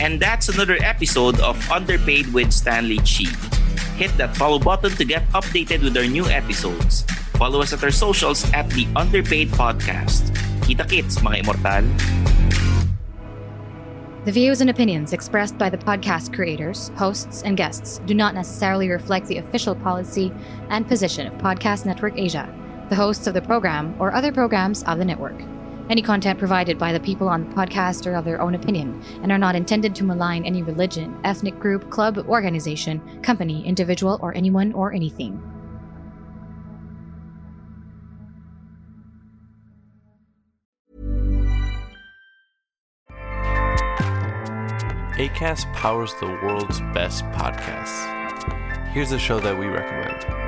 And 0.00 0.20
that's 0.20 0.48
another 0.48 0.78
episode 0.80 1.40
of 1.40 1.58
Underpaid 1.70 2.32
with 2.32 2.52
Stanley 2.52 2.98
Chi. 2.98 3.26
Hit 3.98 4.14
that 4.16 4.36
follow 4.36 4.58
button 4.58 4.94
to 4.94 5.04
get 5.04 5.26
updated 5.34 5.82
with 5.82 5.96
our 5.96 6.06
new 6.06 6.24
episodes. 6.26 7.02
Follow 7.34 7.60
us 7.62 7.72
at 7.72 7.82
our 7.82 7.90
socials 7.90 8.46
at 8.54 8.70
the 8.70 8.86
Underpaid 8.94 9.50
Podcast. 9.50 10.30
Kita 10.62 10.86
kits, 10.86 11.18
mga 11.18 11.42
immortal. 11.42 11.82
The 14.24 14.32
views 14.32 14.60
and 14.60 14.70
opinions 14.70 15.12
expressed 15.12 15.58
by 15.58 15.70
the 15.70 15.78
podcast 15.78 16.34
creators, 16.34 16.92
hosts, 16.94 17.42
and 17.42 17.56
guests 17.56 17.98
do 18.06 18.14
not 18.14 18.34
necessarily 18.34 18.90
reflect 18.90 19.26
the 19.26 19.38
official 19.38 19.74
policy 19.74 20.30
and 20.70 20.86
position 20.86 21.26
of 21.26 21.34
Podcast 21.42 21.86
Network 21.86 22.14
Asia, 22.14 22.46
the 22.88 22.94
hosts 22.94 23.26
of 23.26 23.34
the 23.34 23.42
program, 23.42 23.96
or 23.98 24.12
other 24.14 24.30
programs 24.30 24.84
of 24.84 24.98
the 24.98 25.04
network. 25.04 25.40
Any 25.90 26.02
content 26.02 26.38
provided 26.38 26.78
by 26.78 26.92
the 26.92 27.00
people 27.00 27.28
on 27.28 27.48
the 27.48 27.54
podcast 27.54 28.06
are 28.06 28.14
of 28.14 28.26
their 28.26 28.42
own 28.42 28.54
opinion 28.54 29.02
and 29.22 29.32
are 29.32 29.38
not 29.38 29.56
intended 29.56 29.94
to 29.94 30.04
malign 30.04 30.44
any 30.44 30.62
religion, 30.62 31.18
ethnic 31.24 31.58
group, 31.58 31.88
club, 31.90 32.18
organization, 32.28 33.22
company, 33.22 33.66
individual, 33.66 34.18
or 34.20 34.36
anyone 34.36 34.72
or 34.74 34.92
anything. 34.92 35.42
ACAST 45.18 45.72
powers 45.72 46.14
the 46.20 46.26
world's 46.26 46.80
best 46.92 47.24
podcasts. 47.32 48.06
Here's 48.92 49.12
a 49.12 49.18
show 49.18 49.40
that 49.40 49.58
we 49.58 49.66
recommend. 49.66 50.47